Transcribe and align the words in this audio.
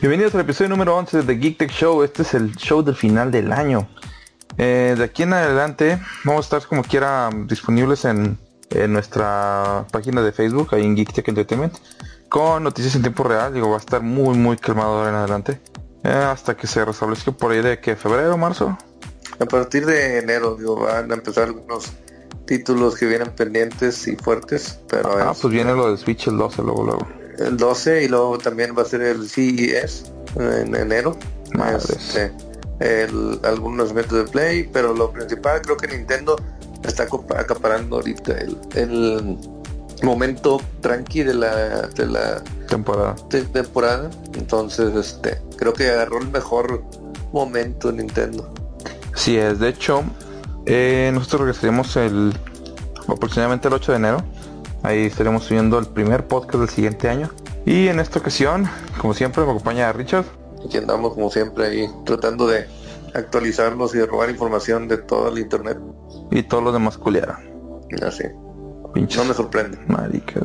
Bienvenidos 0.00 0.34
al 0.34 0.42
episodio 0.42 0.68
número 0.68 0.96
11 0.96 1.18
de 1.18 1.22
The 1.24 1.34
Geek 1.34 1.58
Tech 1.58 1.70
Show. 1.72 2.02
Este 2.02 2.22
es 2.22 2.34
el 2.34 2.54
show 2.54 2.82
del 2.82 2.94
final 2.94 3.32
del 3.32 3.52
año. 3.52 3.88
Eh, 4.56 4.94
de 4.96 5.04
aquí 5.04 5.24
en 5.24 5.32
adelante 5.32 6.00
vamos 6.24 6.44
a 6.44 6.56
estar 6.56 6.68
como 6.68 6.82
quiera 6.82 7.30
disponibles 7.46 8.04
en, 8.04 8.38
en 8.70 8.92
nuestra 8.92 9.86
página 9.90 10.22
de 10.22 10.32
Facebook, 10.32 10.68
ahí 10.72 10.84
en 10.84 10.94
Geek 10.94 11.12
Tech 11.12 11.26
Entertainment, 11.28 11.74
con 12.28 12.62
noticias 12.62 12.94
en 12.94 13.02
tiempo 13.02 13.24
real. 13.24 13.52
Digo, 13.52 13.70
va 13.70 13.76
a 13.76 13.80
estar 13.80 14.00
muy, 14.02 14.36
muy 14.38 14.56
calmado 14.56 14.98
ahora 14.98 15.10
en 15.10 15.14
adelante. 15.16 15.60
Eh, 16.04 16.08
hasta 16.10 16.56
que 16.56 16.68
se 16.68 16.84
restablezca 16.84 17.32
por 17.32 17.50
ahí 17.50 17.60
de 17.60 17.80
que 17.80 17.96
febrero, 17.96 18.36
marzo. 18.36 18.78
A 19.40 19.44
partir 19.46 19.84
de 19.84 20.18
enero, 20.18 20.54
digo, 20.56 20.76
van 20.76 21.10
a 21.10 21.14
empezar 21.14 21.44
algunos 21.44 21.92
títulos 22.46 22.96
que 22.96 23.06
vienen 23.06 23.30
pendientes 23.30 24.06
y 24.06 24.16
fuertes, 24.16 24.80
pero 24.88 25.10
Ah, 25.18 25.32
es 25.32 25.40
pues 25.40 25.52
viene 25.52 25.74
lo 25.74 25.88
del 25.88 25.98
Switch 25.98 26.28
el 26.28 26.38
12 26.38 26.62
luego, 26.62 26.84
luego. 26.84 27.06
El 27.38 27.56
12 27.56 28.04
y 28.04 28.08
luego 28.08 28.38
también 28.38 28.74
va 28.76 28.82
a 28.82 28.84
ser 28.84 29.02
el 29.02 29.28
CES 29.28 30.12
en 30.36 30.74
enero. 30.74 31.16
Madres. 31.54 31.90
Este, 31.90 32.32
el- 32.80 33.40
algunos 33.42 33.90
eventos 33.90 34.18
de 34.18 34.24
Play, 34.30 34.68
pero 34.72 34.92
lo 34.94 35.10
principal 35.10 35.60
creo 35.62 35.76
que 35.76 35.88
Nintendo 35.88 36.36
está 36.84 37.04
acapa- 37.08 37.40
acaparando 37.40 37.96
ahorita 37.96 38.32
el, 38.38 38.56
el 38.74 39.38
momento 40.02 40.60
tranqui 40.80 41.22
de 41.22 41.34
la, 41.34 41.88
de 41.88 42.06
la 42.06 42.42
Temporada. 42.68 43.16
te- 43.30 43.42
temporada. 43.42 44.10
Entonces, 44.34 44.94
este, 44.94 45.40
creo 45.56 45.72
que 45.72 45.90
agarró 45.90 46.18
el 46.18 46.28
mejor 46.28 46.84
momento 47.32 47.90
Nintendo. 47.90 48.52
Sí 49.14 49.36
es, 49.38 49.58
de 49.58 49.68
hecho, 49.70 50.02
eh, 50.66 51.10
nosotros 51.12 51.40
regresaremos 51.42 51.96
el 51.96 52.32
aproximadamente 53.08 53.68
el 53.68 53.74
8 53.74 53.92
de 53.92 53.98
enero. 53.98 54.24
Ahí 54.88 55.04
estaremos 55.04 55.44
subiendo 55.44 55.78
el 55.78 55.84
primer 55.84 56.26
podcast 56.28 56.60
del 56.60 56.70
siguiente 56.70 57.10
año. 57.10 57.28
Y 57.66 57.88
en 57.88 58.00
esta 58.00 58.20
ocasión, 58.20 58.66
como 58.98 59.12
siempre, 59.12 59.44
me 59.44 59.50
acompaña 59.50 59.92
Richard. 59.92 60.24
Aquí 60.64 60.78
andamos 60.78 61.12
como 61.12 61.28
siempre 61.28 61.66
ahí 61.66 61.90
tratando 62.06 62.46
de 62.46 62.66
actualizarlos 63.14 63.94
y 63.94 63.98
de 63.98 64.06
robar 64.06 64.30
información 64.30 64.88
de 64.88 64.96
todo 64.96 65.28
el 65.28 65.40
internet. 65.40 65.76
Y 66.30 66.42
todos 66.42 66.64
los 66.64 66.72
demás 66.72 66.96
culiaron. 66.96 67.36
Así. 68.02 68.24
Pinches 68.94 69.18
No 69.18 69.24
me 69.26 69.34
sorprende. 69.34 69.78
maricas. 69.88 70.42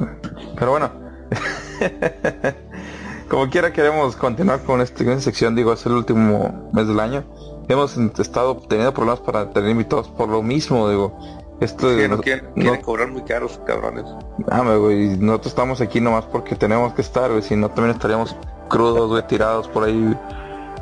Pero 0.60 0.72
bueno. 0.72 0.92
como 3.30 3.50
quiera 3.50 3.72
queremos 3.72 4.18
continuar 4.18 4.62
con, 4.64 4.82
este, 4.82 5.06
con 5.06 5.14
esta 5.14 5.24
sección. 5.24 5.56
Digo, 5.56 5.72
es 5.72 5.86
el 5.86 5.94
último 5.94 6.70
mes 6.74 6.86
del 6.86 7.00
año. 7.00 7.24
Hemos 7.70 7.96
estado 8.20 8.58
teniendo 8.68 8.94
problemas 8.94 9.22
para 9.22 9.52
tener 9.52 9.70
invitados 9.70 10.10
por 10.10 10.28
lo 10.28 10.44
mismo, 10.44 10.90
digo. 10.90 11.18
Esto 11.60 11.88
Que 11.88 11.94
de 11.94 12.08
no 12.10 12.18
quieren, 12.20 12.46
no- 12.56 12.62
quieren 12.64 12.82
cobrar 12.82 13.08
muy 13.10 13.22
caros, 13.24 13.60
cabrones. 13.66 14.04
Ah, 14.52 14.62
güey, 14.62 15.18
nosotros 15.18 15.48
estamos 15.54 15.80
aquí 15.82 16.02
nomás 16.02 16.26
porque 16.26 16.56
tenemos 16.56 16.94
que 16.94 17.02
estar, 17.02 17.30
güey, 17.30 17.42
si 17.44 17.56
no 17.56 17.70
también 17.70 17.96
estaríamos 17.96 18.36
crudos, 18.70 19.10
güey, 19.10 19.26
tirados 19.28 19.68
por 19.68 19.84
ahí. 19.86 20.18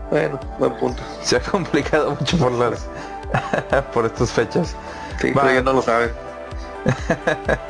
Bueno, 0.09 0.39
buen 0.59 0.73
punto. 0.77 1.01
Se 1.21 1.35
ha 1.37 1.39
complicado 1.41 2.11
mucho 2.19 2.37
por 2.37 2.51
las 2.53 2.87
por 3.93 4.05
estas 4.05 4.31
fechas. 4.31 4.75
Sí, 5.19 5.31
Va. 5.31 5.43
pero 5.43 5.53
ya 5.55 5.61
no 5.61 5.73
lo 5.73 5.81
saben. 5.81 6.11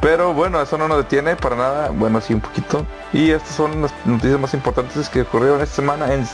Pero 0.00 0.32
bueno, 0.32 0.62
eso 0.62 0.78
no 0.78 0.88
nos 0.88 0.96
detiene 0.96 1.36
para 1.36 1.56
nada, 1.56 1.90
bueno, 1.90 2.22
sí 2.22 2.32
un 2.32 2.40
poquito. 2.40 2.86
Y 3.12 3.32
estas 3.32 3.54
son 3.54 3.82
las 3.82 3.92
noticias 4.06 4.40
más 4.40 4.54
importantes 4.54 5.10
que 5.10 5.20
ocurrieron 5.22 5.60
esta 5.60 5.76
semana 5.76 6.14
en, 6.14 6.26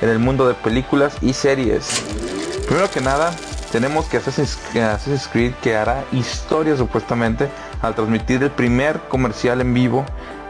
en 0.00 0.08
el 0.08 0.18
mundo 0.18 0.48
de 0.48 0.54
películas 0.54 1.14
y 1.20 1.32
series. 1.32 2.02
Primero 2.66 2.90
que 2.90 3.00
nada, 3.00 3.32
tenemos 3.72 4.04
que 4.04 4.18
Assassin's, 4.18 4.58
Assassin's 4.76 5.26
Creed 5.26 5.54
que 5.62 5.74
hará 5.74 6.04
historia 6.12 6.76
supuestamente 6.76 7.48
al 7.80 7.94
transmitir 7.94 8.42
el 8.42 8.50
primer 8.50 9.00
comercial 9.08 9.62
en 9.62 9.72
vivo 9.72 10.04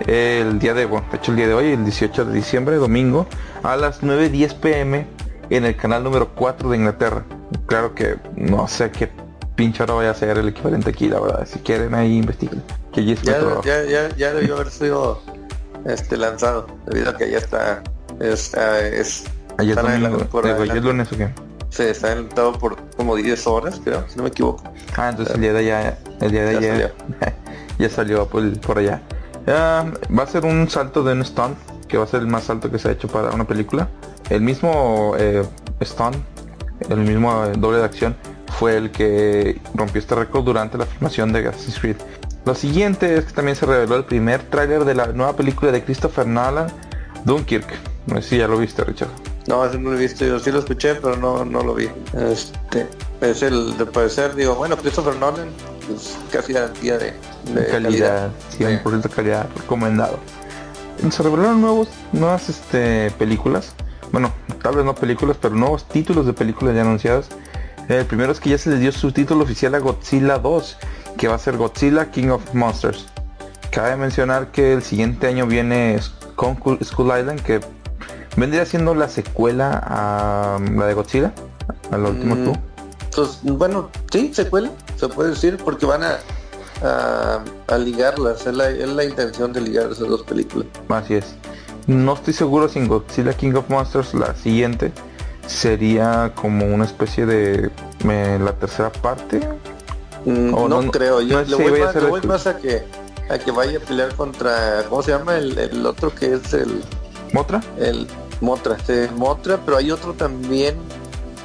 el 0.07 0.59
día 0.59 0.75
de, 0.75 0.85
bueno, 0.85 1.07
de 1.11 1.19
hecho 1.19 1.31
el 1.31 1.37
día 1.37 1.47
de 1.47 1.55
hoy, 1.55 1.73
el 1.73 1.85
18 1.85 2.25
de 2.25 2.35
diciembre, 2.35 2.77
domingo, 2.77 3.27
a 3.63 3.77
las 3.77 4.03
9.10 4.03 4.57
pm 4.57 5.07
en 5.49 5.65
el 5.65 5.77
canal 5.77 6.03
número 6.03 6.35
4 6.35 6.71
de 6.71 6.77
Inglaterra. 6.77 7.25
Claro 7.67 7.95
que 7.95 8.17
no 8.37 8.67
sé 8.67 8.91
qué 8.91 9.09
pinche 9.55 9.85
hora 9.85 9.95
vaya 9.95 10.11
a 10.11 10.15
ser 10.15 10.37
el 10.39 10.49
equivalente 10.49 10.91
aquí, 10.91 11.09
la 11.09 11.21
verdad. 11.21 11.47
Si 11.47 11.61
quieren 11.61 11.95
ahí 11.95 12.17
investiguen. 12.17 12.63
Que 12.93 13.05
Ya, 13.05 13.39
ya, 13.63 13.85
ya, 13.85 14.17
ya 14.17 14.35
debió 14.35 14.57
haber 14.57 14.71
sido 14.71 15.23
este 15.87 16.17
lanzado, 16.17 16.67
debido 16.87 17.11
a 17.11 17.17
que 17.17 17.31
ya 17.31 17.39
está, 17.39 17.83
es, 18.19 18.55
ah, 18.57 18.81
es 18.81 19.25
Ayer 19.59 19.77
domingo, 19.77 20.09
digo, 20.09 20.41
ayer 20.41 20.55
adelante. 20.55 20.81
lunes 20.81 21.13
o 21.13 21.17
qué. 21.17 21.52
Se 21.73 21.91
está 21.91 22.09
adelantado 22.09 22.53
por 22.53 22.77
como 22.97 23.17
10 23.17 23.47
horas, 23.47 23.81
creo, 23.83 24.05
si 24.09 24.17
no 24.17 24.25
me 24.25 24.29
equivoco. 24.29 24.63
Ah, 24.97 25.09
entonces 25.09 25.35
el 25.35 25.41
día 25.41 25.53
de 25.55 25.59
allá, 25.59 25.99
el 26.21 26.31
día 26.31 26.45
de 26.45 26.53
Ya 26.53 26.59
ayer 26.59 26.95
ya 27.79 27.89
salió 27.89 28.29
por, 28.29 28.61
por 28.61 28.79
allá. 28.79 29.01
Ah, 29.47 29.87
va 30.17 30.23
a 30.23 30.27
ser 30.27 30.45
un 30.45 30.69
salto 30.69 31.03
de 31.03 31.13
un 31.13 31.25
stunt 31.25 31.57
que 31.89 31.97
va 31.97 32.05
a 32.05 32.07
ser 32.07 32.21
el 32.21 32.27
más 32.27 32.49
alto 32.51 32.71
que 32.71 32.79
se 32.79 32.89
ha 32.89 32.93
hecho 32.93 33.09
para 33.09 33.31
una 33.31 33.47
película. 33.47 33.89
El 34.29 34.43
mismo 34.43 35.15
eh, 35.19 35.45
stunt, 35.83 36.17
el 36.91 36.99
mismo 36.99 37.47
eh, 37.47 37.53
doble 37.57 37.79
de 37.79 37.85
acción 37.85 38.17
fue 38.59 38.77
el 38.77 38.91
que 38.91 39.59
rompió 39.75 39.99
este 39.99 40.15
récord 40.15 40.45
durante 40.45 40.77
la 40.77 40.85
filmación 40.85 41.33
de 41.33 41.49
Assassin's 41.49 41.81
Creed. 41.81 41.97
Lo 42.45 42.55
siguiente 42.55 43.17
es 43.17 43.25
que 43.25 43.33
también 43.33 43.57
se 43.57 43.65
reveló 43.65 43.97
el 43.97 44.05
primer 44.05 44.43
tráiler 44.43 44.85
de 44.85 44.95
la 44.95 45.07
nueva 45.07 45.35
película 45.35 45.73
de 45.73 45.83
Christopher 45.83 46.27
Nolan, 46.27 46.67
Dunkirk. 47.25 47.67
No 48.07 48.17
sé 48.17 48.29
si 48.29 48.39
ya 48.39 48.47
lo 48.47 48.59
viste, 48.59 48.85
Richard. 48.85 49.32
No, 49.47 49.65
ese 49.67 49.79
no 49.79 49.91
lo 49.91 49.97
he 49.97 50.01
visto, 50.01 50.25
yo 50.25 50.39
sí 50.39 50.53
lo 50.53 50.61
escuché, 50.61 50.95
pero 50.95 51.17
no, 51.17 51.45
no 51.45 51.63
lo 51.63 51.75
vi. 51.75 51.89
Este, 52.17 52.87
es 53.21 53.43
el 53.43 53.77
de 53.77 53.87
parecer, 53.87 54.35
digo, 54.35 54.55
bueno, 54.55 54.77
Christopher 54.77 55.17
Nolan, 55.17 55.49
pues 55.87 56.17
casi 56.31 56.53
garantía 56.53 56.99
de, 56.99 57.13
de 57.53 57.67
calidad, 57.67 58.31
Sí. 58.51 58.63
100% 58.65 59.09
calidad, 59.11 59.49
recomendado. 59.57 60.19
Se 61.11 61.23
revelaron 61.23 61.61
nuevos, 61.61 61.89
nuevas 62.13 62.49
este, 62.49 63.11
películas. 63.19 63.75
Bueno, 64.13 64.33
tal 64.63 64.77
vez 64.77 64.85
no 64.85 64.95
películas, 64.95 65.37
pero 65.41 65.55
nuevos 65.55 65.89
títulos 65.89 66.27
de 66.27 66.33
películas 66.33 66.77
ya 66.77 66.83
anunciadas. 66.83 67.29
El 67.89 68.07
primero 68.07 68.31
es 68.31 68.39
que 68.39 68.51
ya 68.51 68.59
se 68.59 68.71
les 68.71 68.79
dio 68.79 68.93
su 68.93 69.11
título 69.11 69.43
oficial 69.43 69.75
a 69.75 69.79
Godzilla 69.81 70.39
2, 70.39 70.77
que 71.17 71.27
va 71.27 71.35
a 71.35 71.39
ser 71.39 71.57
Godzilla 71.57 72.11
King 72.11 72.29
of 72.29 72.55
Monsters. 72.55 73.07
Cabe 73.73 73.97
mencionar 73.97 74.53
que 74.53 74.73
el 74.75 74.83
siguiente 74.83 75.27
año 75.27 75.47
viene 75.47 75.99
School 76.01 76.79
Island, 77.19 77.41
que 77.43 77.61
vendría 78.37 78.65
siendo 78.67 78.95
la 78.95 79.09
secuela 79.09 79.81
a 79.85 80.59
la 80.75 80.87
de 80.87 80.95
Godzilla, 80.95 81.33
a 81.91 81.99
la 81.99 82.09
última 82.09 82.35
Mm, 82.35 82.45
tú. 82.45 82.59
Pues 83.15 83.39
bueno, 83.43 83.91
sí, 84.11 84.33
secuela, 84.33 84.71
se 84.97 85.09
puede 85.09 85.31
decir, 85.31 85.59
porque 85.63 85.85
van 85.85 86.03
a, 86.03 86.19
a, 86.83 87.41
a 87.69 87.79
ligarlas, 87.79 88.47
es 88.47 88.55
la, 88.55 88.71
es 88.71 88.89
la 88.89 89.05
intención 89.05 89.53
de 89.53 89.61
ligar 89.61 89.93
esas 89.93 90.09
dos 90.09 90.23
películas. 90.23 90.67
Así 90.89 91.15
es. 91.15 91.35
No 91.87 92.15
estoy 92.15 92.33
seguro 92.33 92.69
si 92.69 92.79
en 92.79 92.89
Godzilla 92.89 93.35
King 93.35 93.55
of 93.55 93.69
Monsters 93.69 94.15
la 94.15 94.35
siguiente 94.35 94.93
sería 95.47 96.33
como 96.35 96.67
una 96.67 96.85
especie 96.85 97.27
de 97.27 97.71
eh, 98.09 98.39
la 98.43 98.53
tercera 98.53 98.91
parte. 98.91 99.41
Mm, 100.25 100.51
no, 100.69 100.91
creo, 100.91 101.21
yo 101.21 101.43
no 101.43 101.49
le 101.49 101.57
voy, 101.57 101.81
más, 101.81 101.95
le 101.95 102.07
voy 102.07 102.21
más 102.23 102.47
a 102.47 102.57
que 102.57 102.83
a 103.29 103.39
que 103.39 103.51
vaya 103.51 103.79
a 103.79 103.81
pelear 103.81 104.15
contra, 104.15 104.85
¿cómo 104.89 105.03
se 105.03 105.13
llama? 105.13 105.37
El, 105.39 105.59
el 105.59 105.87
otro 105.87 106.15
que 106.15 106.35
es 106.35 106.53
el, 106.53 106.83
¿Otra? 107.35 107.61
el 107.79 108.07
Motra, 108.43 108.77
sí, 108.87 108.93
Motra, 109.17 109.59
pero 109.65 109.79
hay 109.79 109.91
otro 109.91 110.13
también, 110.13 110.75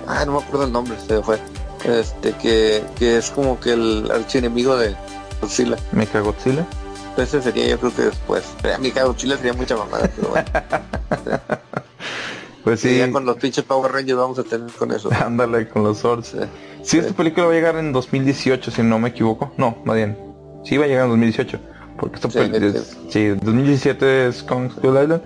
ah, 0.08 0.26
no 0.26 0.34
me 0.34 0.38
acuerdo 0.40 0.66
el 0.66 0.72
nombre, 0.74 0.96
se 1.08 1.22
fue, 1.24 1.38
este, 1.86 2.34
que, 2.34 2.84
que 2.98 3.18
es 3.18 3.30
como 3.32 3.60
que 3.60 3.74
el 3.74 4.10
archienemigo 4.12 4.76
de 4.76 4.96
Godzilla. 5.42 5.78
Mecha 5.94 6.20
Godzilla. 6.20 6.66
Ese 7.18 7.42
sería 7.42 7.68
yo 7.68 7.80
creo 7.80 7.96
que 7.96 8.02
después. 8.04 8.44
A 8.76 8.78
mi 8.78 8.92
Godzilla 8.92 9.38
sería 9.38 9.54
mucha 9.54 9.76
mamada, 9.78 10.10
pero 10.16 10.30
bueno. 10.30 10.46
Pues 12.64 12.82
Sí, 12.82 12.98
ya 12.98 13.10
con 13.12 13.26
los 13.26 13.38
pinches 13.38 13.64
Power 13.64 13.90
Rangers 13.94 14.18
vamos 14.18 14.38
a 14.40 14.44
tener 14.44 14.70
con 14.74 14.92
eso. 14.92 15.10
ándale 15.26 15.70
con 15.70 15.84
los 15.84 16.00
swords. 16.00 16.28
Sí. 16.28 16.38
Sí, 16.84 16.98
esta 16.98 17.14
película 17.14 17.46
va 17.46 17.54
a 17.54 17.56
llegar 17.56 17.78
en 17.78 17.94
2018, 17.94 18.72
si 18.72 18.84
no 18.84 19.00
me 19.00 19.10
equivoco. 19.10 19.54
No, 19.58 19.78
más 19.86 19.96
bien. 19.96 20.18
Sí, 20.66 20.76
va 20.76 20.84
a 20.84 20.88
llegar 20.90 21.06
en 21.06 21.12
2018. 21.12 21.60
Porque 21.98 22.16
esta 22.18 22.30
Sí, 22.30 22.40
es- 22.54 22.98
sí, 23.10 23.28
2017 23.30 24.28
es 24.28 24.44
Kong 24.44 24.70
Skull 24.70 25.02
Island. 25.02 25.22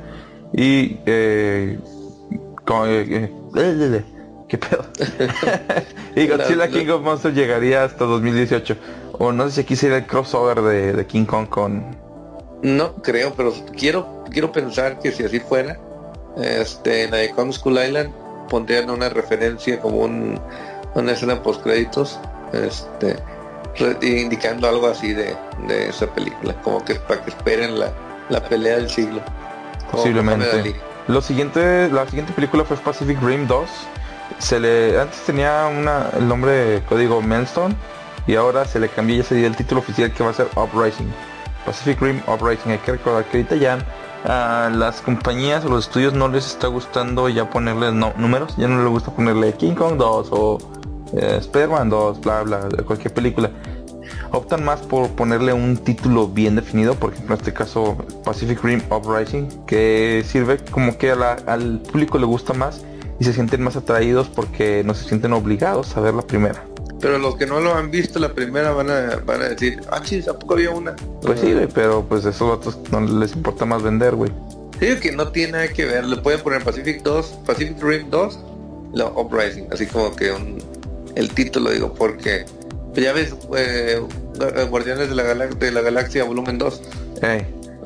Y 0.54 0.98
eh, 1.06 1.80
con, 2.66 2.90
eh, 2.90 3.02
eh, 3.02 3.32
eh, 3.56 4.02
eh, 4.02 4.04
¿Qué 4.48 4.58
pedo? 4.58 4.86
y 6.16 6.28
Godzilla 6.28 6.56
La- 6.56 6.68
la- 6.68 6.70
King 6.70 6.90
of 6.90 7.02
Monsters 7.02 7.36
llegaría 7.36 7.84
hasta 7.84 8.06
2018. 8.06 8.76
O 9.14 9.32
no 9.32 9.46
sé 9.46 9.52
si 9.56 9.62
aquí 9.62 9.76
sería 9.76 9.98
el 9.98 10.08
crossover 10.08 10.62
de, 10.62 10.94
de 10.94 11.06
King 11.06 11.26
Kong 11.26 11.48
con... 11.48 11.96
No 12.64 12.94
creo, 12.96 13.34
pero 13.36 13.54
quiero 13.78 14.22
quiero 14.32 14.52
pensar 14.52 15.00
que 15.00 15.12
si 15.12 15.24
así 15.24 15.40
fuera, 15.40 15.78
este, 16.38 17.04
en 17.04 17.14
Icon 17.30 17.54
School 17.54 17.78
Island 17.84 18.12
pondrían 18.50 18.90
una 18.90 19.10
referencia 19.10 19.80
como 19.80 20.00
un, 20.00 20.40
una 20.96 21.12
escena 21.12 21.42
post 21.42 21.62
créditos, 21.64 22.20
este, 22.54 23.16
indicando 24.02 24.68
algo 24.68 24.88
así 24.88 25.14
de, 25.14 25.36
de, 25.68 25.90
esa 25.90 26.08
película, 26.08 26.54
como 26.62 26.84
que 26.84 26.96
para 26.96 27.24
que 27.24 27.30
esperen 27.30 27.80
la, 27.80 27.92
la 28.30 28.42
pelea 28.44 28.78
del 28.78 28.90
siglo. 28.90 29.22
Posiblemente. 29.92 30.76
Lo 31.08 31.22
siguiente, 31.22 31.90
la 31.90 32.06
siguiente 32.06 32.32
película 32.34 32.64
fue 32.64 32.78
Pacific 32.78 33.22
Rim 33.22 33.48
2. 33.48 33.70
Se 34.40 34.60
le, 34.60 35.00
antes 35.00 35.22
tenía 35.22 35.68
una, 35.68 36.10
el 36.18 36.28
nombre 36.28 36.52
de 36.52 36.82
código 36.84 37.22
Maelstrom 37.22 37.74
y 38.28 38.36
ahora 38.36 38.66
se 38.66 38.80
le 38.80 38.88
cambió 38.88 39.16
y 39.16 39.18
ya 39.20 39.24
se 39.24 39.46
el 39.46 39.56
título 39.56 39.82
oficial 39.82 40.12
que 40.14 40.24
va 40.24 40.30
a 40.30 40.34
ser 40.34 40.48
Uprising. 40.56 41.12
Pacific 41.66 42.02
Rim 42.02 42.22
Uprising. 42.28 42.72
Hay 42.72 42.78
que 42.80 42.94
recordar 42.94 43.26
que 43.26 43.38
ahorita 43.38 43.56
ya 43.56 43.80
a 44.24 44.70
las 44.70 45.02
compañías 45.02 45.66
o 45.66 45.70
los 45.70 45.88
estudios 45.88 46.14
no 46.14 46.28
les 46.28 46.46
está 46.46 46.68
gustando 46.68 47.28
ya 47.28 47.50
ponerle 47.50 47.92
no, 47.92 48.14
números, 48.18 48.56
ya 48.56 48.68
no 48.68 48.84
les 48.84 48.92
gusta 48.92 49.12
ponerle 49.12 49.54
King 49.54 49.74
Kong 49.74 49.98
2 49.98 50.28
o 50.32 50.58
eh, 51.14 51.38
Spider-Man 51.40 51.90
2, 51.90 52.22
bla 52.22 52.44
bla, 52.44 52.70
cualquier 52.86 53.14
película. 53.14 53.50
Optan 54.32 54.64
más 54.64 54.80
por 54.82 55.10
ponerle 55.10 55.52
un 55.52 55.78
título 55.78 56.28
bien 56.28 56.56
definido, 56.56 56.96
por 56.96 57.12
ejemplo 57.12 57.36
en 57.36 57.42
este 57.42 57.54
caso 57.54 57.98
Pacific 58.24 58.64
Rim 58.64 58.82
Uprising, 58.90 59.66
que 59.66 60.24
sirve 60.26 60.58
como 60.72 60.98
que 60.98 61.12
al 61.12 61.82
público 61.92 62.18
le 62.18 62.26
gusta 62.26 62.54
más 62.54 62.82
y 63.20 63.26
se 63.26 63.34
sienten 63.34 63.62
más 63.62 63.76
atraídos 63.76 64.30
porque 64.30 64.84
no 64.86 64.94
se 64.94 65.08
sienten 65.08 65.34
obligados 65.34 65.96
a 65.98 66.02
ver 66.02 66.14
la 66.14 66.22
primera. 66.22 66.64
Pero 67.02 67.18
los 67.18 67.36
que 67.36 67.46
no 67.46 67.60
lo 67.60 67.74
han 67.74 67.92
visto 67.92 68.20
la 68.20 68.34
primera 68.34 68.72
van 68.72 68.90
a, 68.90 69.22
van 69.26 69.42
a 69.42 69.50
decir, 69.50 69.82
ah, 69.92 70.02
sí, 70.04 70.24
¿a 70.30 70.34
poco 70.34 70.54
había 70.54 70.70
una? 70.70 70.96
Pues 71.22 71.40
sí, 71.40 71.54
pero 71.74 72.06
pues 72.08 72.24
esos 72.26 72.42
otros 72.42 72.80
no 72.92 73.02
les 73.02 73.36
importa 73.36 73.66
más 73.66 73.84
vender, 73.84 74.16
güey. 74.16 74.32
Sí, 74.80 74.96
que 75.00 75.12
no 75.12 75.28
tiene 75.28 75.54
nada 75.54 75.68
que 75.68 75.86
ver. 75.86 76.06
Le 76.06 76.18
pueden 76.18 76.40
poner 76.42 76.64
Pacific 76.64 77.02
2, 77.04 77.40
Pacific 77.46 77.82
Rim 77.82 78.10
2, 78.10 78.40
la 78.94 79.06
Uprising, 79.08 79.68
así 79.72 79.88
como 79.88 80.16
que 80.16 80.32
un, 80.32 80.58
el 81.16 81.30
título, 81.32 81.72
digo, 81.72 81.94
porque 81.94 82.46
ya 82.96 83.14
ves, 83.14 83.36
eh, 83.56 84.02
Guardianes 84.70 85.10
de 85.10 85.16
la, 85.16 85.24
de 85.24 85.72
la 85.72 85.82
Galaxia 85.82 86.24
volumen 86.24 86.58
2. 86.58 86.82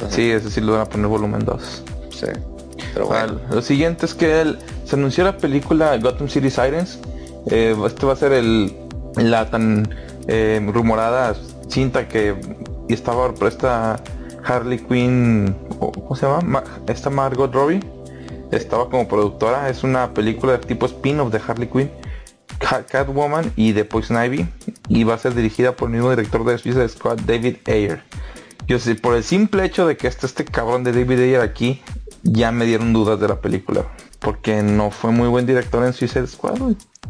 sí, 0.10 0.32
ese 0.32 0.50
sí 0.50 0.62
lo 0.62 0.74
van 0.74 0.82
a 0.82 0.86
poner 0.86 1.08
volumen 1.08 1.46
2. 1.46 1.84
Sí. 2.12 2.28
Pero 2.94 3.08
bueno. 3.08 3.40
lo 3.52 3.62
siguiente 3.62 4.06
es 4.06 4.14
que 4.14 4.42
él, 4.42 4.58
se 4.86 4.96
anunció 4.96 5.24
la 5.24 5.38
película 5.38 5.98
Gotham 5.98 6.30
City 6.30 6.50
Sirens. 6.50 7.00
Eh, 7.48 7.76
este 7.86 8.06
va 8.06 8.14
a 8.14 8.16
ser 8.16 8.32
el 8.32 8.74
la 9.18 9.50
tan 9.50 9.88
eh, 10.28 10.62
rumorada 10.74 11.36
cinta 11.70 12.08
que 12.08 12.36
estaba 12.90 13.34
por 13.34 13.48
esta 13.48 13.98
Harley 14.44 14.80
Quinn, 14.80 15.56
¿cómo 15.80 16.16
se 16.16 16.26
llama? 16.26 16.64
esta 16.88 17.10
Margot 17.10 17.54
Robbie 17.54 17.80
estaba 18.52 18.90
como 18.90 19.08
productora. 19.08 19.70
Es 19.70 19.84
una 19.84 20.14
película 20.14 20.54
de 20.54 20.60
tipo 20.60 20.86
spin-off 20.86 21.32
de 21.32 21.42
Harley 21.46 21.68
Quinn, 21.68 21.92
Catwoman 22.60 23.52
y 23.56 23.72
de 23.72 23.86
Poison 23.86 24.24
Ivy. 24.24 24.48
Y 24.90 25.04
va 25.04 25.16
a 25.16 25.18
ser 25.18 25.36
dirigida 25.36 25.76
por 25.76 25.90
el 25.90 25.96
mismo 25.96 26.10
director 26.10 26.46
de 26.46 26.58
Suicide 26.58 26.90
Squad, 26.90 27.20
David 27.26 27.58
Ayer. 27.68 28.02
Yo 28.68 28.80
sé, 28.80 28.96
por 28.96 29.16
el 29.16 29.24
simple 29.24 29.66
hecho 29.66 29.88
de 29.88 29.98
que 29.98 30.08
esté 30.08 30.26
este 30.26 30.46
cabrón 30.46 30.84
de 30.84 30.92
David 30.92 31.20
Ayer 31.20 31.42
aquí, 31.42 31.82
ya 32.24 32.52
me 32.52 32.66
dieron 32.66 32.94
dudas 32.94 33.20
de 33.20 33.28
la 33.28 33.42
película. 33.42 33.88
Porque 34.20 34.64
no 34.64 34.90
fue 34.92 35.12
muy 35.12 35.28
buen 35.28 35.46
director 35.46 35.86
en 35.86 35.94
Suicide 35.94 36.28
Squad. 36.28 36.60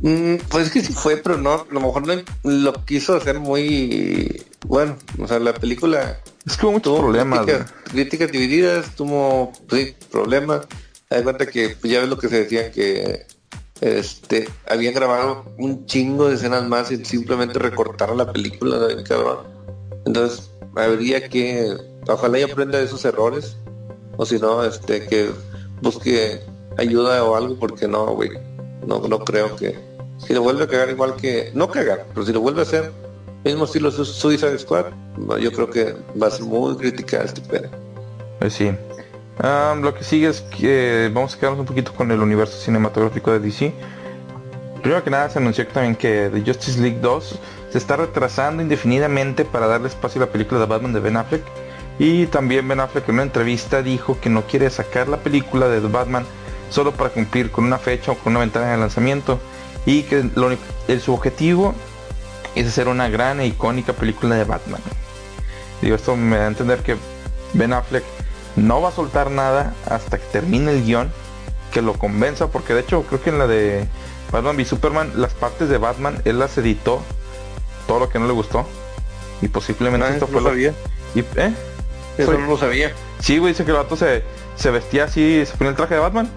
Mm, 0.02 0.36
pues 0.50 0.68
es 0.68 0.74
que 0.74 0.82
sí 0.82 0.94
fue, 0.94 1.18
pero 1.18 1.38
no, 1.38 1.54
a 1.54 1.66
lo 1.70 1.80
mejor 1.80 2.06
no 2.06 2.22
lo 2.44 2.86
quiso 2.86 3.16
hacer 3.16 3.40
muy 3.40 4.46
bueno. 4.66 4.98
O 5.20 5.28
sea, 5.28 5.40
la 5.40 5.54
película. 5.54 6.20
Es 6.46 6.58
que 6.58 6.66
hubo 6.66 6.74
muchos 6.74 7.00
problemas. 7.00 7.46
Críticas, 7.92 8.32
divididas, 8.32 8.96
tuvo 8.96 9.54
sí, 9.70 9.96
problemas. 10.12 10.68
Hay 11.10 11.24
cuenta 11.24 11.46
que 11.46 11.76
pues, 11.80 11.92
ya 11.92 12.02
ves 12.02 12.10
lo 12.10 12.18
que 12.18 12.28
se 12.28 12.44
decía 12.44 12.72
que 12.72 13.26
este 13.82 14.48
habían 14.68 14.94
grabado 14.94 15.46
un 15.58 15.86
chingo 15.86 16.30
de 16.30 16.36
escenas 16.36 16.68
más 16.68 16.92
y 16.92 17.04
simplemente 17.04 17.60
recortar 17.60 18.16
la 18.16 18.32
película, 18.32 18.80
cabrón. 19.08 19.40
Entonces, 20.06 20.50
habría 20.76 21.28
que. 21.30 21.76
Ojalá 22.08 22.40
y 22.40 22.44
aprenda 22.44 22.78
de 22.78 22.86
esos 22.86 23.04
errores. 23.06 23.58
O 24.18 24.26
si 24.26 24.40
no, 24.40 24.64
este, 24.64 25.06
que 25.08 25.30
busque 25.82 26.40
ayuda 26.78 27.24
o 27.24 27.36
algo, 27.36 27.58
porque 27.60 27.88
no, 27.88 28.06
güey 28.14 28.32
no, 28.86 29.00
no 29.00 29.20
creo 29.20 29.56
que. 29.56 29.76
Si 30.18 30.34
lo 30.34 30.42
vuelve 30.42 30.64
a 30.64 30.68
cagar 30.68 30.90
igual 30.90 31.16
que. 31.16 31.52
No 31.54 31.70
cagar, 31.70 32.06
pero 32.14 32.26
si 32.26 32.34
lo 32.34 32.42
vuelve 32.42 32.62
a 32.62 32.64
hacer, 32.64 32.92
mismo 33.44 33.66
estilo 33.66 33.92
Suicide 33.92 34.58
Squad, 34.58 34.86
yo 35.40 35.52
creo 35.52 35.70
que 35.70 35.96
va 36.22 36.28
a 36.28 36.32
ser 36.32 36.46
muy 36.46 36.76
crítica 36.78 37.24
este 37.24 37.42
pedo. 37.42 37.70
Pues 38.40 38.54
sí. 38.54 38.72
Lo 39.38 39.94
que 39.94 40.04
sigue 40.04 40.30
es 40.30 40.42
que 40.42 41.10
vamos 41.14 41.36
a 41.36 41.40
quedarnos 41.40 41.60
un 41.60 41.66
poquito 41.66 41.94
con 41.94 42.12
el 42.12 42.22
universo 42.22 42.58
cinematográfico 42.58 43.32
de 43.32 43.40
DC. 43.40 43.74
Primero 44.82 45.04
que 45.04 45.10
nada 45.10 45.30
se 45.30 45.40
anunció 45.40 45.68
también 45.68 45.96
que 45.96 46.30
The 46.32 46.42
Justice 46.46 46.80
League 46.80 47.00
2 47.02 47.40
se 47.72 47.78
está 47.78 47.96
retrasando 47.98 48.62
indefinidamente 48.62 49.44
para 49.44 49.68
darle 49.68 49.88
espacio 49.88 50.22
a 50.22 50.26
la 50.28 50.32
película 50.32 50.60
de 50.60 50.68
Batman 50.68 50.94
de 50.94 51.00
Ben 51.00 51.18
Affleck. 51.18 51.44
Y 51.98 52.28
también 52.28 52.68
Ben 52.68 52.80
Affleck 52.80 53.08
en 53.10 53.16
una 53.16 53.24
entrevista 53.24 53.82
dijo 53.82 54.20
que 54.20 54.30
no 54.30 54.44
quiere 54.44 54.70
sacar 54.70 55.08
la 55.08 55.18
película 55.18 55.68
de 55.68 55.80
Batman 55.80 56.26
solo 56.70 56.92
para 56.92 57.10
cumplir 57.10 57.52
con 57.52 57.66
una 57.66 57.78
fecha 57.78 58.12
o 58.12 58.16
con 58.16 58.34
una 58.34 58.42
ventana 58.42 58.72
de 58.72 58.78
lanzamiento 58.78 59.40
y 59.86 60.04
que 60.04 60.30
su 61.00 61.14
objetivo 61.14 61.74
es 62.54 62.68
hacer 62.68 62.88
una 62.88 63.10
gran 63.10 63.40
e 63.40 63.48
icónica 63.48 63.94
película 63.94 64.36
de 64.36 64.44
Batman. 64.44 64.82
Digo, 65.82 65.96
esto 65.96 66.16
me 66.16 66.38
da 66.38 66.46
a 66.46 66.48
entender 66.48 66.80
que 66.80 66.96
Ben 67.54 67.74
Affleck 67.74 68.04
no 68.56 68.82
va 68.82 68.90
a 68.90 68.92
soltar 68.92 69.32
nada 69.32 69.74
hasta 69.88 70.18
que 70.18 70.26
termine 70.26 70.72
el 70.72 70.86
guion, 70.86 71.12
que 71.72 71.82
lo 71.82 71.94
convenza, 71.94 72.48
porque 72.48 72.74
de 72.74 72.82
hecho 72.82 73.04
creo 73.04 73.22
que 73.22 73.30
en 73.30 73.40
la 73.40 73.48
de 73.48 73.88
Batman 74.32 74.56
v 74.56 74.66
Superman, 74.66 75.12
las 75.16 75.34
partes 75.34 75.70
de 75.70 75.78
Batman, 75.78 76.22
él 76.26 76.40
las 76.40 76.58
editó, 76.58 77.02
todo 77.88 78.00
lo 78.00 78.10
que 78.10 78.20
no 78.20 78.28
le 78.28 78.34
gustó, 78.34 78.66
y 79.42 79.48
posiblemente 79.48 80.08
ah, 80.08 80.14
esto 80.14 80.28
fue 80.28 80.42
lo... 80.42 80.50
sabía. 80.50 80.74
Y, 81.14 81.20
¿eh? 81.20 81.54
Eso 82.18 82.34
no 82.34 82.48
lo 82.48 82.58
sabía. 82.58 82.92
Sí, 83.20 83.38
güey, 83.38 83.54
dice 83.54 83.66
que 83.66 83.72
el 83.72 83.78
vato 83.78 83.96
se, 83.96 84.24
se 84.56 84.72
vestía 84.72 85.06
así, 85.06 85.46
se 85.46 85.58
ponía 85.58 85.72
el 85.72 85.76
traje 85.76 85.96
de 85.96 86.00
Batman 86.00 86.30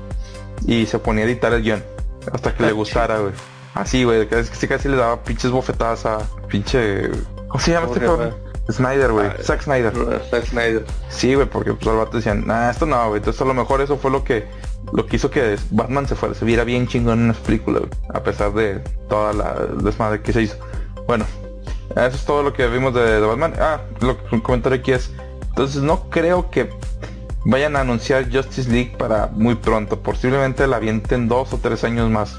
y 0.67 0.87
se 0.87 0.99
ponía 0.99 1.25
a 1.25 1.26
editar 1.29 1.53
el 1.53 1.62
guion 1.62 1.85
hasta 2.32 2.55
que 2.55 2.65
le 2.65 2.73
gustara, 2.73 3.19
güey. 3.19 3.32
Así, 3.75 4.05
güey, 4.05 4.26
casi, 4.26 4.67
casi 4.67 4.88
le 4.88 4.97
daba 4.97 5.23
pinches 5.23 5.50
bofetadas 5.50 6.05
a 6.05 6.19
pinche... 6.49 7.11
¿Cómo 7.49 7.61
se 7.61 7.70
llama 7.70 7.87
este 7.87 8.00
cabrón? 8.00 8.35
Snyder, 8.70 9.12
güey. 9.12 9.26
Ah, 9.26 9.37
Zack 9.43 9.62
Snyder. 9.62 9.93
Zack 10.31 10.47
Snyder. 10.47 10.85
Sí, 11.09 11.35
güey, 11.35 11.49
porque 11.49 11.73
pues 11.73 11.87
al 11.87 11.97
vato 11.97 12.17
decían, 12.17 12.47
nah, 12.47 12.70
esto 12.70 12.87
no, 12.87 13.09
güey. 13.09 13.19
Entonces 13.19 13.41
a 13.41 13.44
lo 13.44 13.55
mejor 13.55 13.81
eso 13.81 13.97
fue 13.97 14.11
lo 14.11 14.25
que 14.25 14.47
lo 14.93 15.06
que 15.06 15.17
hizo 15.17 15.31
que 15.31 15.56
Batman 15.70 16.06
se 16.06 16.15
fuera, 16.15 16.35
se 16.35 16.44
viera 16.44 16.65
bien 16.65 16.87
chingón 16.87 17.20
en 17.20 17.29
las 17.29 17.37
películas, 17.38 17.82
güey, 17.82 17.93
a 18.15 18.22
pesar 18.22 18.53
de 18.55 18.81
toda 19.08 19.32
la 19.32 19.55
desmadre 19.82 20.22
que 20.22 20.32
se 20.32 20.43
hizo. 20.43 20.56
Bueno, 21.06 21.27
eso 21.91 22.17
es 22.17 22.25
todo 22.25 22.43
lo 22.43 22.53
que 22.53 22.67
vimos 22.69 22.94
de, 22.94 23.03
de 23.03 23.20
Batman. 23.20 23.55
Ah, 23.58 23.81
lo 24.01 24.22
que 24.22 24.43
comentaré 24.43 24.77
aquí 24.77 24.93
es, 24.93 25.10
entonces 25.48 25.82
no 25.82 26.08
creo 26.10 26.51
que 26.51 26.70
vayan 27.44 27.77
a 27.77 27.81
anunciar 27.81 28.31
Justice 28.32 28.70
League 28.70 28.94
para 28.98 29.29
muy 29.29 29.55
pronto. 29.55 30.01
Posiblemente 30.01 30.67
la 30.67 30.77
avienten 30.77 31.29
dos 31.29 31.53
o 31.53 31.58
tres 31.58 31.84
años 31.84 32.10
más 32.10 32.39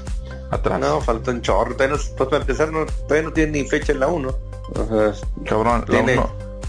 atrás. 0.50 0.80
No, 0.80 1.00
falta 1.00 1.30
un 1.30 1.42
chorro. 1.42 1.74
Todavía 1.74 1.96
no, 1.96 2.02
pues, 2.16 2.28
para 2.28 2.42
empezar, 2.42 2.72
no, 2.72 2.86
todavía 2.86 3.28
no 3.28 3.32
tiene 3.32 3.52
ni 3.52 3.68
fecha 3.68 3.92
en 3.92 4.00
la 4.00 4.08
1. 4.08 4.49
Cabrón, 5.44 5.84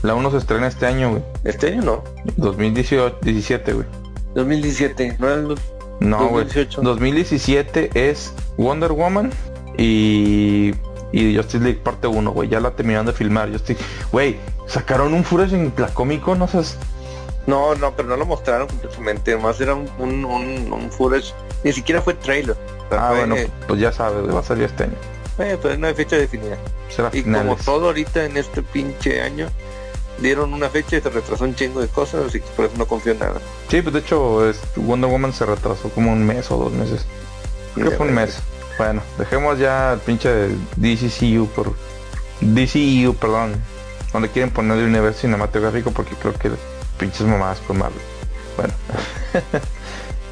la 0.03 0.15
1 0.15 0.31
se 0.31 0.37
estrena 0.37 0.67
este 0.67 0.87
año, 0.87 1.11
güey. 1.11 1.23
¿Este 1.43 1.67
año 1.67 1.81
no? 1.83 2.03
2017, 2.37 3.73
güey. 3.73 3.85
2017, 4.35 5.17
no 5.19 5.29
es 5.53 5.59
No, 5.99 6.29
güey. 6.29 6.47
2017 6.81 7.91
es 7.93 8.33
Wonder 8.57 8.91
Woman 8.91 9.31
y 9.77 10.73
y 11.13 11.35
Justice 11.35 11.63
League 11.63 11.79
parte 11.83 12.07
1, 12.07 12.31
güey. 12.31 12.49
Ya 12.49 12.59
la 12.59 12.71
terminaron 12.71 13.05
de 13.05 13.13
filmar. 13.13 13.51
Justice, 13.51 13.83
güey, 14.11 14.37
sacaron 14.67 15.13
un 15.13 15.23
Furious 15.23 15.53
en 15.53 15.73
la 15.77 15.87
cómico, 15.87 16.35
no 16.35 16.47
sé 16.47 16.63
no, 17.47 17.75
no, 17.75 17.95
pero 17.95 18.07
no 18.07 18.17
lo 18.17 18.25
mostraron 18.25 18.67
completamente, 18.67 19.35
más 19.35 19.59
era 19.59 19.73
un, 19.73 19.89
un, 19.97 20.25
un, 20.71 20.91
footage, 20.91 21.33
ni 21.63 21.73
siquiera 21.73 22.01
fue 22.01 22.13
trailer. 22.13 22.55
ah, 22.91 23.13
bueno, 23.15 23.35
pues 23.67 23.79
ya 23.79 23.91
sabes, 23.91 24.33
va 24.33 24.39
a 24.39 24.43
salir 24.43 24.65
este 24.65 24.83
año. 24.83 24.93
Eh, 25.39 25.57
pues 25.61 25.79
no 25.79 25.87
hay 25.87 25.93
fecha 25.93 26.17
definida. 26.17 26.57
y 27.13 27.23
como 27.23 27.55
todo 27.55 27.87
ahorita 27.87 28.25
en 28.25 28.37
este 28.37 28.61
pinche 28.61 29.21
año, 29.21 29.47
dieron 30.19 30.53
una 30.53 30.69
fecha 30.69 30.97
y 30.97 31.01
se 31.01 31.09
retrasó 31.09 31.43
un 31.43 31.55
chingo 31.55 31.81
de 31.81 31.87
cosas, 31.87 32.25
así 32.27 32.39
que 32.39 32.47
por 32.55 32.65
eso 32.65 32.75
no 32.77 32.85
confío 32.85 33.13
en 33.13 33.19
nada. 33.19 33.41
Sí, 33.69 33.81
pues 33.81 33.93
de 33.93 33.99
hecho 33.99 34.53
Wonder 34.75 35.09
Woman 35.09 35.33
se 35.33 35.45
retrasó 35.45 35.89
como 35.89 36.11
un 36.11 36.25
mes 36.25 36.49
o 36.51 36.57
dos 36.57 36.71
meses. 36.71 37.05
Creo 37.75 37.89
que 37.89 37.97
fue 37.97 38.07
un 38.07 38.13
mes. 38.13 38.39
Bueno, 38.77 39.01
dejemos 39.17 39.59
ya 39.59 39.93
el 39.93 39.99
pinche 39.99 40.49
DCCU 40.75 41.47
por 41.47 41.73
DCU, 42.41 43.15
perdón, 43.15 43.61
donde 44.11 44.29
quieren 44.29 44.51
poner 44.51 44.77
el 44.77 44.85
universo 44.85 45.21
cinematográfico 45.21 45.91
porque 45.91 46.15
creo 46.15 46.33
que 46.33 46.51
pinches 46.97 47.25
mamás 47.25 47.59
con 47.59 47.77
Marvel. 47.77 48.01
Bueno. 48.57 48.73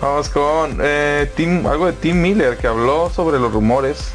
Vamos 0.02 0.30
con 0.30 0.80
eh, 0.82 1.30
algo 1.66 1.88
de 1.88 1.94
Tim 1.94 2.22
Miller 2.22 2.58
que 2.58 2.68
habló 2.68 3.10
sobre 3.10 3.38
los 3.38 3.52
rumores 3.52 4.12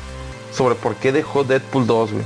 sobre 0.54 0.74
por 0.74 0.94
qué 0.96 1.12
dejó 1.12 1.44
Deadpool 1.44 1.86
2, 1.86 2.12
güey. 2.12 2.24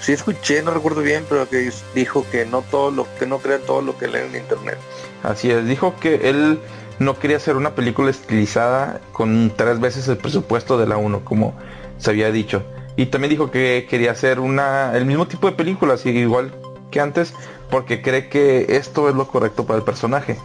Sí 0.00 0.12
escuché, 0.12 0.62
no 0.62 0.72
recuerdo 0.72 1.02
bien, 1.02 1.24
pero 1.28 1.48
que 1.48 1.70
dijo 1.94 2.24
que 2.30 2.44
no 2.46 2.62
todo 2.62 2.90
lo 2.90 3.06
que 3.18 3.26
no 3.26 3.38
crean 3.38 3.62
todo 3.66 3.82
lo 3.82 3.96
que 3.96 4.08
leen 4.08 4.34
en 4.34 4.42
internet. 4.42 4.78
Así 5.22 5.50
es, 5.50 5.66
dijo 5.66 5.94
que 5.98 6.28
él 6.28 6.60
no 6.98 7.18
quería 7.18 7.36
hacer 7.36 7.56
una 7.56 7.74
película 7.74 8.10
estilizada 8.10 9.00
con 9.12 9.52
tres 9.56 9.80
veces 9.80 10.08
el 10.08 10.16
presupuesto 10.16 10.78
de 10.78 10.86
la 10.86 10.96
1, 10.96 11.24
como 11.24 11.54
se 11.98 12.10
había 12.10 12.30
dicho. 12.30 12.62
Y 12.96 13.06
también 13.06 13.30
dijo 13.30 13.50
que 13.50 13.86
quería 13.88 14.12
hacer 14.12 14.40
una 14.40 14.96
el 14.96 15.04
mismo 15.04 15.26
tipo 15.26 15.46
de 15.46 15.56
películas, 15.56 16.04
igual 16.06 16.52
que 16.90 17.00
antes, 17.00 17.34
porque 17.70 18.00
cree 18.00 18.28
que 18.28 18.66
esto 18.70 19.08
es 19.08 19.14
lo 19.14 19.26
correcto 19.26 19.66
para 19.66 19.78
el 19.78 19.84
personaje. 19.84 20.38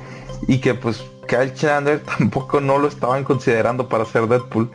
Y 0.48 0.60
que 0.60 0.74
pues 0.74 1.04
Kyle 1.28 1.54
Chandler 1.54 2.00
tampoco 2.18 2.60
no 2.60 2.78
lo 2.78 2.88
estaban 2.88 3.24
considerando 3.24 3.88
para 3.88 4.04
hacer 4.04 4.28
Deadpool. 4.28 4.70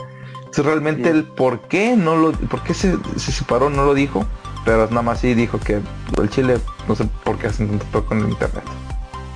Realmente 0.57 1.11
el 1.11 1.25
por 1.25 1.61
qué 1.69 1.97
no 1.97 2.17
lo, 2.17 2.33
por 2.33 2.63
qué 2.63 2.73
se, 2.75 2.97
se 3.17 3.33
separó 3.33 3.69
no 3.71 3.85
lo 3.85 3.95
dijo, 3.95 4.25
pero 4.65 4.87
nada 4.89 5.03
más 5.03 5.21
sí 5.21 5.35
dijo 5.35 5.59
que 5.61 5.81
el 6.21 6.31
chile 6.31 6.59
no 6.89 6.95
sé 6.95 7.05
por 7.25 7.37
qué 7.39 7.49
hacen 7.49 7.79
tanto 7.79 8.05
con 8.07 8.21
el 8.21 8.31
internet. 8.31 8.65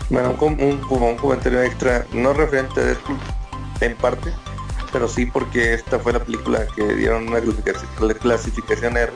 Bueno, 0.08 0.34
un, 0.40 0.54
un, 0.60 0.80
un 1.02 1.16
comentario 1.16 1.62
extra, 1.62 2.04
no 2.12 2.32
referente 2.32 2.80
a 2.80 2.84
Deadpool 2.84 3.16
en 3.80 3.94
parte, 3.96 4.32
pero 4.92 5.06
sí 5.08 5.26
porque 5.26 5.74
esta 5.74 5.98
fue 5.98 6.12
la 6.12 6.18
película 6.20 6.66
que 6.74 6.82
dieron 6.94 7.28
una 7.28 7.40
clasificación, 7.40 8.14
clasificación 8.20 8.96
R. 8.96 9.12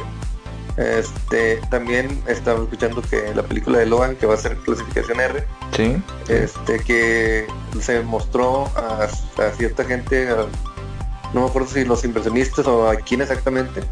Este, 0.76 1.60
también 1.70 2.20
estaba 2.26 2.62
escuchando 2.64 3.00
que 3.02 3.32
la 3.34 3.42
película 3.44 3.78
de 3.78 3.86
Logan, 3.86 4.16
que 4.16 4.26
va 4.26 4.34
a 4.34 4.38
ser 4.38 4.56
clasificación 4.58 5.20
R, 5.20 5.44
Sí. 5.76 5.96
este, 6.28 6.80
que 6.80 7.46
se 7.80 8.02
mostró 8.02 8.66
a, 8.76 9.04
a 9.04 9.50
cierta 9.56 9.84
gente, 9.84 10.28
a- 10.30 10.46
no 11.34 11.40
me 11.42 11.46
acuerdo 11.48 11.68
si 11.68 11.84
los 11.84 12.04
inversionistas 12.04 12.66
o 12.66 12.88
a 12.88 12.96
quién 12.96 13.20
exactamente, 13.20 13.82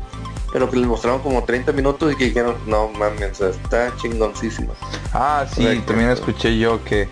pero 0.53 0.71
que 0.71 0.77
les 0.77 0.87
mostraron 0.87 1.21
como 1.21 1.45
30 1.45 1.73
minutos 1.73 2.13
y 2.13 2.17
que 2.17 2.25
dijeron, 2.27 2.57
no 2.67 2.89
mames, 2.89 3.41
está 3.41 3.93
chingoncísima. 3.97 4.73
Ah, 5.13 5.45
sí, 5.53 5.63
Correcto. 5.65 5.87
también 5.87 6.11
escuché 6.11 6.59
yo 6.59 6.83
que 6.85 7.09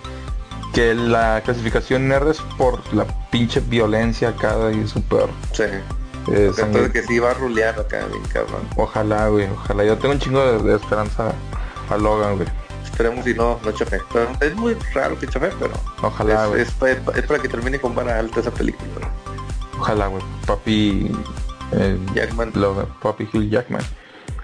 que 0.72 0.94
la 0.94 1.42
clasificación 1.44 2.12
R 2.12 2.30
es 2.30 2.38
por 2.56 2.80
la 2.94 3.04
pinche 3.32 3.58
violencia 3.58 4.28
acá 4.28 4.54
y 4.70 4.86
súper 4.86 5.26
Sí. 5.52 5.64
eh, 5.64 6.52
Entonces 6.56 6.92
que 6.92 7.02
sí 7.02 7.18
va 7.18 7.32
a 7.32 7.34
rulear 7.34 7.76
acá, 7.80 8.06
bien 8.06 8.22
cabrón. 8.32 8.62
Ojalá, 8.76 9.26
güey, 9.26 9.48
ojalá. 9.50 9.82
Yo 9.84 9.98
tengo 9.98 10.14
un 10.14 10.20
chingo 10.20 10.40
de, 10.40 10.62
de 10.62 10.76
esperanza 10.76 11.32
a 11.90 11.96
Logan, 11.96 12.36
güey. 12.36 12.46
Esperemos 12.84 13.24
si 13.24 13.34
no, 13.34 13.58
no. 13.64 13.72
Pero 14.12 14.28
es 14.40 14.54
muy 14.54 14.74
raro 14.94 15.18
que 15.18 15.26
chofe, 15.26 15.50
pero 15.58 15.72
Ojalá, 16.02 16.46
güey. 16.46 16.60
es, 16.62 16.68
es, 16.68 16.74
pa- 16.74 16.90
es 17.18 17.22
para 17.24 17.42
que 17.42 17.48
termine 17.48 17.80
con 17.80 17.92
vara 17.92 18.20
alta 18.20 18.38
esa 18.38 18.52
película. 18.52 19.08
Ojalá, 19.80 20.06
güey. 20.08 20.22
Papi 20.46 21.10
eh, 21.72 21.98
Jackman. 22.14 22.52
Logan, 22.54 22.86
Papi 23.02 23.24
Hugh 23.32 23.48
Jackman. 23.48 23.82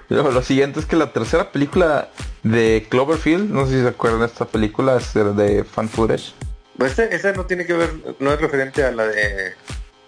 Luego, 0.09 0.31
lo 0.31 0.41
siguiente 0.41 0.79
es 0.79 0.85
que 0.85 0.95
la 0.95 1.11
tercera 1.11 1.51
película 1.51 2.09
de 2.43 2.87
Cloverfield, 2.89 3.49
no 3.49 3.65
sé 3.65 3.73
si 3.73 3.81
se 3.81 3.87
acuerdan 3.89 4.21
de 4.21 4.27
esta 4.27 4.45
película, 4.45 4.95
es 4.97 5.13
de- 5.13 5.63
fan 5.65 5.89
footage. 5.89 6.33
Pues 6.77 6.97
esa 6.99 7.33
no 7.33 7.45
tiene 7.45 7.65
que 7.65 7.73
ver, 7.73 7.89
no 8.19 8.31
es 8.31 8.39
referente 8.39 8.83
a 8.85 8.91
la 8.91 9.07
de 9.07 9.53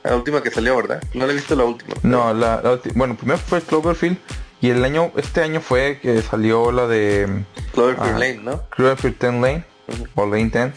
a 0.04 0.12
la 0.12 0.16
última 0.16 0.42
que 0.42 0.50
salió, 0.52 0.78
¿verdad? 0.78 1.04
No 1.14 1.26
la 1.26 1.34
he 1.34 1.36
visto 1.36 1.56
la 1.56 1.66
última. 1.66 1.96
No, 2.04 2.34
la, 2.34 2.62
la 2.62 2.80
bueno, 2.96 3.18
primero 3.18 3.38
fue 3.40 3.60
Cloverfield 3.62 4.18
y 4.62 4.70
el 4.70 4.84
año, 4.86 5.12
este 5.18 5.42
año 5.42 5.60
fue 5.62 6.00
que 6.02 6.22
salió 6.22 6.72
la 6.72 6.88
de 6.88 7.44
Cloverfield 7.74 8.14
Ah. 8.16 8.20
Lane, 8.20 8.40
¿no? 8.44 8.62
Cloverfield 8.70 9.20
10 9.20 9.34
Lane 9.34 9.66
o 10.16 10.26
Lane 10.26 10.50
10. 10.50 10.72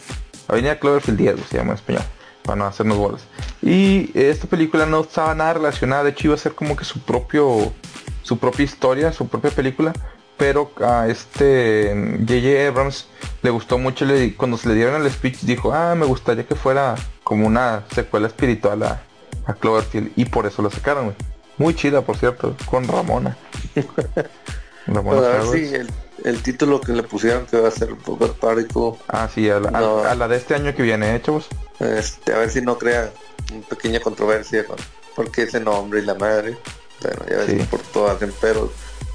Avenida 0.49 0.77
Cloverfield 0.79 1.17
10 1.19 1.35
se 1.49 1.57
llama 1.57 1.71
en 1.71 1.75
español, 1.77 2.03
para 2.43 2.57
no 2.57 2.65
hacernos 2.65 2.97
bolas. 2.97 3.21
Y 3.61 4.11
esta 4.17 4.47
película 4.47 4.85
no 4.85 5.01
estaba 5.01 5.33
nada 5.35 5.53
relacionada, 5.53 6.03
de 6.03 6.11
hecho 6.11 6.27
iba 6.27 6.35
a 6.35 6.39
ser 6.39 6.53
como 6.55 6.75
que 6.75 6.85
su 6.85 6.99
propio, 7.01 7.73
su 8.21 8.37
propia 8.37 8.63
historia, 8.65 9.11
su 9.13 9.27
propia 9.27 9.51
película. 9.51 9.93
Pero 10.35 10.71
a 10.83 11.07
este 11.07 11.93
J.J. 12.27 12.67
Abrams 12.67 13.07
le 13.43 13.49
gustó 13.51 13.77
mucho, 13.77 14.03
le- 14.03 14.35
cuando 14.35 14.57
se 14.57 14.67
le 14.67 14.75
dieron 14.75 15.01
el 15.05 15.09
speech 15.11 15.41
dijo, 15.41 15.71
ah, 15.73 15.93
me 15.95 16.05
gustaría 16.07 16.45
que 16.45 16.55
fuera 16.55 16.95
como 17.23 17.45
una 17.45 17.83
secuela 17.93 18.27
espiritual 18.27 18.81
a, 18.83 19.03
a 19.45 19.53
Cloverfield. 19.53 20.11
Y 20.15 20.25
por 20.25 20.45
eso 20.47 20.61
lo 20.63 20.71
sacaron, 20.71 21.05
güey. 21.05 21.15
Muy 21.59 21.75
chida, 21.75 22.01
por 22.01 22.17
cierto, 22.17 22.55
con 22.65 22.87
Ramona. 22.87 23.37
Ramona 24.87 25.19
a 25.19 25.21
ver 25.21 25.43
si 25.45 25.75
el, 25.75 25.89
el 26.25 26.41
título 26.43 26.81
que 26.81 26.91
le 26.93 27.03
pusieron 27.03 27.45
que 27.45 27.57
va 27.59 27.67
a 27.69 27.71
ser 27.71 27.93
God 28.05 28.31
Particle, 28.31 28.93
Ah, 29.07 29.29
sí, 29.33 29.49
a 29.49 29.59
la, 29.59 29.69
a- 29.69 29.81
No. 29.81 29.99
a 30.03 30.15
la 30.15 30.27
de 30.27 30.37
este 30.37 30.55
año 30.55 30.73
que 30.75 30.81
viene, 30.83 31.15
¿eh, 31.15 31.21
chavos? 31.21 31.47
Este, 31.79 32.33
a 32.33 32.37
ver 32.39 32.49
si 32.49 32.61
no 32.61 32.77
crea 32.77 33.11
una 33.53 33.65
pequeña 33.67 33.99
controversia 33.99 34.65
con 34.65 34.77
porque 35.15 35.43
ese 35.43 35.59
nombre 35.59 35.99
y 35.99 36.05
la 36.05 36.15
madre. 36.15 36.57
Bueno, 37.01 37.19
ya 37.29 37.37
ves 37.37 37.45
Sí. 37.47 37.57
que 37.57 37.63
por 37.65 37.79
todo 37.81 38.09
hacen 38.09 38.31
peros. 38.41 38.71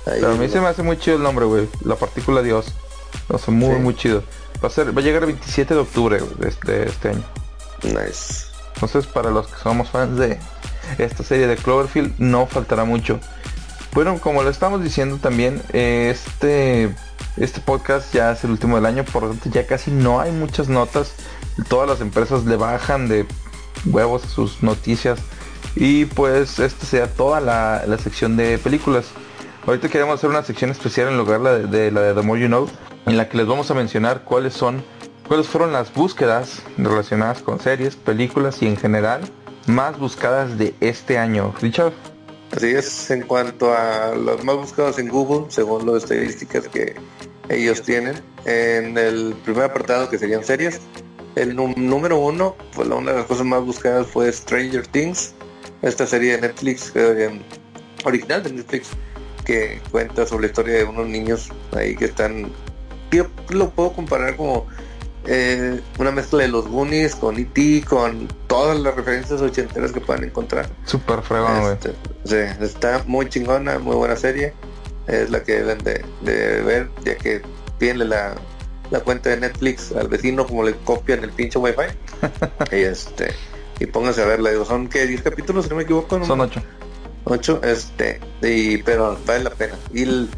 Ahí, 0.07 0.21
Pero 0.21 0.29
a 0.33 0.35
mí 0.37 0.47
¿no? 0.47 0.53
se 0.53 0.61
me 0.61 0.67
hace 0.69 0.83
muy 0.83 0.99
chido 0.99 1.17
el 1.17 1.23
nombre, 1.23 1.45
güey. 1.45 1.69
La 1.85 1.97
partícula 1.97 2.41
Dios. 2.43 2.67
O 3.29 3.39
sea, 3.39 3.53
muy, 3.53 3.75
Sí. 3.75 3.81
muy 3.81 3.97
chido. 3.97 4.23
Va 4.63 4.69
a 4.69 4.71
ser, 4.71 4.97
va 4.97 5.01
a 5.01 5.05
llegar 5.05 5.23
el 5.23 5.33
27 5.33 5.75
de 5.75 5.81
octubre 5.81 6.21
de 6.39 6.49
este, 6.49 6.89
este 6.89 7.09
año. 7.11 7.25
Nice. 7.83 8.47
Entonces, 8.75 9.07
para 9.07 9.31
los 9.31 9.49
que 9.49 9.59
somos 9.63 9.91
fans 9.91 10.19
de 10.19 10.39
esta 10.99 11.23
serie 11.25 11.47
de 11.49 11.57
Cloverfield, 11.57 12.15
no 12.19 12.47
faltará 12.47 12.85
mucho. 12.85 13.19
Bueno, 13.93 14.19
como 14.21 14.43
lo 14.43 14.51
estamos 14.51 14.83
diciendo 14.83 15.19
también, 15.21 15.61
este, 15.73 16.95
este 17.37 17.61
podcast 17.61 18.13
ya 18.15 18.33
es 18.33 18.45
el 18.45 18.51
último 18.51 18.77
del 18.77 18.87
año, 18.87 19.05
por 19.05 19.23
lo 19.25 19.31
tanto 19.31 19.49
ya 19.51 19.67
casi 19.67 19.91
no 19.91 20.21
hay 20.21 20.31
muchas 20.31 20.69
notas. 20.69 21.13
Todas 21.69 21.89
las 21.89 22.01
empresas 22.01 22.45
le 22.45 22.57
bajan 22.57 23.09
de 23.09 23.27
huevos 23.87 24.25
a 24.25 24.29
sus 24.29 24.63
noticias. 24.63 25.19
Y 25.75 26.07
pues 26.07 26.59
esta 26.59 26.87
sea 26.87 27.07
toda 27.07 27.41
la, 27.41 27.85
la 27.87 27.99
sección 27.99 28.37
de 28.37 28.59
películas. 28.59 29.07
Ahorita 29.67 29.89
queremos 29.89 30.15
hacer 30.15 30.31
una 30.31 30.43
sección 30.43 30.71
especial 30.71 31.09
en 31.09 31.19
lugar 31.19 31.43
de, 31.43 31.67
de 31.67 31.91
la 31.91 32.01
de 32.01 32.15
The 32.15 32.23
More 32.23 32.41
You 32.41 32.47
Know, 32.47 32.69
en 33.07 33.17
la 33.17 33.29
que 33.29 33.37
les 33.37 33.47
vamos 33.47 33.71
a 33.71 33.75
mencionar 33.75 34.25
cuáles 34.25 34.55
son, 34.55 34.83
cuáles 35.27 35.47
fueron 35.47 35.73
las 35.73 35.93
búsquedas 35.93 36.63
relacionadas 36.79 37.43
con 37.43 37.61
series, 37.61 37.97
películas 37.97 38.63
y 38.63 38.67
en 38.67 38.77
general 38.77 39.21
más 39.67 39.99
buscadas 39.99 40.57
de 40.57 40.75
este 40.81 41.19
año. 41.19 41.55
Richard, 41.61 41.93
Así 42.53 42.69
es, 42.69 43.11
en 43.11 43.23
cuanto 43.23 43.73
a 43.75 44.15
los 44.15 44.43
más 44.43 44.57
buscados 44.57 44.99
en 44.99 45.09
Google, 45.09 45.51
según 45.51 45.87
las 45.87 46.05
estadísticas 46.05 46.67
que 46.69 46.97
ellos 47.51 47.83
tienen, 47.83 48.17
en 48.47 48.97
el 48.97 49.35
primer 49.45 49.65
apartado 49.65 50.09
que 50.09 50.19
serían 50.19 50.43
series, 50.43 50.81
el 51.43 51.55
número 51.57 52.19
uno, 52.19 52.57
pues 52.75 52.89
la- 52.89 52.97
una 52.97 53.13
de 53.13 53.19
las 53.19 53.27
cosas 53.27 53.47
más 53.47 53.63
buscadas 53.65 54.07
fue 54.07 54.33
Stranger 54.33 54.87
Things, 54.87 55.35
esta 55.83 56.07
serie 56.07 56.33
de 56.37 56.43
Netflix, 56.49 56.93
eh, 56.95 57.31
original 58.05 58.43
de 58.43 58.51
Netflix, 58.53 58.89
que 59.45 59.81
cuenta 59.91 60.27
sobre 60.27 60.43
la 60.43 60.47
historia 60.49 60.75
de 60.79 60.85
unos 60.85 61.07
niños 61.07 61.49
ahí 61.77 61.95
que 61.97 62.07
están, 62.07 62.51
yo 63.11 63.27
lo 63.51 63.71
puedo 63.71 63.93
comparar 63.93 64.37
como 64.37 64.67
eh, 65.27 65.81
una 65.99 66.11
mezcla 66.11 66.43
de 66.43 66.49
los 66.49 66.67
Goonies 66.69 67.15
con 67.15 67.39
E.T., 67.39 67.85
con 67.89 68.29
todas 68.47 68.79
las 68.79 68.95
referencias 68.95 69.41
ochenteras 69.43 69.93
que 69.93 70.01
puedan 70.01 70.25
encontrar. 70.25 70.69
super 70.87 71.21
fregón. 71.23 71.73
Este, 71.73 71.93
sí, 72.25 72.65
está 72.65 73.03
muy 73.07 73.29
chingona, 73.29 73.79
muy 73.79 73.95
buena 73.97 74.17
serie. 74.17 74.55
Es 75.07 75.29
la 75.31 75.43
que 75.43 75.53
deben 75.63 75.79
de, 75.79 76.05
de 76.23 76.63
ver, 76.63 76.91
ya 77.05 77.17
que 77.17 77.43
pídenle 77.79 78.07
la, 78.07 78.35
la 78.91 79.01
cuenta 79.01 79.31
de 79.31 79.39
Netflix 79.39 79.93
al 79.93 80.09
vecino 80.09 80.47
como 80.47 80.63
le 80.65 80.75
copian 80.85 81.23
el 81.25 81.31
pinche 81.31 81.59
wifi. 81.59 81.83
y 82.73 82.77
este 82.77 83.33
y 83.81 83.87
pónganse 83.87 84.23
a 84.23 84.27
verla. 84.27 84.51
Digo, 84.51 84.65
son 84.65 84.89
que 84.89 85.07
10 85.07 85.23
capítulos, 85.23 85.65
si 85.65 85.71
no 85.71 85.77
me 85.77 85.83
equivoco, 85.85 86.19
¿no? 86.19 86.27
Son 86.27 86.41
ocho. 86.41 86.61
8, 87.25 87.61
este, 87.65 88.21
y, 88.43 88.79
pero 88.79 89.19
vale 89.27 89.45
la 89.45 89.51
pena. 89.51 89.75
Y 89.93 90.03
el- 90.05 90.29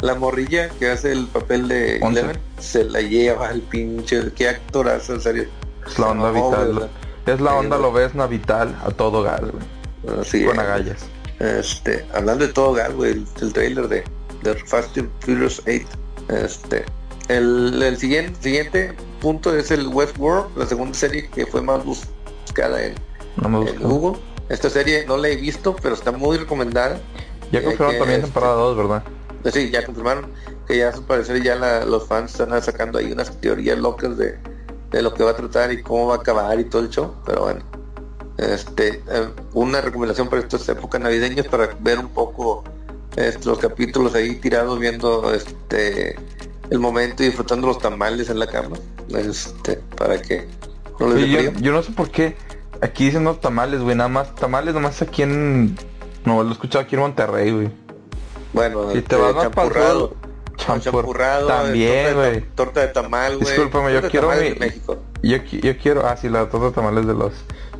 la 0.00 0.14
morrilla 0.14 0.68
que 0.70 0.90
hace 0.90 1.12
el 1.12 1.26
papel 1.26 1.68
de 1.68 1.98
Once. 2.02 2.20
Eleven, 2.20 2.40
se 2.58 2.84
la 2.84 3.00
lleva 3.02 3.50
el 3.50 3.60
pinche, 3.62 4.32
qué 4.34 4.48
actorazo, 4.48 5.14
en 5.14 5.20
serio. 5.20 5.44
Es 5.86 5.98
la 5.98 6.08
onda 6.08 6.30
vital. 6.30 6.90
Es 7.26 7.40
la 7.40 7.54
onda 7.54 7.76
güey. 7.76 7.90
lobesna 7.90 8.26
vital 8.26 8.74
a 8.84 8.90
todo 8.90 9.22
gas, 9.22 9.40
güey. 9.42 10.18
Así 10.20 10.44
Con 10.44 10.54
es. 10.54 10.58
agallas. 10.60 11.04
Este, 11.38 12.04
hablando 12.14 12.46
de 12.46 12.52
todo 12.52 12.72
gas, 12.72 12.92
güey, 12.94 13.12
el, 13.12 13.26
el 13.42 13.52
trailer 13.52 13.86
de, 13.88 14.04
de 14.42 14.54
Fast 14.64 14.96
and 14.98 15.10
Furious 15.20 15.62
8. 15.66 15.86
Este, 16.44 16.84
el, 17.28 17.82
el 17.82 17.96
siguiente, 17.98 18.38
siguiente 18.42 18.94
punto 19.20 19.54
es 19.56 19.70
el 19.70 19.88
Westworld, 19.88 20.56
la 20.56 20.66
segunda 20.66 20.94
serie 20.94 21.28
que 21.28 21.46
fue 21.46 21.62
más 21.62 21.84
buscada 21.84 22.82
en, 22.84 22.94
No 23.36 23.66
en. 23.66 23.78
Google. 23.80 24.18
Esta 24.48 24.70
serie 24.70 25.04
no 25.06 25.16
la 25.18 25.28
he 25.28 25.36
visto, 25.36 25.76
pero 25.82 25.94
está 25.94 26.10
muy 26.12 26.38
recomendada. 26.38 27.00
Ya 27.52 27.60
Eh, 27.60 27.62
confirmaron 27.64 27.98
también 27.98 28.20
este- 28.20 28.26
temporada 28.32 28.54
2, 28.54 28.76
¿verdad? 28.76 29.02
Eh, 29.44 29.50
Sí, 29.52 29.70
ya 29.70 29.84
confirmaron 29.84 30.30
que 30.66 30.78
ya 30.78 30.88
a 30.88 30.92
su 30.92 31.02
parecer 31.04 31.42
ya 31.42 31.54
la- 31.54 31.84
los 31.84 32.06
fans 32.06 32.32
están 32.38 32.62
sacando 32.62 32.98
ahí 32.98 33.12
unas 33.12 33.30
teorías 33.40 33.78
locas 33.78 34.16
de, 34.18 34.36
de 34.90 35.02
lo 35.02 35.12
que 35.14 35.22
va 35.22 35.30
a 35.32 35.36
tratar 35.36 35.72
y 35.72 35.82
cómo 35.82 36.06
va 36.08 36.14
a 36.14 36.18
acabar 36.18 36.58
y 36.58 36.64
todo 36.64 36.82
el 36.82 36.88
show, 36.90 37.14
pero 37.26 37.42
bueno. 37.42 37.60
Este, 38.38 39.02
eh, 39.10 39.28
una 39.52 39.80
recomendación 39.80 40.28
para 40.28 40.42
estas 40.42 40.68
épocas 40.68 41.00
navideñas 41.00 41.46
para 41.48 41.70
ver 41.80 41.98
un 41.98 42.08
poco 42.08 42.62
este, 43.16 43.44
los 43.46 43.58
capítulos 43.58 44.14
ahí 44.14 44.36
tirados 44.36 44.78
viendo 44.78 45.34
este 45.34 46.14
el 46.70 46.78
momento 46.78 47.22
y 47.22 47.26
disfrutando 47.26 47.66
los 47.66 47.78
tamales 47.78 48.28
en 48.30 48.38
la 48.38 48.46
cama. 48.46 48.76
Este, 49.14 49.80
para 49.96 50.20
que 50.20 50.46
no 51.00 51.08
les 51.14 51.28
yo, 51.28 51.52
yo 51.60 51.72
no 51.72 51.82
sé 51.82 51.92
por 51.92 52.10
qué. 52.10 52.36
Aquí 52.80 53.06
dicen 53.06 53.24
no 53.24 53.34
tamales, 53.36 53.80
güey. 53.80 53.96
Nada 53.96 54.08
más 54.08 54.34
tamales, 54.34 54.74
nada 54.74 54.86
más 54.88 55.02
aquí 55.02 55.22
en. 55.22 55.76
No, 56.24 56.42
lo 56.42 56.50
he 56.50 56.52
escuchado 56.52 56.84
aquí 56.84 56.94
en 56.94 57.00
Monterrey, 57.02 57.50
güey. 57.52 57.70
Bueno, 58.52 58.88
Si 58.88 58.92
te 58.94 58.98
este, 59.00 59.16
vas 59.16 59.34
más 59.34 59.44
champurrado, 59.44 60.14
champur- 60.56 60.80
champurrado, 60.82 61.46
También, 61.48 62.06
torta 62.14 62.22
de, 62.22 62.30
güey. 62.30 62.40
ta- 62.42 62.54
torta 62.54 62.80
de 62.80 62.88
tamal, 62.88 63.36
güey. 63.38 63.48
Discúlpame, 63.50 63.92
yo 63.92 64.00
de 64.02 64.10
quiero 64.10 64.30
mi- 64.30 64.36
de 64.36 64.54
México. 64.56 64.98
Yo, 65.22 65.36
yo 65.38 65.78
quiero, 65.78 66.06
ah, 66.06 66.16
sí, 66.16 66.28
la 66.28 66.48
torta 66.48 66.74
tamales 66.80 67.06
de 67.06 67.14
los 67.14 67.32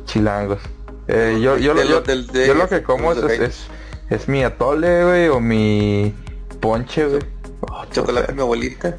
chilangos. 0.05 0.59
Eh, 1.07 1.39
yo, 1.41 1.57
yo, 1.57 1.73
yo, 1.75 2.03
yo, 2.03 2.53
lo 2.53 2.67
que 2.67 2.83
como 2.83 3.13
es, 3.13 3.67
es, 4.09 4.27
mi 4.27 4.43
atole, 4.43 5.03
güey, 5.05 5.27
o 5.29 5.39
mi 5.39 6.13
ponche, 6.59 7.05
güey. 7.07 7.21
Oh, 7.61 7.85
chocolate 7.91 8.33
mi 8.33 8.41
abuelita. 8.41 8.97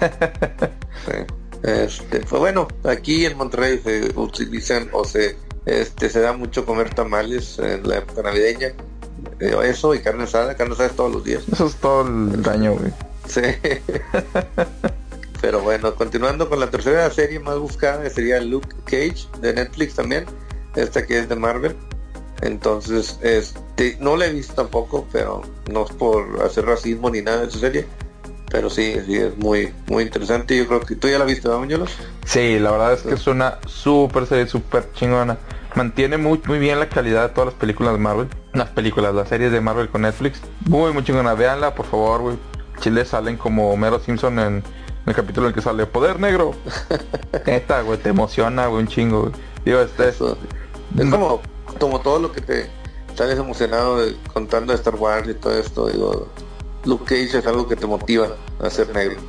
Este, 1.62 2.18
pues 2.18 2.40
bueno, 2.40 2.66
aquí 2.82 3.24
en 3.24 3.36
Monterrey 3.38 3.80
se 3.84 4.10
utilizan 4.16 4.88
o 4.92 5.04
se 5.04 5.36
este 5.64 6.10
se 6.10 6.20
da 6.20 6.32
mucho 6.32 6.66
comer 6.66 6.92
tamales 6.92 7.58
en 7.60 7.88
la 7.88 7.98
época 7.98 8.22
navideña. 8.22 8.72
Eh, 9.38 9.56
eso 9.64 9.94
y 9.94 10.00
carne 10.00 10.24
asada, 10.24 10.56
carne 10.56 10.74
asada 10.74 10.88
todos 10.90 11.12
los 11.12 11.24
días. 11.24 11.44
Eso 11.52 11.66
es 11.66 11.76
todo 11.76 12.02
el 12.02 12.48
año, 12.48 12.74
güey. 12.74 12.92
Sí. 13.28 13.42
Pero 15.40 15.60
bueno, 15.60 15.94
continuando 15.94 16.48
con 16.48 16.58
la 16.58 16.70
tercera 16.70 17.08
serie 17.10 17.38
más 17.38 17.58
buscada 17.58 18.08
sería 18.10 18.40
Luke 18.40 18.68
Cage 18.84 19.26
de 19.40 19.54
Netflix 19.54 19.94
también, 19.94 20.24
esta 20.74 21.06
que 21.06 21.18
es 21.18 21.28
de 21.28 21.36
Marvel. 21.36 21.76
Entonces, 22.42 23.18
este, 23.22 23.96
no 24.00 24.16
la 24.16 24.26
he 24.26 24.32
visto 24.32 24.54
tampoco, 24.54 25.06
pero 25.12 25.42
no 25.70 25.84
es 25.84 25.92
por 25.92 26.42
hacer 26.44 26.66
racismo 26.66 27.08
ni 27.08 27.22
nada 27.22 27.42
de 27.42 27.46
esa 27.46 27.58
serie. 27.58 27.86
Pero 28.50 28.68
sí, 28.68 28.96
sí, 29.06 29.16
es 29.16 29.36
muy 29.38 29.72
muy 29.86 30.02
interesante. 30.02 30.56
Yo 30.56 30.66
creo 30.66 30.80
que 30.80 30.96
tú 30.96 31.08
ya 31.08 31.18
la 31.18 31.24
viste, 31.24 31.48
¿verdad, 31.48 31.88
Sí, 32.26 32.58
la 32.58 32.72
verdad 32.72 32.92
es 32.94 33.02
que 33.02 33.14
es 33.14 33.26
una 33.26 33.58
súper 33.66 34.26
serie, 34.26 34.46
súper 34.46 34.92
chingona. 34.92 35.38
Mantiene 35.76 36.18
muy, 36.18 36.40
muy 36.46 36.58
bien 36.58 36.78
la 36.78 36.88
calidad 36.88 37.28
de 37.28 37.34
todas 37.34 37.46
las 37.46 37.54
películas 37.54 37.94
de 37.94 37.98
Marvel. 37.98 38.28
Las 38.52 38.68
películas, 38.70 39.14
las 39.14 39.28
series 39.28 39.52
de 39.52 39.60
Marvel 39.60 39.88
con 39.88 40.02
Netflix. 40.02 40.40
Muy, 40.66 40.92
muy 40.92 41.04
chingona. 41.04 41.32
Veanla, 41.34 41.74
por 41.74 41.86
favor, 41.86 42.20
güey. 42.20 42.36
Chile 42.80 43.04
salen 43.04 43.36
como 43.36 43.70
Homero 43.70 44.00
Simpson 44.00 44.38
en, 44.40 44.62
el 45.06 45.14
capítulo 45.14 45.46
en 45.46 45.50
el 45.50 45.54
que 45.54 45.62
sale 45.62 45.86
Poder 45.86 46.18
Negro. 46.18 46.54
Neta, 47.46 47.80
güey, 47.82 47.98
te 47.98 48.10
emociona, 48.10 48.66
güey, 48.66 48.82
un 48.82 48.88
chingo, 48.88 49.20
güey. 49.22 49.32
Digo, 49.64 49.80
este... 49.80 50.08
es 50.08 50.16
como, 51.10 51.40
como 51.82 52.00
todo 52.00 52.20
lo 52.20 52.30
que 52.30 52.40
te... 52.40 52.70
Estás 53.08 53.36
emocionado 53.36 53.98
de, 53.98 54.16
contando 54.32 54.72
de 54.72 54.78
Star 54.78 54.94
Wars 54.94 55.28
y 55.28 55.34
todo 55.34 55.58
esto, 55.58 55.88
digo... 55.88 56.28
Luke 56.84 57.04
Cage 57.04 57.38
es 57.38 57.46
algo 57.46 57.68
que 57.68 57.74
te 57.74 57.86
motiva 57.86 58.36
a 58.60 58.70
ser 58.70 58.94
negro. 58.94 59.20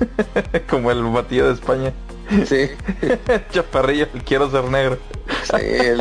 Como 0.70 0.90
el 0.90 1.02
batido 1.04 1.48
de 1.48 1.54
España. 1.54 1.92
Sí. 2.46 2.70
Chaparrillo, 3.50 4.08
quiero 4.24 4.50
ser 4.50 4.64
negro. 4.64 4.98
Sí, 5.44 5.56
él, 5.60 6.00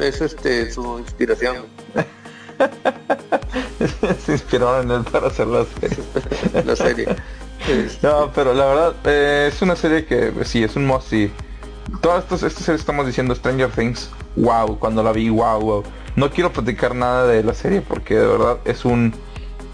es 0.00 0.20
este, 0.20 0.72
su 0.72 0.98
inspiración. 0.98 1.66
Se 4.26 4.32
inspiraron 4.32 4.90
en 4.90 4.98
él 4.98 5.04
para 5.04 5.28
hacer 5.28 5.46
la 5.46 5.64
serie. 5.64 6.64
la 6.64 6.76
serie. 6.76 7.06
No, 8.02 8.32
pero 8.34 8.52
la 8.54 8.66
verdad, 8.66 8.94
eh, 9.04 9.50
es 9.52 9.62
una 9.62 9.76
serie 9.76 10.04
que 10.04 10.32
sí, 10.44 10.64
es 10.64 10.74
un 10.76 10.86
must. 10.86 11.12
Todas 12.00 12.24
estas, 12.24 12.42
estas 12.42 12.64
series 12.64 12.80
estamos 12.80 13.06
diciendo 13.06 13.34
Stranger 13.34 13.70
Things, 13.70 14.10
wow, 14.36 14.78
cuando 14.78 15.02
la 15.02 15.12
vi, 15.12 15.28
wow, 15.30 15.60
wow. 15.60 15.84
No 16.16 16.30
quiero 16.30 16.52
platicar 16.52 16.94
nada 16.94 17.26
de 17.26 17.42
la 17.42 17.54
serie 17.54 17.80
porque 17.80 18.14
de 18.14 18.26
verdad 18.26 18.58
es 18.64 18.84
un 18.84 19.14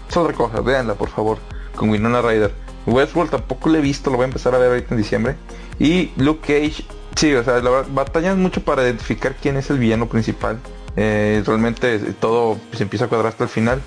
es 0.09 0.17
otra 0.17 0.33
cosa, 0.33 0.61
véanla 0.61 0.95
por 0.95 1.09
favor, 1.09 1.37
con 1.75 1.89
Winona 1.89 2.21
Ryder. 2.21 2.51
Westworld 2.85 3.31
tampoco 3.31 3.69
lo 3.69 3.77
he 3.77 3.81
visto, 3.81 4.09
lo 4.09 4.17
voy 4.17 4.25
a 4.25 4.27
empezar 4.27 4.53
a 4.53 4.59
ver 4.59 4.69
ahorita 4.69 4.93
en 4.93 4.97
diciembre. 4.97 5.35
Y 5.79 6.11
Luke 6.17 6.41
Cage, 6.41 6.85
sí, 7.15 7.33
o 7.33 7.43
sea, 7.43 7.59
la 7.59 7.69
verdad, 7.69 7.87
batallan 7.91 8.41
mucho 8.41 8.61
para 8.61 8.83
identificar 8.83 9.35
quién 9.41 9.57
es 9.57 9.69
el 9.69 9.79
villano 9.79 10.07
principal. 10.07 10.59
Eh, 10.95 11.43
realmente 11.45 11.99
todo 12.19 12.57
se 12.73 12.83
empieza 12.83 13.05
a 13.05 13.07
cuadrar 13.07 13.31
hasta 13.31 13.45
el 13.45 13.49
final. 13.49 13.81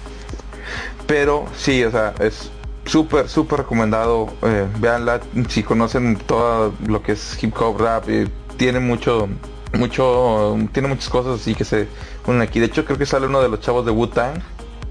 Pero 1.06 1.46
sí, 1.56 1.82
o 1.84 1.90
sea, 1.90 2.14
es 2.18 2.50
súper, 2.88 3.28
súper 3.28 3.60
recomendado. 3.60 4.28
Eh, 4.42 4.66
véanla 4.78 5.20
si 5.48 5.62
conocen 5.62 6.16
todo 6.16 6.72
lo 6.86 7.02
que 7.02 7.12
es 7.12 7.42
hip 7.42 7.54
hop, 7.60 7.80
rap. 7.80 8.08
Eh, 8.08 8.28
tiene 8.56 8.80
mucho, 8.80 9.28
mucho, 9.74 10.56
tiene 10.72 10.88
muchas 10.88 11.08
cosas 11.08 11.40
así 11.40 11.54
que 11.54 11.64
se 11.64 11.88
unen 12.26 12.42
aquí. 12.42 12.60
De 12.60 12.66
hecho, 12.66 12.84
creo 12.84 12.98
que 12.98 13.06
sale 13.06 13.26
uno 13.26 13.40
de 13.40 13.48
los 13.48 13.60
chavos 13.60 13.84
de 13.84 13.92
Wu-Tang 13.92 14.40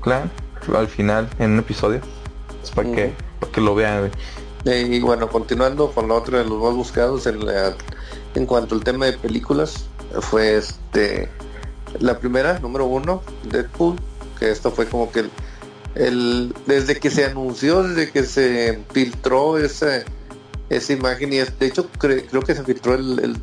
Clan 0.01 0.31
al 0.75 0.87
final 0.87 1.29
en 1.39 1.51
un 1.51 1.59
episodio. 1.59 2.01
Es 2.63 2.71
para, 2.71 2.91
que, 2.91 3.13
para 3.39 3.51
que 3.51 3.61
lo 3.61 3.75
vean. 3.75 4.11
Y 4.65 4.99
bueno, 4.99 5.29
continuando 5.29 5.91
con 5.91 6.09
la 6.09 6.15
otra 6.15 6.39
de 6.39 6.45
los 6.45 6.61
más 6.61 6.73
buscados 6.73 7.25
en, 7.25 7.39
en 8.35 8.45
cuanto 8.45 8.75
al 8.75 8.83
tema 8.83 9.05
de 9.05 9.13
películas, 9.13 9.85
fue 10.19 10.57
este 10.57 11.29
la 11.99 12.19
primera, 12.19 12.59
número 12.59 12.85
uno, 12.85 13.21
Deadpool, 13.43 13.95
que 14.37 14.51
esto 14.51 14.71
fue 14.71 14.87
como 14.87 15.11
que 15.11 15.21
el, 15.21 15.31
desde 16.65 16.99
que 16.99 17.09
se 17.09 17.25
anunció, 17.25 17.83
desde 17.83 18.11
que 18.11 18.23
se 18.23 18.79
filtró 18.91 19.57
esa, 19.57 20.03
esa 20.69 20.93
imagen, 20.93 21.33
y 21.33 21.37
de 21.37 21.65
hecho 21.65 21.89
creo 21.97 22.41
que 22.41 22.55
se 22.55 22.63
filtró 22.63 22.93
el, 22.93 23.37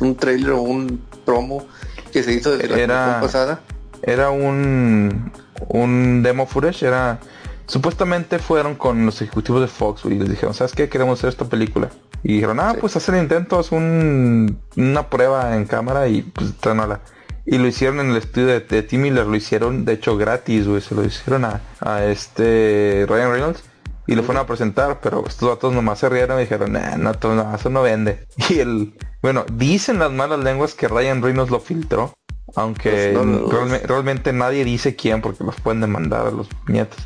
un 0.00 0.16
trailer 0.16 0.52
o 0.52 0.62
un 0.62 1.00
promo 1.24 1.66
que 2.12 2.22
se 2.22 2.32
hizo 2.32 2.56
de 2.56 2.68
la 2.68 2.78
era, 2.78 3.20
pasada. 3.20 3.60
Era 4.02 4.30
un 4.30 5.30
un 5.68 6.22
demo 6.22 6.46
footage, 6.46 6.86
era 6.86 7.20
supuestamente 7.66 8.38
fueron 8.38 8.74
con 8.74 9.06
los 9.06 9.20
ejecutivos 9.22 9.60
de 9.60 9.68
Fox 9.68 10.04
y 10.04 10.10
les 10.10 10.28
dijeron, 10.28 10.54
¿sabes 10.54 10.72
qué? 10.72 10.88
Queremos 10.88 11.18
hacer 11.18 11.30
esta 11.30 11.44
película. 11.44 11.90
Y 12.22 12.34
dijeron, 12.34 12.60
ah, 12.60 12.74
pues 12.78 12.96
hacer 12.96 13.14
intentos, 13.14 13.72
un, 13.72 14.58
una 14.76 15.08
prueba 15.08 15.56
en 15.56 15.64
cámara 15.64 16.08
y 16.08 16.22
pues 16.22 16.52
tráenala. 16.58 17.00
Y 17.46 17.58
lo 17.58 17.66
hicieron 17.66 18.00
en 18.00 18.10
el 18.10 18.16
estudio 18.16 18.48
de, 18.48 18.60
de 18.60 18.82
Tim 18.82 19.02
Miller, 19.02 19.26
lo 19.26 19.36
hicieron 19.36 19.84
de 19.84 19.94
hecho 19.94 20.16
gratis, 20.16 20.66
güey, 20.66 20.80
se 20.80 20.94
lo 20.94 21.04
hicieron 21.04 21.44
a, 21.44 21.60
a 21.80 22.04
este 22.04 23.06
Ryan 23.08 23.32
Reynolds 23.32 23.64
y 24.06 24.14
lo 24.14 24.22
fueron 24.22 24.44
a 24.44 24.46
presentar, 24.46 25.00
pero 25.00 25.24
estos 25.26 25.48
datos 25.48 25.72
nomás 25.72 26.00
se 26.00 26.08
rieron 26.08 26.38
y 26.38 26.42
dijeron, 26.42 26.72
nah, 26.72 26.96
no, 26.96 27.12
no, 27.22 27.54
eso 27.54 27.70
no 27.70 27.82
vende. 27.82 28.26
Y 28.48 28.58
el, 28.58 28.94
bueno, 29.22 29.44
dicen 29.52 29.98
las 29.98 30.10
malas 30.10 30.40
lenguas 30.40 30.74
que 30.74 30.88
Ryan 30.88 31.22
Reynolds 31.22 31.50
lo 31.50 31.60
filtró 31.60 32.12
aunque 32.54 33.12
pues 33.14 33.82
realmente 33.82 34.32
nadie 34.32 34.64
dice 34.64 34.96
quién 34.96 35.22
porque 35.22 35.44
los 35.44 35.56
pueden 35.60 35.80
demandar 35.80 36.26
a 36.26 36.30
los 36.30 36.48
nietos. 36.66 36.98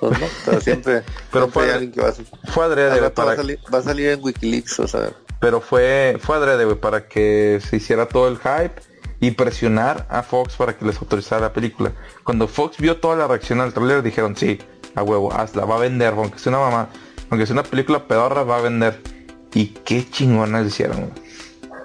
Pues 0.00 0.18
pero 0.44 0.60
siempre, 0.60 1.02
pero 1.32 1.48
fue, 1.48 1.90
que 1.90 2.00
va 2.00 2.08
a, 2.08 2.50
fue 2.50 2.64
adrede 2.64 3.10
para, 3.10 3.36
va, 3.36 3.78
a 3.78 3.82
salir, 3.82 4.08
en 4.08 4.22
Wikileaks, 4.22 4.80
o 4.80 4.88
sea. 4.88 5.12
Pero 5.38 5.60
fue, 5.60 6.18
fue 6.20 6.36
adrede, 6.36 6.74
para 6.76 7.06
que 7.06 7.60
se 7.68 7.76
hiciera 7.76 8.06
todo 8.06 8.28
el 8.28 8.38
hype 8.38 8.80
y 9.22 9.30
presionar 9.30 10.04
a 10.10 10.24
Fox 10.24 10.56
para 10.56 10.76
que 10.76 10.84
les 10.84 10.98
autorizara 10.98 11.40
la 11.40 11.52
película. 11.52 11.92
Cuando 12.24 12.48
Fox 12.48 12.78
vio 12.78 12.96
toda 12.96 13.14
la 13.14 13.28
reacción 13.28 13.60
al 13.60 13.72
trailer 13.72 14.02
dijeron, 14.02 14.36
sí, 14.36 14.58
a 14.96 15.04
huevo, 15.04 15.32
hazla, 15.32 15.64
va 15.64 15.76
a 15.76 15.78
vender, 15.78 16.12
aunque 16.14 16.40
sea 16.40 16.50
una 16.50 16.58
mamá, 16.58 16.88
aunque 17.30 17.46
sea 17.46 17.54
una 17.54 17.62
película 17.62 18.08
pedorra, 18.08 18.42
va 18.42 18.58
a 18.58 18.60
vender. 18.62 19.00
Y 19.54 19.66
qué 19.84 20.04
chingonas 20.10 20.66
hicieron. 20.66 21.12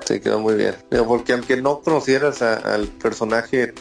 Sí, 0.04 0.19
quedó 0.19 0.39
muy 0.39 0.56
bien. 0.56 0.73
Porque 1.08 1.34
aunque 1.34 1.62
no 1.62 1.82
conocieras 1.82 2.41
al 2.41 2.88
personaje, 2.88 3.76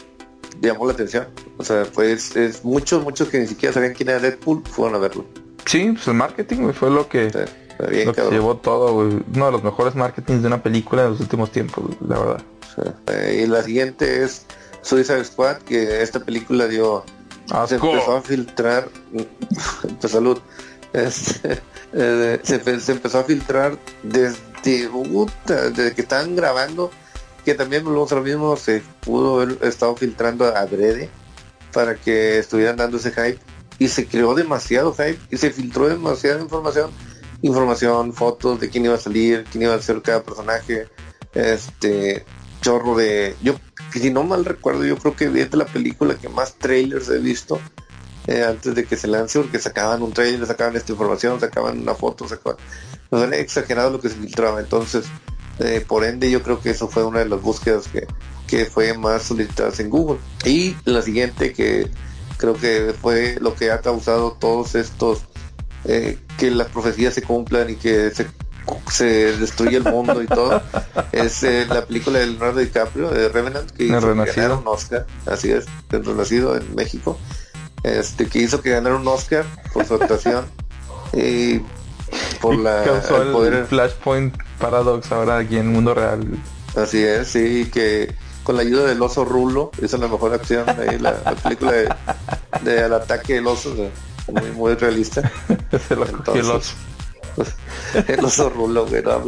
llamó 0.61 0.85
la 0.85 0.93
atención. 0.93 1.25
O 1.57 1.63
sea, 1.63 1.85
pues 1.91 2.35
es 2.35 2.63
muchos, 2.63 3.03
muchos 3.03 3.27
que 3.29 3.39
ni 3.39 3.47
siquiera 3.47 3.73
sabían 3.73 3.95
quién 3.95 4.09
era 4.09 4.19
Deadpool, 4.19 4.61
fueron 4.69 4.93
a 4.93 4.99
verlo. 4.99 5.25
Sí, 5.65 5.93
pues 5.93 6.07
el 6.07 6.13
marketing 6.13 6.73
fue 6.73 6.91
lo 6.91 7.09
que, 7.09 7.31
llevó 8.29 8.57
todo, 8.57 8.93
Uno 8.97 9.45
de 9.47 9.51
los 9.51 9.63
mejores 9.63 9.95
marketings 9.95 10.43
de 10.43 10.47
una 10.47 10.61
película 10.61 11.05
en 11.05 11.09
los 11.09 11.21
últimos 11.21 11.51
tiempos, 11.51 11.85
la 12.07 12.19
verdad. 12.19 12.43
Eh, 13.07 13.43
y 13.43 13.47
la 13.47 13.63
siguiente 13.63 14.23
es 14.23 14.45
Suicide 14.81 15.23
Squad, 15.25 15.57
que 15.57 16.01
esta 16.01 16.19
película 16.19 16.67
dio... 16.67 17.03
Se 17.67 17.75
empezó 17.75 18.17
a 18.17 18.21
filtrar... 18.21 18.89
salud. 20.07 20.39
Este, 20.93 21.61
eh, 21.93 22.39
se, 22.43 22.79
se 22.79 22.91
empezó 22.91 23.19
a 23.19 23.23
filtrar 23.23 23.77
desde 24.03 24.47
desde 25.45 25.93
que 25.93 26.01
estaban 26.01 26.35
grabando, 26.35 26.91
que 27.45 27.53
también 27.53 27.83
volvemos 27.83 28.11
a 28.11 28.15
lo 28.15 28.21
mismo, 28.21 28.57
se 28.57 28.83
pudo 29.01 29.41
haber 29.41 29.57
estado 29.63 29.95
filtrando 29.95 30.45
a 30.45 30.65
Brede 30.65 31.09
para 31.71 31.95
que 31.95 32.39
estuvieran 32.39 32.75
dando 32.75 32.97
ese 32.97 33.11
hype 33.11 33.39
y 33.79 33.87
se 33.87 34.07
creó 34.07 34.33
demasiado 34.35 34.93
hype 34.93 35.19
y 35.31 35.37
se 35.37 35.51
filtró 35.51 35.87
demasiada 35.87 36.41
información, 36.41 36.91
información, 37.41 38.13
fotos 38.13 38.59
de 38.59 38.69
quién 38.69 38.85
iba 38.85 38.95
a 38.95 38.99
salir, 38.99 39.45
quién 39.51 39.63
iba 39.63 39.75
a 39.75 39.81
ser 39.81 40.01
cada 40.01 40.23
personaje, 40.23 40.87
este 41.33 42.25
chorro 42.61 42.95
de 42.95 43.35
yo 43.41 43.55
si 43.91 44.11
no 44.11 44.23
mal 44.23 44.45
recuerdo 44.45 44.85
yo 44.85 44.97
creo 44.97 45.15
que 45.15 45.41
es 45.41 45.53
la 45.53 45.65
película 45.65 46.15
que 46.15 46.29
más 46.29 46.55
trailers 46.55 47.09
he 47.09 47.19
visto 47.19 47.59
eh, 48.27 48.43
antes 48.43 48.75
de 48.75 48.85
que 48.85 48.97
se 48.97 49.07
lance 49.07 49.39
porque 49.39 49.59
sacaban 49.59 50.01
un 50.01 50.13
trailer 50.13 50.45
sacaban 50.45 50.75
esta 50.75 50.91
información 50.91 51.39
sacaban 51.39 51.79
una 51.79 51.95
foto 51.95 52.27
sacaban 52.27 52.57
no 53.11 53.23
era 53.23 53.37
exagerado 53.37 53.91
lo 53.91 54.01
que 54.01 54.09
se 54.09 54.15
filtraba. 54.15 54.59
Entonces, 54.59 55.05
eh, 55.59 55.83
por 55.87 56.03
ende, 56.03 56.29
yo 56.29 56.43
creo 56.43 56.59
que 56.59 56.71
eso 56.71 56.87
fue 56.87 57.03
una 57.03 57.19
de 57.19 57.29
las 57.29 57.41
búsquedas 57.41 57.87
que, 57.87 58.07
que 58.47 58.65
fue 58.65 58.97
más 58.97 59.23
solicitadas 59.23 59.79
en 59.79 59.89
Google. 59.89 60.19
Y 60.45 60.75
la 60.85 61.01
siguiente 61.01 61.53
que 61.53 61.89
creo 62.37 62.53
que 62.55 62.93
fue 62.99 63.37
lo 63.39 63.55
que 63.55 63.71
ha 63.71 63.81
causado 63.81 64.37
todos 64.39 64.75
estos 64.75 65.21
eh, 65.85 66.17
que 66.37 66.51
las 66.51 66.67
profecías 66.67 67.13
se 67.13 67.23
cumplan 67.23 67.69
y 67.69 67.75
que 67.75 68.11
se, 68.11 68.27
se 68.91 69.37
destruye 69.37 69.77
el 69.77 69.83
mundo 69.83 70.21
y 70.21 70.27
todo 70.27 70.61
es 71.11 71.43
eh, 71.43 71.65
la 71.69 71.85
película 71.85 72.19
de 72.19 72.27
Leonardo 72.27 72.59
DiCaprio 72.59 73.09
de 73.09 73.29
Revenant 73.29 73.71
que 73.71 73.85
hizo 73.85 74.15
ganar 74.15 74.51
un 74.51 74.67
Oscar 74.67 75.05
así 75.25 75.51
es 75.51 75.65
el 75.91 76.05
renacido 76.05 76.55
en 76.55 76.75
México 76.75 77.17
este 77.83 78.27
que 78.27 78.39
hizo 78.39 78.61
que 78.61 78.71
ganara 78.71 78.95
un 78.95 79.07
Oscar 79.07 79.45
por 79.73 79.85
su 79.85 79.95
actuación 79.95 80.45
y 81.13 81.61
por 82.41 82.55
la 82.55 82.83
causó 82.83 83.21
el 83.21 83.27
el 83.27 83.33
poder 83.33 83.65
Flashpoint 83.65 84.35
Paradox 84.59 85.11
ahora 85.11 85.37
aquí 85.37 85.55
en 85.55 85.67
el 85.67 85.71
mundo 85.71 85.93
real. 85.93 86.25
Así 86.75 87.03
es, 87.03 87.29
sí, 87.29 87.69
que 87.71 88.13
con 88.43 88.55
la 88.55 88.61
ayuda 88.61 88.85
del 88.85 89.01
oso 89.01 89.25
Rulo, 89.25 89.71
esa 89.81 89.97
es 89.97 90.01
la 90.01 90.07
mejor 90.07 90.33
acción, 90.33 90.65
ahí 90.69 90.97
la, 90.99 91.19
la 91.25 91.35
película 91.35 91.71
de, 91.71 91.89
de 92.61 92.83
al 92.83 92.93
ataque 92.93 93.35
del 93.35 93.47
oso, 93.47 93.75
muy, 94.27 94.51
muy 94.51 94.73
realista. 94.75 95.31
Se 95.87 95.95
lo 95.95 96.05
el 96.05 96.49
oso. 96.49 96.73
Entonces, 97.29 97.55
el 98.07 98.23
oso 98.25 98.49
Rulo, 98.49 98.85
güey, 98.87 99.01
no. 99.03 99.23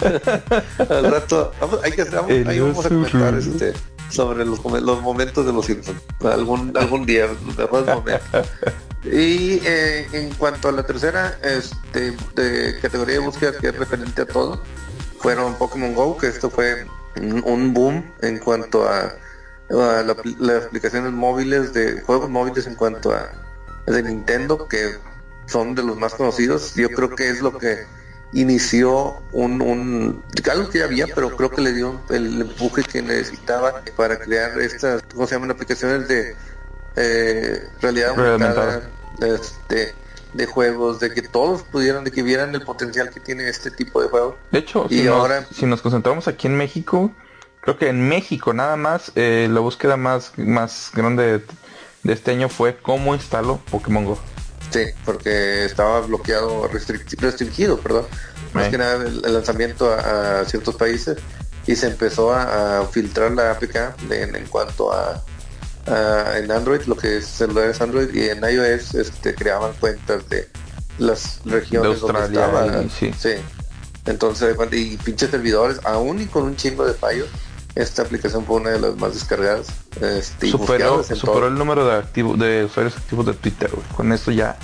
Al 0.88 1.10
rato, 1.10 1.52
vamos, 1.60 1.80
hay 1.82 1.92
que 1.92 2.04
vamos, 2.04 2.30
El 2.30 2.48
ahí 2.48 2.60
vamos 2.60 2.84
a 2.86 2.88
comentar 2.88 3.34
este, 3.34 3.72
sobre 4.10 4.44
los, 4.44 4.60
momen- 4.62 4.82
los 4.82 5.00
momentos 5.02 5.44
de 5.46 5.52
los 5.52 5.66
Simpsons, 5.66 6.00
algún, 6.24 6.72
algún 6.76 7.06
día, 7.06 7.28
mejores 7.56 7.86
momentos. 7.94 8.46
Y 9.04 9.60
eh, 9.64 10.06
en 10.12 10.30
cuanto 10.34 10.68
a 10.68 10.72
la 10.72 10.84
tercera 10.84 11.38
este, 11.42 12.16
de 12.34 12.78
categoría 12.80 13.14
de 13.14 13.20
búsqueda 13.20 13.52
que 13.58 13.68
es 13.68 13.76
referente 13.76 14.22
a 14.22 14.26
todo, 14.26 14.60
fueron 15.20 15.54
Pokémon 15.54 15.94
Go, 15.94 16.16
que 16.18 16.26
esto 16.28 16.50
fue 16.50 16.86
un, 17.20 17.42
un 17.46 17.72
boom 17.74 18.04
en 18.22 18.38
cuanto 18.38 18.88
a, 18.88 19.02
a 19.70 20.02
la- 20.02 20.16
las 20.38 20.66
aplicaciones 20.66 21.12
móviles 21.12 21.72
de 21.72 22.00
juegos 22.02 22.28
móviles 22.30 22.66
en 22.66 22.74
cuanto 22.74 23.12
a 23.12 23.30
de 23.86 24.02
Nintendo, 24.02 24.66
que 24.68 24.96
son 25.46 25.76
de 25.76 25.82
los 25.84 25.96
más 25.96 26.14
conocidos. 26.14 26.74
Yo 26.74 26.88
creo 26.90 27.10
que 27.14 27.30
es 27.30 27.40
lo 27.40 27.56
que 27.56 27.86
inició 28.40 29.22
un, 29.32 29.60
un 29.62 30.22
algo 30.50 30.68
que 30.68 30.78
ya 30.80 30.84
había, 30.84 31.06
pero 31.14 31.34
creo 31.36 31.50
que 31.50 31.60
le 31.62 31.72
dio 31.72 32.00
el 32.10 32.40
empuje 32.42 32.82
que 32.84 33.02
necesitaba 33.02 33.82
para 33.96 34.18
crear 34.18 34.60
estas, 34.60 35.02
¿cómo 35.12 35.26
se 35.26 35.34
llaman? 35.34 35.50
Aplicaciones 35.52 36.06
de 36.08 36.36
eh, 36.96 37.68
realidad 37.80 38.10
aumentada, 38.10 38.88
este, 39.20 39.94
de 40.34 40.46
juegos, 40.46 41.00
de 41.00 41.12
que 41.12 41.22
todos 41.22 41.62
pudieran, 41.62 42.04
de 42.04 42.10
que 42.10 42.22
vieran 42.22 42.54
el 42.54 42.62
potencial 42.62 43.10
que 43.10 43.20
tiene 43.20 43.48
este 43.48 43.70
tipo 43.70 44.02
de 44.02 44.08
juegos. 44.08 44.34
De 44.50 44.58
hecho, 44.60 44.86
Y 44.90 44.98
si, 44.98 45.04
nos, 45.04 45.14
ahora- 45.14 45.46
si 45.52 45.66
nos 45.66 45.80
concentramos 45.82 46.28
aquí 46.28 46.46
en 46.46 46.56
México, 46.56 47.10
creo 47.60 47.78
que 47.78 47.88
en 47.88 48.08
México 48.08 48.52
nada 48.52 48.76
más 48.76 49.12
eh, 49.14 49.48
la 49.50 49.60
búsqueda 49.60 49.96
más, 49.96 50.32
más 50.36 50.90
grande 50.94 51.38
de, 51.38 51.44
de 52.02 52.12
este 52.12 52.30
año 52.32 52.48
fue 52.48 52.76
cómo 52.76 53.14
instalo 53.14 53.60
Pokémon 53.70 54.04
Go. 54.04 54.18
Sí, 54.76 54.90
porque 55.04 55.64
estaba 55.64 56.00
bloqueado, 56.02 56.68
restringido, 56.68 57.78
perdón, 57.80 58.06
más 58.52 58.68
que 58.68 58.78
nada 58.78 59.04
el, 59.06 59.24
el 59.24 59.32
lanzamiento 59.34 59.90
a, 59.92 60.40
a 60.40 60.44
ciertos 60.44 60.76
países 60.76 61.16
y 61.66 61.74
se 61.76 61.86
empezó 61.86 62.32
a, 62.32 62.80
a 62.80 62.86
filtrar 62.86 63.32
la 63.32 63.52
APK 63.52 63.96
de- 64.08 64.22
en, 64.22 64.36
en 64.36 64.46
cuanto 64.46 64.92
a, 64.92 65.22
a- 65.86 66.38
en 66.38 66.50
Android, 66.50 66.82
lo 66.82 66.96
que 66.96 67.16
es 67.18 67.26
celulares 67.26 67.80
Android 67.80 68.12
y 68.14 68.28
en 68.28 68.42
iOS 68.44 68.94
este, 68.94 69.34
creaban 69.34 69.72
cuentas 69.80 70.28
de 70.28 70.48
las 70.98 71.40
regiones 71.44 72.00
De 72.00 72.06
donde 72.06 72.12
estaba. 72.34 72.66
y- 72.84 72.90
sí. 73.18 73.34
Entonces, 74.06 74.54
cuando- 74.54 74.76
y 74.76 74.96
pinches 74.98 75.30
servidores, 75.30 75.78
aún 75.84 76.20
y 76.20 76.26
con 76.26 76.44
un 76.44 76.56
chingo 76.56 76.86
de 76.86 76.94
fallos, 76.94 77.28
esta 77.76 78.02
aplicación 78.02 78.44
fue 78.44 78.56
una 78.56 78.70
de 78.70 78.80
las 78.80 78.96
más 78.96 79.14
descargadas. 79.14 79.68
Este, 80.00 80.50
Superó, 80.50 81.02
superó 81.04 81.32
todo. 81.34 81.46
el 81.46 81.54
número 81.54 81.86
de 81.86 81.94
activo, 81.96 82.36
de 82.36 82.64
usuarios 82.64 82.96
activos 82.96 83.26
de 83.26 83.34
Twitter, 83.34 83.70
güey. 83.72 83.86
Con 83.94 84.12
eso 84.12 84.30
ya 84.32 84.56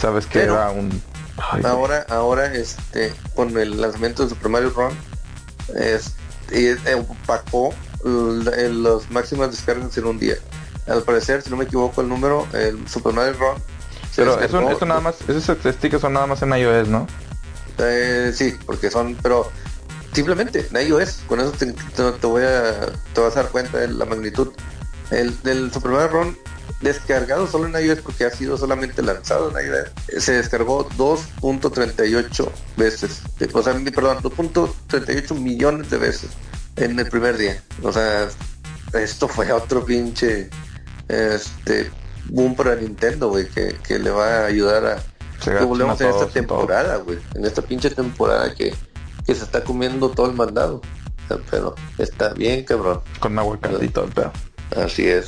sabes 0.00 0.26
que 0.26 0.40
Pero- 0.40 0.54
era 0.54 0.70
un... 0.70 0.90
Ay, 1.38 1.62
güey. 1.62 1.72
Ahora, 1.72 2.06
ahora, 2.10 2.52
este, 2.54 3.14
con 3.34 3.56
el 3.58 3.80
lanzamiento 3.80 4.22
de 4.24 4.28
Super 4.28 4.50
Mario 4.50 4.70
Run, 4.76 4.92
es, 5.76 6.12
y, 6.52 6.66
eh, 6.66 6.78
opacó 7.08 7.72
l- 8.04 8.50
eh, 8.54 8.68
las 8.70 9.10
máximas 9.10 9.50
descargas 9.50 9.96
en 9.96 10.04
un 10.04 10.18
día. 10.18 10.34
Al 10.86 11.02
parecer, 11.04 11.40
si 11.42 11.48
no 11.50 11.56
me 11.56 11.64
equivoco, 11.64 12.02
el 12.02 12.08
número, 12.08 12.46
el 12.52 12.86
Super 12.88 13.12
Mario 13.14 13.32
Run. 13.38 13.62
Pero 14.14 14.38
eso 14.40 14.84
nada 14.84 15.00
más, 15.00 15.14
esas 15.22 15.48
estadísticas 15.48 16.00
son 16.02 16.12
nada 16.12 16.26
más 16.26 16.42
en 16.42 16.52
iOS, 16.54 16.88
¿no? 16.88 17.06
Eh, 17.78 18.30
sí, 18.34 18.54
porque 18.66 18.90
son, 18.90 19.16
pero 19.22 19.50
simplemente 20.12 20.66
en 20.72 20.88
iOS, 20.88 21.20
con 21.26 21.40
eso 21.40 21.52
te, 21.52 21.66
te- 21.72 22.12
te 22.12 22.26
voy 22.26 22.42
a, 22.42 22.86
te 23.14 23.20
vas 23.20 23.36
a 23.36 23.42
dar 23.42 23.50
cuenta 23.52 23.78
de 23.78 23.88
la 23.88 24.04
magnitud. 24.04 24.48
El 25.10 25.40
del 25.42 25.70
Super 25.72 25.92
descargado 26.80 27.46
solo 27.46 27.66
en 27.66 27.84
iOS 27.84 28.00
porque 28.00 28.24
ha 28.24 28.30
sido 28.30 28.56
solamente 28.56 29.02
lanzado 29.02 29.56
en 29.56 29.66
iOS, 29.66 30.24
se 30.24 30.32
descargó 30.32 30.88
2.38 30.90 32.48
veces, 32.76 33.20
o 33.52 33.62
sea, 33.62 33.74
perdón, 33.74 34.18
2.38 34.22 35.34
millones 35.38 35.90
de 35.90 35.98
veces 35.98 36.30
en 36.76 36.98
el 36.98 37.08
primer 37.08 37.36
día. 37.36 37.62
O 37.82 37.92
sea, 37.92 38.28
esto 38.94 39.28
fue 39.28 39.52
otro 39.52 39.84
pinche 39.84 40.48
este 41.08 41.90
boom 42.26 42.54
para 42.56 42.74
Nintendo, 42.76 43.28
güey, 43.28 43.48
que, 43.48 43.76
que 43.86 43.98
le 43.98 44.10
va 44.10 44.38
a 44.40 44.46
ayudar 44.46 44.86
a 44.86 45.02
que 45.44 45.50
volvemos 45.64 46.00
en 46.00 46.06
esta 46.08 46.20
todos, 46.20 46.32
temporada, 46.32 46.96
güey. 46.96 47.18
En 47.34 47.44
esta 47.44 47.62
pinche 47.62 47.90
temporada 47.90 48.54
que, 48.54 48.74
que 49.26 49.34
se 49.34 49.44
está 49.44 49.62
comiendo 49.64 50.10
todo 50.10 50.26
el 50.30 50.36
mandado. 50.36 50.80
Pero 51.50 51.74
está 51.98 52.30
bien, 52.34 52.64
cabrón. 52.64 53.00
Con 53.20 53.38
aguacate 53.38 53.84
y 53.84 53.88
todo 53.88 54.04
el 54.06 54.12
pedo. 54.12 54.32
Así 54.76 55.06
es. 55.08 55.26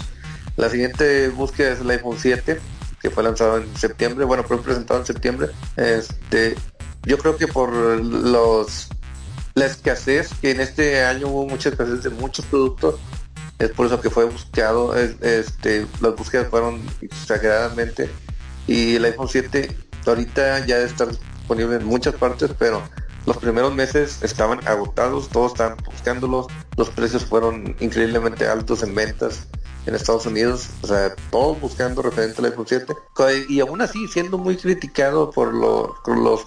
La 0.57 0.68
siguiente 0.68 1.28
búsqueda 1.30 1.72
es 1.72 1.80
el 1.80 1.90
iPhone 1.90 2.16
7, 2.18 2.61
que 3.00 3.11
fue 3.11 3.22
lanzado 3.22 3.59
en 3.59 3.76
septiembre. 3.76 4.24
Bueno, 4.24 4.44
fue 4.44 4.61
presentado 4.62 5.00
en 5.00 5.07
septiembre. 5.07 5.48
Este, 5.76 6.54
yo 7.04 7.18
creo 7.18 7.37
que 7.37 7.46
por 7.48 7.72
los 7.72 8.88
la 9.54 9.66
escasez, 9.66 10.30
que 10.40 10.50
en 10.50 10.61
este 10.61 11.04
año 11.04 11.28
hubo 11.28 11.46
mucha 11.46 11.68
escasez 11.68 12.02
de 12.02 12.11
muchos 12.11 12.44
productos, 12.46 12.96
es 13.61 13.70
por 13.70 13.87
eso 13.87 14.00
que 14.00 14.11
fue 14.11 14.24
buscado, 14.24 14.96
es- 14.96 15.14
este, 15.22 15.87
las 16.00 16.16
búsquedas 16.16 16.48
fueron 16.48 16.83
exageradamente 17.00 18.11
y 18.66 18.96
el 18.96 19.04
iPhone 19.04 19.28
7 19.28 19.76
ahorita 20.07 20.66
ya 20.66 20.78
estar 20.78 21.09
disponible 21.09 21.76
en 21.76 21.85
muchas 21.85 22.14
partes, 22.16 22.50
pero 22.59 22.83
los 23.26 23.37
primeros 23.38 23.74
meses 23.74 24.22
estaban 24.22 24.66
agotados, 24.66 25.28
todos 25.28 25.52
estaban 25.52 25.76
buscándolos, 25.84 26.46
los 26.76 26.90
precios 26.90 27.24
fueron 27.24 27.74
increíblemente 27.80 28.46
altos 28.46 28.82
en 28.82 28.94
ventas 28.94 29.46
en 29.87 29.94
Estados 29.94 30.26
Unidos, 30.26 30.68
o 30.82 30.87
sea, 30.87 31.14
todos 31.30 31.60
buscando 31.60 32.00
referente 32.02 32.40
al 32.40 32.46
iPhone 32.46 32.66
7 32.66 32.94
Co- 33.12 33.26
y 33.30 33.60
aún 33.60 33.82
así 33.82 34.08
siendo 34.08 34.38
muy 34.38 34.56
criticado 34.56 35.30
por 35.30 35.52
los 35.54 36.46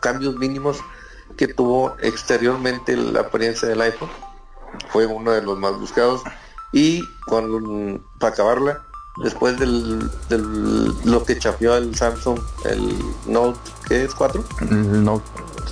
cambios 0.00 0.36
mínimos 0.36 0.78
que 1.36 1.46
tuvo 1.48 1.96
exteriormente 2.02 2.96
la 2.96 3.20
apariencia 3.20 3.68
del 3.68 3.80
iPhone 3.82 4.10
fue 4.90 5.06
uno 5.06 5.30
de 5.32 5.42
los 5.42 5.58
más 5.58 5.78
buscados. 5.78 6.22
Y 6.72 7.02
con 7.26 8.02
para 8.18 8.32
acabarla 8.32 8.82
después 9.18 9.58
del, 9.58 10.10
del- 10.28 10.94
lo 11.04 11.24
que 11.24 11.38
chapeó 11.38 11.76
el 11.76 11.94
Samsung 11.94 12.38
el 12.64 12.96
Note 13.26 13.58
que 13.86 14.04
es 14.04 14.14
4 14.14 14.42
El 14.70 15.04
Note- 15.04 15.24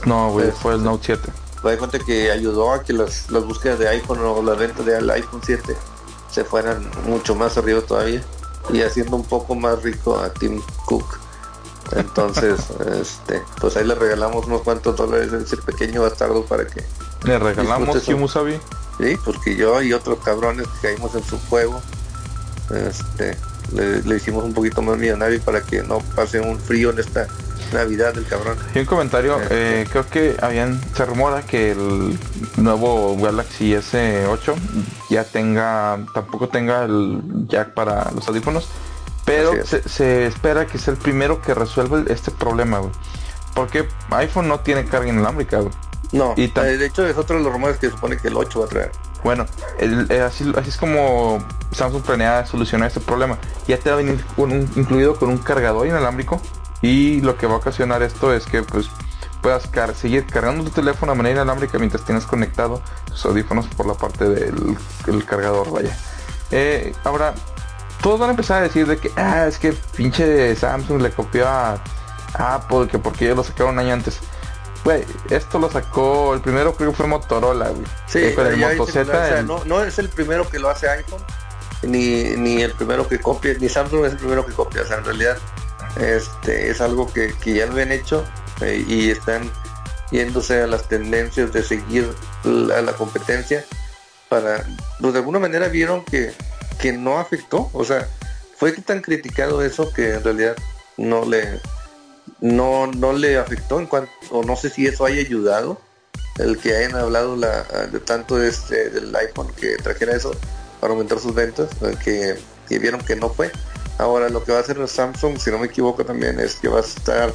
no, 0.07 0.31
güey, 0.33 0.51
fue 0.51 0.75
el 0.75 0.83
Note 0.85 1.03
7. 1.07 1.33
me 1.65 1.77
cuenta 1.77 1.99
que 1.99 2.31
ayudó 2.31 2.73
a 2.73 2.83
que 2.83 2.93
las, 2.93 3.31
las 3.31 3.45
búsquedas 3.45 3.79
de 3.79 3.89
iPhone 3.89 4.21
o 4.21 4.43
las 4.43 4.59
ventas 4.59 4.85
del 4.85 5.09
iPhone 5.11 5.41
7 5.45 5.77
se 6.31 6.45
fueran 6.45 6.89
mucho 7.07 7.35
más 7.35 7.57
arriba 7.59 7.81
todavía 7.81 8.23
y 8.73 8.83
haciendo 8.83 9.17
un 9.17 9.25
poco 9.25 9.55
más 9.55 9.83
rico 9.83 10.19
a 10.19 10.31
Tim 10.33 10.61
Cook 10.87 11.19
entonces 11.97 12.61
este 13.01 13.43
pues 13.61 13.77
ahí 13.77 13.85
le 13.87 13.95
regalamos 13.95 14.47
unos 14.47 14.63
cuantos 14.63 14.97
dólares 14.97 15.33
a 15.33 15.39
ese 15.39 15.57
pequeño 15.57 16.03
bastardo 16.03 16.45
para 16.45 16.67
que 16.67 16.85
Le 17.25 17.39
regalamos. 17.39 17.99
Kimusabi. 18.03 18.59
Sí, 18.99 19.17
porque 19.25 19.57
yo 19.57 19.81
y 19.83 19.93
otros 19.95 20.19
cabrones 20.23 20.67
que 20.69 20.89
caímos 20.89 21.15
en 21.15 21.25
su 21.25 21.39
juego, 21.49 21.81
este, 22.71 23.37
le, 23.75 24.03
le 24.03 24.17
hicimos 24.17 24.45
un 24.45 24.55
poquito 24.55 24.83
más 24.83 24.99
millonario 24.99 25.41
para 25.41 25.61
que 25.63 25.83
no 25.83 25.99
pase 26.15 26.41
un 26.41 26.59
frío 26.59 26.91
en 26.91 26.99
esta 26.99 27.27
Navidad 27.73 28.15
del 28.15 28.27
cabrón. 28.27 28.57
Y 28.75 28.81
un 28.81 28.85
comentario, 28.87 29.39
eh, 29.51 29.87
creo 29.91 30.09
que 30.09 30.37
habían, 30.43 30.81
se 30.95 31.05
rumora 31.07 31.43
que 31.43 31.73
el 31.73 32.19
nuevo 32.57 33.17
Galaxy 33.17 33.75
S8 33.75 34.55
ya 35.09 35.25
tenga, 35.25 35.99
tampoco 36.15 36.49
tenga 36.49 36.85
el 36.85 37.21
jack 37.47 37.75
para 37.75 38.11
los 38.13 38.27
audífonos, 38.27 38.69
pero 39.25 39.53
es. 39.53 39.69
se, 39.69 39.89
se 39.89 40.27
espera 40.27 40.67
que 40.67 40.79
sea 40.79 40.95
el 40.95 40.99
primero 40.99 41.41
que 41.43 41.55
resuelva 41.55 41.99
el- 41.99 42.09
este 42.11 42.31
problema, 42.33 42.79
güey. 42.79 42.93
Porque 43.55 43.87
iPhone 44.11 44.49
no 44.49 44.61
tiene 44.61 44.85
carga 44.87 45.09
inalámbrica, 45.09 45.59
güey. 45.61 45.73
No, 46.13 46.35
Y 46.37 46.45
eh, 46.47 46.77
de 46.77 46.87
hecho 46.87 47.07
es 47.07 47.17
otro 47.17 47.39
de 47.39 47.45
los 47.45 47.53
rumores 47.53 47.77
que 47.79 47.89
supone 47.89 48.17
que 48.17 48.29
el 48.29 48.37
8 48.37 48.61
va 48.61 48.67
a 48.67 48.69
traer. 48.69 48.93
Bueno, 49.23 49.47
eh, 49.79 50.21
así, 50.27 50.51
es 50.67 50.77
como 50.77 51.39
Samsung 51.73 52.03
planea 52.03 52.47
solucionar 52.47 52.89
este 52.89 53.01
problema. 53.01 53.39
Ya 53.69 53.79
te 53.79 53.91
va 53.91 53.97
a 53.97 53.99
venir 53.99 54.25
un- 54.37 54.71
incluido 54.77 55.17
con 55.17 55.29
un 55.29 55.39
cargador 55.39 55.87
inalámbrico 55.87 56.41
y 56.83 57.21
lo 57.21 57.37
que 57.37 57.47
va 57.47 57.55
a 57.55 57.57
ocasionar 57.59 58.03
esto 58.03 58.33
es 58.33 58.47
que 58.47 58.63
pues 58.63 58.89
puedas 59.43 59.69
seguir 59.97 60.27
cargando 60.27 60.65
tu 60.65 60.71
teléfono 60.71 61.13
de 61.13 61.17
manera 61.19 61.37
inalámbrica 61.37 61.79
mientras 61.79 62.05
tienes 62.05 62.25
conectado 62.25 62.81
tus 63.07 63.25
audífonos 63.27 63.67
por 63.69 63.87
la 63.87 63.95
parte 63.95 64.29
del 64.29 64.77
el 65.07 65.25
cargador, 65.25 65.71
vaya. 65.71 65.97
Eh, 66.51 66.95
ahora, 67.05 67.35
todos 68.03 68.19
van 68.19 68.29
a 68.31 68.33
empezar 68.33 68.59
a 68.59 68.63
decir 68.63 68.87
de 68.87 68.97
que, 68.99 69.11
ah, 69.17 69.47
es 69.47 69.59
que 69.59 69.73
pinche 69.97 70.57
Samsung 70.57 71.03
le 71.03 71.11
copió 71.11 71.47
a 71.47 71.79
Apple, 72.35 72.89
que 72.91 72.99
porque 72.99 73.27
ellos 73.27 73.37
lo 73.37 73.45
sacaron 73.45 73.75
un 73.75 73.79
año 73.81 73.93
antes. 73.95 74.21
Güey, 74.85 75.05
esto 75.29 75.59
lo 75.59 75.71
sacó, 75.71 76.33
el 76.35 76.41
primero 76.41 76.75
creo 76.75 76.91
que 76.91 76.97
fue 76.97 77.07
Motorola, 77.07 77.69
güey. 77.69 77.85
Con 78.35 78.47
el 78.47 78.53
Moto 78.79 78.87
Z, 78.93 79.03
o 79.03 79.05
sea, 79.29 79.39
el- 79.41 79.47
no, 79.47 79.65
no 79.67 79.85
es 79.85 79.99
el 79.99 80.09
primero 80.09 80.49
que 80.49 80.59
lo 80.59 80.71
hace 80.71 80.89
iPhone, 80.89 81.23
ni, 81.83 82.25
ni 82.37 82.63
el 82.63 82.73
primero 82.73 83.07
que 83.07 83.19
copia, 83.21 83.55
ni 83.61 83.69
Samsung 83.69 84.07
es 84.07 84.13
el 84.13 84.19
primero 84.19 84.47
que 84.47 84.53
copia. 84.53 84.83
O 84.83 84.87
sea, 84.87 84.97
en 84.99 85.05
realidad 85.05 85.37
este 85.99 86.71
es 86.71 86.81
algo 86.81 87.13
que, 87.13 87.35
que 87.43 87.55
ya 87.55 87.67
lo 87.67 87.73
habían 87.73 87.93
hecho 87.93 88.25
eh, 88.63 88.85
y 88.87 89.11
están 89.11 89.51
yéndose 90.11 90.63
a 90.63 90.67
las 90.67 90.89
tendencias 90.89 91.53
de 91.53 91.63
seguir 91.63 92.11
a 92.45 92.81
la 92.81 92.93
competencia 92.95 93.65
para, 94.29 94.65
pues 95.01 95.13
de 95.13 95.19
alguna 95.19 95.39
manera 95.39 95.69
vieron 95.69 96.05
que, 96.05 96.33
que 96.81 96.93
no 96.93 97.19
afectó, 97.19 97.69
o 97.73 97.85
sea, 97.85 98.09
fue 98.57 98.73
tan 98.73 99.01
criticado 99.03 99.63
eso 99.65 99.93
que 99.93 100.15
en 100.15 100.25
realidad 100.25 100.57
no 100.97 101.25
le 101.25 101.61
no, 102.41 102.87
no 102.87 103.13
le 103.13 103.39
afectó 103.39 103.79
en 103.81 103.87
cuanto, 103.87 104.11
no 104.47 104.57
sé 104.57 104.71
si 104.71 104.87
eso 104.87 105.05
haya 105.05 105.21
ayudado 105.21 105.79
el 106.39 106.59
que 106.59 106.75
hayan 106.75 106.97
hablado 106.97 107.37
la, 107.37 107.63
de 107.93 108.01
tanto 108.01 108.43
este, 108.43 108.91
del 108.91 109.15
iPhone 109.15 109.49
que 109.57 109.77
trajera 109.77 110.17
eso 110.17 110.33
para 110.81 110.93
aumentar 110.93 111.19
sus 111.19 111.35
ventas, 111.35 111.69
que, 112.03 112.39
que, 112.69 112.79
vieron 112.79 113.01
que 113.03 113.17
no 113.17 113.29
fue. 113.29 113.53
Ahora 113.99 114.31
lo 114.31 114.43
que 114.43 114.53
va 114.53 114.59
a 114.59 114.61
hacer 114.63 114.87
Samsung, 114.89 115.39
si 115.39 115.51
no 115.51 115.59
me 115.59 115.67
equivoco 115.67 116.05
también, 116.05 116.41
es 116.41 116.55
que 116.55 116.69
va 116.69 116.79
a 116.79 116.83
estar, 116.83 117.31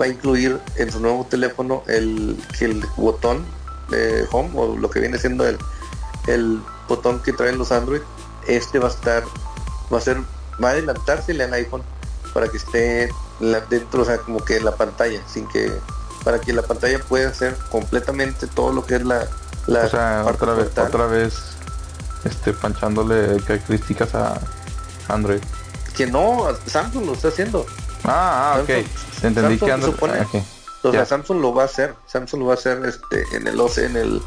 va 0.00 0.06
a 0.06 0.08
incluir 0.08 0.58
en 0.76 0.90
su 0.90 0.98
nuevo 0.98 1.24
teléfono 1.30 1.84
el, 1.86 2.36
el 2.58 2.82
botón 2.96 3.44
de 3.90 4.26
home 4.32 4.50
o 4.54 4.76
lo 4.76 4.90
que 4.90 4.98
viene 4.98 5.18
siendo 5.18 5.46
el, 5.46 5.56
el 6.26 6.60
botón 6.88 7.22
que 7.22 7.32
traen 7.32 7.58
los 7.58 7.70
Android, 7.70 8.02
este 8.48 8.80
va 8.80 8.88
a 8.88 8.90
estar, 8.90 9.22
va 9.92 9.98
a 9.98 10.00
ser, 10.00 10.16
va 10.62 10.70
a 10.70 10.72
adelantársele 10.72 11.44
al 11.44 11.54
iPhone 11.54 11.82
para 12.34 12.48
que 12.48 12.56
esté 12.56 13.10
dentro, 13.40 14.02
o 14.02 14.04
sea, 14.04 14.18
como 14.18 14.44
que 14.44 14.58
en 14.58 14.64
la 14.64 14.72
pantalla, 14.72 15.22
sin 15.26 15.46
que 15.48 15.72
para 16.24 16.40
que 16.40 16.52
la 16.52 16.62
pantalla 16.62 16.98
pueda 16.98 17.30
hacer 17.30 17.56
completamente 17.70 18.46
todo 18.46 18.72
lo 18.72 18.84
que 18.84 18.96
es 18.96 19.04
la, 19.04 19.26
la 19.66 19.84
o 19.84 19.88
sea, 19.88 20.24
otra 20.26 20.54
vez, 20.54 20.68
otra 20.76 21.06
vez 21.06 21.34
este 22.24 22.52
panchándole 22.52 23.40
características 23.46 24.14
a 24.14 24.40
Android. 25.08 25.40
Que 25.96 26.06
no, 26.06 26.46
Samsung 26.66 27.06
lo 27.06 27.12
está 27.12 27.28
haciendo. 27.28 27.66
Ah, 28.04 28.54
ah 28.54 28.60
ok. 28.62 28.70
Entendí 29.22 29.58
que 29.58 29.72
Android 29.72 29.92
supone, 29.92 30.14
ah, 30.20 30.26
O 30.82 30.92
sea, 30.92 31.04
Samsung 31.04 31.40
lo 31.40 31.54
va 31.54 31.62
a 31.62 31.66
hacer. 31.66 31.94
Samsung 32.06 32.40
lo 32.40 32.46
va 32.46 32.54
a 32.54 32.56
hacer 32.56 32.84
este 32.84 33.24
en 33.36 33.46
el 33.46 33.58
OC, 33.58 33.78
en 33.78 33.96
el 33.96 34.22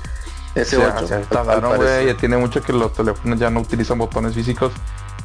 S8. 0.55 2.05
ya 2.05 2.17
tiene 2.17 2.37
mucho 2.37 2.61
que 2.61 2.73
los 2.73 2.93
teléfonos 2.93 3.39
ya 3.39 3.49
no 3.49 3.61
utilizan 3.61 3.97
botones 3.97 4.35
físicos 4.35 4.71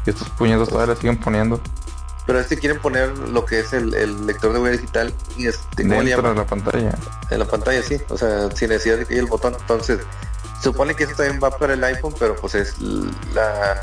y 0.06 0.10
estos 0.10 0.28
puñetos 0.30 0.68
todavía 0.68 0.94
le 0.94 1.00
siguen 1.00 1.18
poniendo 1.18 1.60
pero 2.28 2.40
este 2.40 2.58
quieren 2.58 2.78
poner 2.78 3.08
lo 3.16 3.46
que 3.46 3.58
es 3.58 3.72
el, 3.72 4.26
lector 4.26 4.52
de 4.52 4.58
huella 4.58 4.76
digital 4.76 5.14
y 5.38 5.46
este 5.46 5.82
dentro 5.82 6.28
de 6.28 6.34
la 6.34 6.44
pantalla. 6.44 6.94
En 7.30 7.38
la 7.38 7.46
pantalla 7.46 7.82
sí. 7.82 7.96
O 8.10 8.18
sea 8.18 8.50
sin 8.54 8.68
necesidad 8.68 8.98
de 8.98 9.06
que 9.06 9.14
haya 9.14 9.22
el 9.22 9.28
botón. 9.28 9.56
Entonces 9.58 10.00
supone 10.62 10.94
que 10.94 11.04
esto 11.04 11.16
también 11.16 11.40
va 11.42 11.56
para 11.56 11.72
el 11.72 11.82
iPhone 11.82 12.14
pero 12.18 12.36
pues 12.36 12.54
es 12.54 12.78
la 13.32 13.80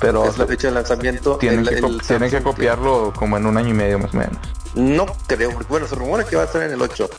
pero 0.00 0.26
es 0.26 0.38
la 0.38 0.46
fecha 0.46 0.68
de 0.68 0.74
lanzamiento 0.74 1.36
tienen, 1.36 1.66
que, 1.66 1.82
tienen 2.06 2.30
que 2.30 2.42
copiarlo 2.42 3.12
como 3.14 3.36
en 3.36 3.44
un 3.44 3.58
año 3.58 3.68
y 3.68 3.74
medio 3.74 3.98
más 3.98 4.14
o 4.14 4.16
menos. 4.16 4.38
No 4.74 5.04
creo 5.26 5.50
porque 5.50 5.68
bueno 5.68 5.86
se 5.86 5.94
rumora 5.94 6.24
que 6.24 6.34
va 6.34 6.44
a 6.44 6.46
estar 6.46 6.62
en 6.62 6.72
el 6.72 6.80
8 6.80 7.10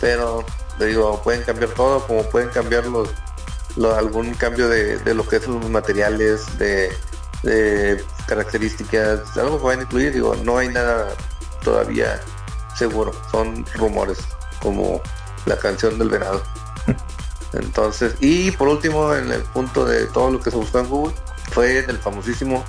pero 0.00 0.46
le 0.78 0.86
digo 0.86 1.20
pueden 1.22 1.42
cambiar 1.42 1.72
todo 1.72 2.06
como 2.06 2.22
pueden 2.22 2.48
cambiar 2.48 2.86
los, 2.86 3.10
algún 3.98 4.32
cambio 4.32 4.66
de, 4.70 4.96
de 4.96 5.14
lo 5.14 5.28
que 5.28 5.36
es 5.36 5.46
los 5.46 5.68
materiales 5.68 6.58
de 6.58 6.90
de 7.42 8.04
características, 8.26 9.36
algo 9.36 9.58
que 9.58 9.64
van 9.64 9.78
a 9.80 9.82
incluir, 9.82 10.12
digo, 10.12 10.34
no 10.44 10.58
hay 10.58 10.68
nada 10.68 11.08
todavía 11.62 12.20
seguro, 12.76 13.12
son 13.30 13.64
rumores, 13.74 14.18
como 14.60 15.00
la 15.46 15.56
canción 15.56 15.98
del 15.98 16.08
venado. 16.08 16.42
Entonces, 17.52 18.14
y 18.20 18.50
por 18.52 18.68
último, 18.68 19.14
en 19.14 19.30
el 19.30 19.42
punto 19.42 19.84
de 19.84 20.06
todo 20.06 20.30
lo 20.30 20.40
que 20.40 20.50
se 20.50 20.56
buscó 20.56 20.78
en 20.80 20.88
Google, 20.88 21.14
fue 21.50 21.82
del 21.82 21.98
famosísimo 21.98 22.64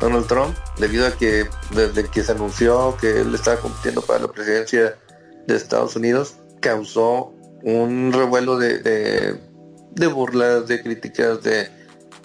Donald 0.00 0.26
Trump, 0.26 0.56
debido 0.78 1.06
a 1.06 1.12
que 1.12 1.48
desde 1.70 2.08
que 2.08 2.24
se 2.24 2.32
anunció 2.32 2.96
que 3.00 3.20
él 3.20 3.34
estaba 3.34 3.60
compitiendo 3.60 4.02
para 4.02 4.20
la 4.20 4.28
presidencia 4.28 4.98
de 5.46 5.56
Estados 5.56 5.94
Unidos, 5.96 6.34
causó 6.60 7.32
un 7.62 8.12
revuelo 8.12 8.58
de, 8.58 8.78
de, 8.78 10.06
burlas, 10.08 10.66
de 10.66 10.82
críticas, 10.82 11.42
de, 11.42 11.68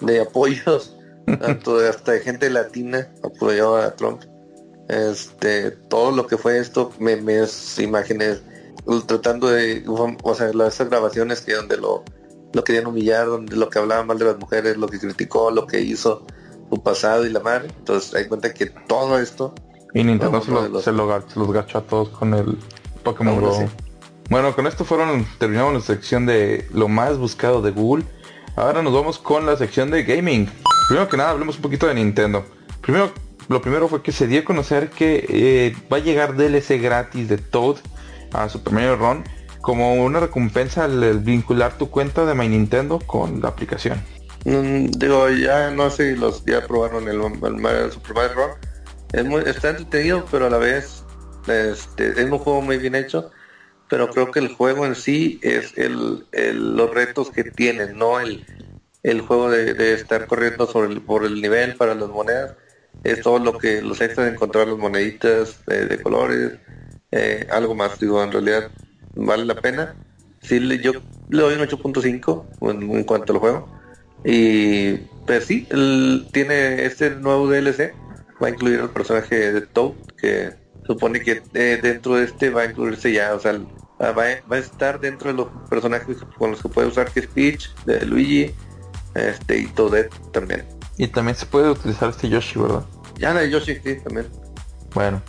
de 0.00 0.20
apoyos 0.20 0.96
tanto 1.38 1.78
de 1.78 1.88
hasta 1.88 2.12
de 2.12 2.20
gente 2.20 2.50
latina 2.50 3.08
apoyaba 3.22 3.84
a 3.84 3.96
Trump. 3.96 4.22
Este, 4.88 5.70
todo 5.70 6.10
lo 6.10 6.26
que 6.26 6.36
fue 6.36 6.58
esto, 6.58 6.92
memes, 6.98 7.78
imágenes, 7.78 8.42
tratando 9.06 9.48
de, 9.48 9.84
o 9.86 10.34
sea, 10.34 10.52
las 10.52 10.78
grabaciones 10.78 11.42
que 11.42 11.54
donde 11.54 11.76
lo, 11.76 12.02
lo 12.52 12.64
querían 12.64 12.86
humillar, 12.86 13.26
donde 13.26 13.56
lo 13.56 13.68
que 13.70 13.78
hablaba 13.78 14.04
mal 14.04 14.18
de 14.18 14.24
las 14.24 14.38
mujeres, 14.38 14.76
lo 14.76 14.88
que 14.88 14.98
criticó, 14.98 15.50
lo 15.50 15.66
que 15.66 15.80
hizo 15.80 16.26
su 16.70 16.82
pasado 16.82 17.26
y 17.26 17.30
la 17.30 17.40
madre. 17.40 17.68
Entonces 17.78 18.14
hay 18.14 18.26
cuenta 18.26 18.52
que 18.52 18.66
todo 18.66 19.18
esto. 19.18 19.54
Y 19.94 20.04
Nintendo 20.04 20.40
se, 20.40 20.50
los, 20.50 20.84
se, 20.84 20.92
los 20.92 21.52
gachó 21.52 21.78
a 21.78 21.82
todos 21.82 22.08
con 22.10 22.34
el 22.34 22.56
Pokémon 23.02 23.40
Go. 23.40 23.68
Bueno, 24.28 24.54
con 24.54 24.68
esto 24.68 24.84
fueron, 24.84 25.26
terminamos 25.38 25.74
la 25.74 25.80
sección 25.80 26.24
de 26.26 26.66
lo 26.72 26.88
más 26.88 27.18
buscado 27.18 27.62
de 27.62 27.72
Google. 27.72 28.04
Ahora 28.54 28.82
nos 28.82 28.92
vamos 28.92 29.18
con 29.18 29.46
la 29.46 29.56
sección 29.56 29.90
de 29.90 30.04
gaming. 30.04 30.48
Primero 30.90 31.08
que 31.08 31.16
nada, 31.16 31.30
hablemos 31.30 31.54
un 31.54 31.62
poquito 31.62 31.86
de 31.86 31.94
Nintendo. 31.94 32.44
Primero, 32.80 33.12
lo 33.46 33.62
primero 33.62 33.86
fue 33.86 34.02
que 34.02 34.10
se 34.10 34.26
dio 34.26 34.40
a 34.40 34.44
conocer 34.44 34.90
que 34.90 35.24
eh, 35.28 35.76
va 35.88 35.98
a 35.98 36.00
llegar 36.00 36.34
DLC 36.34 36.82
gratis 36.82 37.28
de 37.28 37.38
Toad 37.38 37.76
a 38.32 38.48
Super 38.48 38.72
Mario 38.72 38.96
Run 38.96 39.22
como 39.60 39.94
una 39.94 40.18
recompensa 40.18 40.86
al, 40.86 41.20
vincular 41.20 41.78
tu 41.78 41.90
cuenta 41.90 42.26
de 42.26 42.34
My 42.34 42.48
Nintendo 42.48 42.98
con 42.98 43.40
la 43.40 43.50
aplicación. 43.50 44.02
Mm, 44.44 44.86
digo, 44.86 45.28
ya 45.28 45.70
no 45.70 45.90
sé 45.90 46.16
los 46.16 46.44
ya 46.44 46.66
probaron 46.66 47.06
el, 47.06 47.22
Super 47.22 47.52
Mario 47.52 48.34
Run. 48.34 48.50
Es 49.12 49.24
muy, 49.24 49.42
está 49.46 49.70
entretenido, 49.70 50.26
pero 50.28 50.46
a 50.46 50.50
la 50.50 50.58
vez 50.58 51.04
este, 51.46 52.20
es 52.20 52.24
un 52.28 52.38
juego 52.38 52.62
muy 52.62 52.78
bien 52.78 52.96
hecho. 52.96 53.30
Pero 53.88 54.10
creo 54.10 54.32
que 54.32 54.40
el 54.40 54.48
juego 54.48 54.86
en 54.86 54.96
sí 54.96 55.38
es 55.44 55.72
el, 55.78 56.26
los 56.32 56.90
retos 56.92 57.30
que 57.30 57.44
tiene, 57.44 57.92
no 57.92 58.18
el, 58.18 58.44
el 59.02 59.20
juego 59.22 59.50
de, 59.50 59.94
estar 59.94 60.26
corriendo 60.26 60.66
sobre 60.66 60.92
el, 60.92 61.00
por 61.00 61.24
el 61.24 61.40
nivel 61.40 61.76
para 61.76 61.94
las 61.94 62.08
monedas 62.08 62.56
es 63.04 63.22
todo 63.22 63.38
lo 63.38 63.56
que 63.58 63.80
los 63.82 64.00
extras 64.00 64.26
de 64.26 64.34
encontrar 64.34 64.68
las 64.68 64.78
moneditas 64.78 65.64
de 65.66 66.00
colores 66.02 66.58
eh, 67.12 67.46
algo 67.50 67.74
más 67.74 67.98
digo 67.98 68.22
en 68.22 68.32
realidad 68.32 68.70
vale 69.14 69.44
la 69.44 69.56
pena. 69.56 69.96
Sí 70.42 70.60
yo 70.80 70.92
le 71.28 71.42
doy 71.42 71.54
un 71.54 71.60
8.5 71.60 72.92
en, 72.92 73.04
cuanto 73.04 73.32
al 73.32 73.38
juego. 73.38 73.68
Y 74.24 74.96
pues 75.26 75.46
sí 75.46 75.66
él 75.70 76.26
tiene 76.32 76.84
este 76.84 77.10
nuevo 77.10 77.48
DLC 77.48 77.94
va 78.42 78.48
a 78.48 78.50
incluir 78.50 78.80
el 78.80 78.90
personaje 78.90 79.52
de 79.52 79.60
Toad 79.62 79.92
que 80.18 80.50
supone 80.86 81.20
que 81.20 81.42
eh, 81.54 81.78
dentro 81.82 82.16
de 82.16 82.24
este 82.24 82.50
va 82.50 82.62
a 82.62 82.64
incluirse 82.66 83.12
ya 83.12 83.34
o 83.34 83.40
sea 83.40 83.52
va, 84.00 84.12
va, 84.12 84.56
a 84.56 84.58
estar 84.58 84.98
dentro 84.98 85.30
de 85.30 85.36
los 85.36 85.48
personajes 85.68 86.18
con 86.38 86.50
los 86.50 86.62
que 86.62 86.68
puede 86.68 86.88
usar 86.88 87.10
que 87.12 87.20
es 87.20 87.26
Peach 87.28 87.74
de 87.84 88.04
Luigi 88.06 88.54
este, 89.14 89.58
y 89.58 89.66
Toadette 89.66 90.14
también. 90.32 90.64
Y 90.96 91.08
también 91.08 91.36
se 91.36 91.46
puede 91.46 91.70
utilizar 91.70 92.10
este 92.10 92.28
Yoshi, 92.28 92.58
¿verdad? 92.58 92.84
Ya 93.18 93.34
no, 93.34 93.42
Yoshi 93.44 93.76
sí, 93.82 93.96
también. 94.02 94.26
Bueno, 94.94 95.22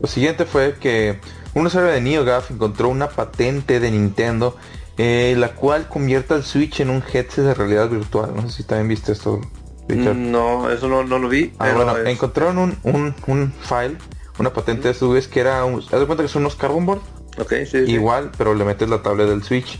lo 0.00 0.08
siguiente 0.08 0.44
fue 0.44 0.74
que 0.80 1.20
un 1.54 1.66
usuario 1.66 1.92
de 1.92 2.00
NeoGAF 2.00 2.50
encontró 2.50 2.88
una 2.88 3.08
patente 3.08 3.78
de 3.78 3.92
Nintendo 3.92 4.56
eh, 4.98 5.36
la 5.38 5.54
cual 5.54 5.86
convierte 5.88 6.34
al 6.34 6.42
Switch 6.42 6.80
en 6.80 6.90
un 6.90 7.04
headset 7.12 7.44
de 7.44 7.54
realidad 7.54 7.88
virtual. 7.88 8.34
No 8.34 8.42
sé 8.42 8.48
si 8.48 8.62
también 8.64 8.88
viste 8.88 9.12
esto. 9.12 9.40
No, 9.88 10.70
eso 10.70 10.88
no, 10.88 11.02
lo 11.04 11.28
vi. 11.28 11.54
Ah, 11.58 11.72
bueno, 11.72 11.96
encontraron 11.98 12.58
un, 12.58 12.78
un, 12.82 13.14
un, 13.28 13.52
file, 13.52 13.96
una 14.38 14.52
patente 14.52 14.88
de 14.88 14.94
su 14.94 15.10
vez 15.10 15.28
que 15.28 15.40
era, 15.40 15.64
un, 15.64 15.80
haz 15.80 16.00
de 16.00 16.04
cuenta 16.04 16.24
que 16.24 16.28
son 16.28 16.42
unos 16.42 16.56
carbon 16.56 16.84
board. 16.84 17.00
Okay, 17.38 17.64
sí, 17.64 17.78
Igual, 17.78 18.32
pero 18.36 18.52
le 18.54 18.64
metes 18.64 18.88
la 18.88 19.00
tablet 19.00 19.28
del 19.28 19.44
Switch 19.44 19.78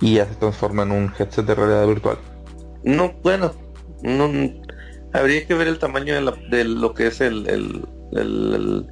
y 0.00 0.14
ya 0.14 0.26
se 0.26 0.36
transforma 0.36 0.84
en 0.84 0.92
un 0.92 1.12
headset 1.18 1.44
de 1.44 1.54
realidad 1.56 1.86
virtual. 1.88 2.18
No, 2.84 3.14
bueno, 3.22 3.54
no, 4.02 4.30
habría 5.12 5.46
que 5.46 5.54
ver 5.54 5.68
el 5.68 5.78
tamaño 5.78 6.14
de, 6.14 6.20
la, 6.20 6.34
de 6.50 6.64
lo 6.64 6.92
que 6.92 7.06
es 7.06 7.20
el, 7.20 7.48
el, 7.48 8.86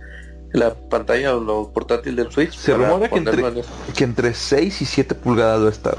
la 0.53 0.75
pantalla 0.75 1.37
o 1.37 1.41
lo 1.41 1.73
portátil 1.73 2.17
del 2.17 2.31
Switch. 2.31 2.55
Se 2.57 2.75
rumora 2.75 3.09
que 3.09 3.17
entre, 3.19 3.43
que 3.97 4.05
entre 4.05 4.35
6 4.35 4.83
y 4.83 4.85
7 4.85 5.15
pulgadas 5.17 5.59
debe 5.61 5.71
estar, 5.71 5.97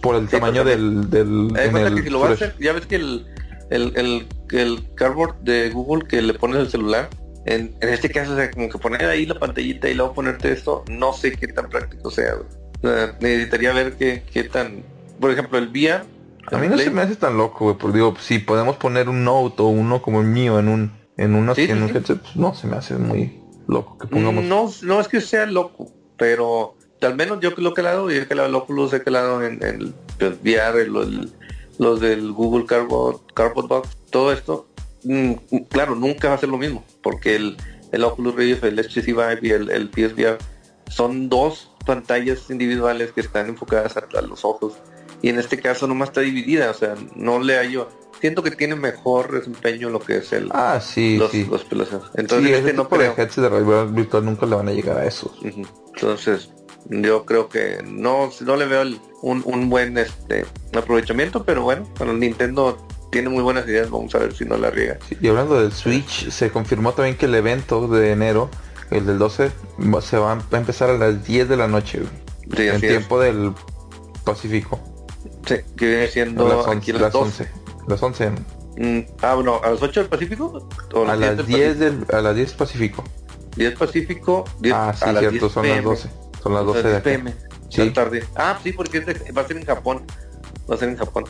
por 0.00 0.16
el 0.16 0.28
tamaño 0.28 0.64
del... 0.64 1.08
del 1.10 1.48
ya 2.58 2.72
ves 2.72 2.86
que 2.86 2.96
el, 2.96 3.26
el, 3.70 3.92
el, 3.96 4.26
el 4.50 4.94
cardboard 4.94 5.36
de 5.42 5.70
Google 5.70 6.06
que 6.08 6.20
le 6.20 6.34
pones 6.34 6.58
el 6.58 6.68
celular, 6.68 7.08
en, 7.46 7.74
en 7.80 7.88
este 7.88 8.10
caso, 8.10 8.36
o 8.36 8.50
como 8.52 8.68
que 8.68 8.78
poner 8.78 9.04
ahí 9.04 9.26
la 9.26 9.38
pantallita 9.38 9.88
y 9.88 9.94
luego 9.94 10.14
ponerte 10.14 10.52
esto, 10.52 10.84
no 10.88 11.12
sé 11.12 11.32
qué 11.32 11.48
tan 11.48 11.68
práctico 11.68 12.10
sea. 12.10 12.34
necesitaría 13.20 13.72
ver 13.72 13.94
qué, 13.94 14.22
qué 14.32 14.44
tan... 14.44 14.82
Por 15.20 15.30
ejemplo, 15.30 15.58
el 15.58 15.68
VR 15.68 16.04
a 16.50 16.58
mí 16.58 16.68
no 16.68 16.78
se 16.78 16.90
me 16.90 17.02
hace 17.02 17.16
tan 17.16 17.36
loco, 17.36 17.64
güey, 17.66 17.76
porque 17.78 17.98
digo, 17.98 18.14
si 18.20 18.38
podemos 18.38 18.76
poner 18.76 19.08
un 19.08 19.24
Note 19.24 19.62
o 19.62 19.66
uno 19.68 20.02
como 20.02 20.20
el 20.20 20.26
mío 20.26 20.58
en 20.58 20.68
un 20.68 21.02
en 21.16 21.34
un 21.34 21.48
headset, 21.48 22.20
pues, 22.20 22.36
no 22.36 22.54
se 22.54 22.66
me 22.66 22.76
hace 22.76 22.96
muy 22.96 23.40
loco 23.68 23.98
que 23.98 24.08
pongamos. 24.08 24.44
No, 24.44 24.70
no 24.82 25.00
es 25.00 25.08
que 25.08 25.20
sea 25.20 25.46
loco, 25.46 25.92
pero 26.16 26.76
al 27.00 27.16
menos 27.16 27.40
yo 27.40 27.54
que 27.54 27.62
lo 27.62 27.74
que 27.74 27.82
lado, 27.82 28.10
yo 28.10 28.26
que 28.26 28.34
lado 28.34 28.48
el 28.48 28.54
Oculus, 28.54 28.92
he 28.92 29.02
que 29.02 29.10
lado 29.10 29.44
en, 29.44 29.62
el 29.62 29.94
VR, 30.20 30.86
los 31.78 32.00
del 32.00 32.32
Google 32.32 32.66
Cardboard, 32.66 33.20
Cardboard 33.34 33.68
Box, 33.68 33.88
todo 34.10 34.32
esto, 34.32 34.68
mm, 35.04 35.32
claro, 35.68 35.94
nunca 35.94 36.28
va 36.28 36.34
a 36.34 36.38
ser 36.38 36.48
lo 36.48 36.58
mismo, 36.58 36.84
porque 37.02 37.36
el, 37.36 37.56
el 37.92 38.04
Oculus 38.04 38.34
Rift, 38.34 38.64
el 38.64 38.78
HTC 38.78 39.06
Vive 39.06 39.38
y 39.42 39.50
el, 39.50 39.70
el 39.70 39.90
PSVR 39.90 40.38
son 40.88 41.28
dos 41.28 41.70
pantallas 41.86 42.50
individuales 42.50 43.12
que 43.12 43.20
están 43.20 43.48
enfocadas 43.48 43.96
a, 43.96 44.22
los 44.22 44.44
ojos. 44.44 44.74
Y 45.22 45.28
en 45.28 45.38
este 45.38 45.58
caso 45.58 45.86
nomás 45.86 46.10
está 46.10 46.20
dividida, 46.20 46.70
o 46.70 46.74
sea, 46.74 46.94
no 47.14 47.38
le 47.38 47.56
hallo. 47.56 47.88
Siento 48.20 48.42
que 48.42 48.50
tiene 48.50 48.76
mejor 48.76 49.32
desempeño 49.32 49.88
lo 49.90 49.98
que 49.98 50.18
es 50.18 50.32
el 50.32 50.48
ah 50.52 50.80
sí 50.80 51.16
los, 51.16 51.32
sí. 51.32 51.48
Entonces 52.14 52.58
este 52.58 52.72
no 52.72 52.88
creo. 52.88 53.14
de 53.16 53.26
de 53.26 53.48
realidad 53.48 53.86
virtual 53.86 54.24
nunca 54.24 54.46
le 54.46 54.54
van 54.54 54.68
a 54.68 54.72
llegar 54.72 54.98
a 54.98 55.06
eso. 55.06 55.34
Entonces 55.42 56.50
yo 56.88 57.24
creo 57.24 57.48
que 57.48 57.78
no 57.84 58.30
no 58.40 58.56
le 58.56 58.66
veo 58.66 58.82
un, 59.22 59.42
un, 59.44 59.70
buen 59.70 59.98
este 59.98 60.44
aprovechamiento, 60.72 61.44
pero 61.44 61.62
bueno, 61.62 61.88
cuando 61.96 62.14
Nintendo 62.14 62.86
tiene 63.10 63.28
muy 63.28 63.42
buenas 63.42 63.66
ideas, 63.66 63.90
vamos 63.90 64.14
a 64.14 64.18
ver 64.18 64.34
si 64.34 64.44
no 64.44 64.56
la 64.56 64.70
riega. 64.70 64.98
y 65.20 65.28
hablando 65.28 65.60
del 65.60 65.72
Switch, 65.72 66.30
se 66.30 66.50
confirmó 66.50 66.92
también 66.92 67.16
que 67.16 67.26
el 67.26 67.34
evento 67.34 67.86
de 67.88 68.12
enero 68.12 68.50
el 68.90 69.06
del 69.06 69.18
12 69.18 69.50
se 70.00 70.18
va 70.18 70.32
a 70.32 70.56
empezar 70.56 70.90
a 70.90 70.98
las 70.98 71.24
10 71.24 71.48
de 71.48 71.56
la 71.56 71.66
noche, 71.66 72.00
en 72.56 72.80
tiempo 72.80 73.20
del 73.20 73.52
Pacífico. 74.24 74.80
Sí, 75.46 75.56
que 75.76 75.86
viene 75.86 76.08
siendo 76.08 76.48
las 76.48 76.66
11, 76.66 76.92
las, 76.94 77.14
11. 77.14 77.48
Las 77.88 78.02
11. 78.02 78.30
Mm, 78.76 79.00
ah, 79.22 79.34
bueno, 79.34 79.60
¿a 79.62 79.70
las 79.70 79.82
8 79.82 80.00
del 80.00 80.08
Pacífico? 80.08 80.68
a, 81.06 81.16
las 81.16 81.46
10 81.46 81.78
del, 81.78 82.06
a 82.12 82.20
las 82.20 82.34
10 82.34 82.52
Pacífico. 82.54 83.04
10 83.56 83.78
Pacífico, 83.78 84.44
10 84.60 84.74
Ah, 84.74 84.92
sí, 84.94 85.04
cierto, 85.18 85.50
son 85.50 85.68
las 85.68 85.84
12. 85.84 86.10
Son 86.42 86.54
las 86.54 86.64
12 86.64 86.82
de 86.82 87.00
PM. 87.00 87.34
Sí. 87.68 87.90
Tarde. 87.90 88.24
Ah, 88.34 88.58
sí, 88.62 88.72
porque 88.72 89.00
va 89.36 89.42
a 89.42 89.46
ser 89.46 89.56
en 89.56 89.64
Japón. 89.64 90.04
Va 90.70 90.74
a 90.74 90.78
ser 90.78 90.90
en 90.90 90.96
Japón. 90.96 91.24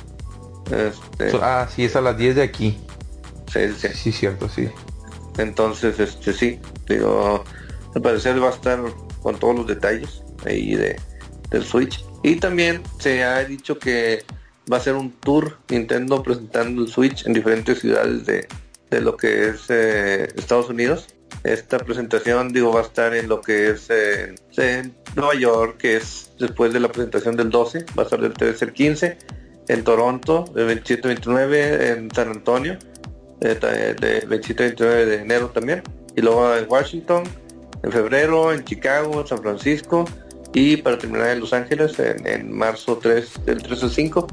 Este... 0.71 1.39
ah, 1.41 1.69
sí, 1.73 1.85
es 1.85 1.97
a 1.97 2.01
las 2.01 2.17
10 2.17 2.37
de 2.37 2.43
aquí. 2.43 2.81
Sí, 3.53 3.61
sí. 3.77 3.89
Sí, 3.95 4.13
cierto, 4.13 4.49
sí. 4.49 4.71
Entonces, 5.39 5.99
este 5.99 6.33
sí, 6.33 6.61
digo, 6.89 7.45
al 7.95 8.03
parecer 8.03 8.43
va 8.43 8.49
a 8.49 8.53
estar 8.53 8.81
con 9.23 9.39
todos 9.39 9.57
los 9.57 9.67
detalles 9.67 10.23
ahí 10.45 10.75
de, 10.75 10.99
del 11.53 11.65
Switch. 11.65 12.05
Y 12.23 12.37
también 12.37 12.83
se 12.99 13.23
ha 13.23 13.45
dicho 13.45 13.79
que 13.79 14.25
va 14.71 14.79
a 14.79 14.81
ser 14.81 14.95
un 14.95 15.13
tour 15.13 15.59
Nintendo 15.69 16.23
presentando 16.23 16.83
el 16.83 16.89
Switch 16.89 17.27
en 17.27 17.33
diferentes 17.33 17.81
ciudades 17.81 18.27
de, 18.27 18.47
lo 19.01 19.17
que 19.17 19.49
es 19.49 19.65
eh, 19.69 20.29
Estados 20.37 20.69
Unidos. 20.69 21.09
Esta 21.45 21.79
presentación, 21.79 22.53
digo, 22.53 22.73
va 22.73 22.81
a 22.81 22.85
estar 22.85 23.15
en 23.15 23.29
lo 23.29 23.41
que 23.41 23.71
es 23.71 23.89
eh, 23.91 24.35
en 24.57 24.95
Nueva 25.17 25.35
York, 25.35 25.79
que 25.79 25.97
es 25.97 26.31
después 26.39 26.73
de 26.73 26.81
la 26.81 26.89
presentación 26.89 27.37
del 27.37 27.51
12, 27.51 27.87
va 27.99 28.03
a 28.03 28.05
estar 28.05 28.21
del 28.21 28.33
13 28.33 28.67
al 28.67 28.73
15, 28.73 29.19
en 29.69 29.85
Toronto, 29.85 30.45
del 30.55 30.83
27-29, 30.83 31.91
en 31.91 32.11
San 32.15 32.29
Antonio, 32.29 32.79
de 33.41 33.59
27-29 33.59 35.05
de 35.07 35.15
enero 35.17 35.49
también. 35.49 35.83
Y 36.15 36.21
luego 36.21 36.55
en 36.55 36.67
Washington, 36.69 37.25
en 37.83 37.91
febrero, 37.91 38.53
en 38.53 38.65
Chicago, 38.65 39.27
San 39.27 39.39
Francisco 39.39 40.05
y 40.55 40.77
para 40.77 40.99
terminar 40.99 41.31
en 41.31 41.41
Los 41.41 41.53
Ángeles 41.53 41.99
en, 41.99 42.53
marzo 42.53 42.99
3, 42.99 43.47
del 43.47 43.63
3 43.63 43.83
al 43.83 43.91
5. 43.91 44.27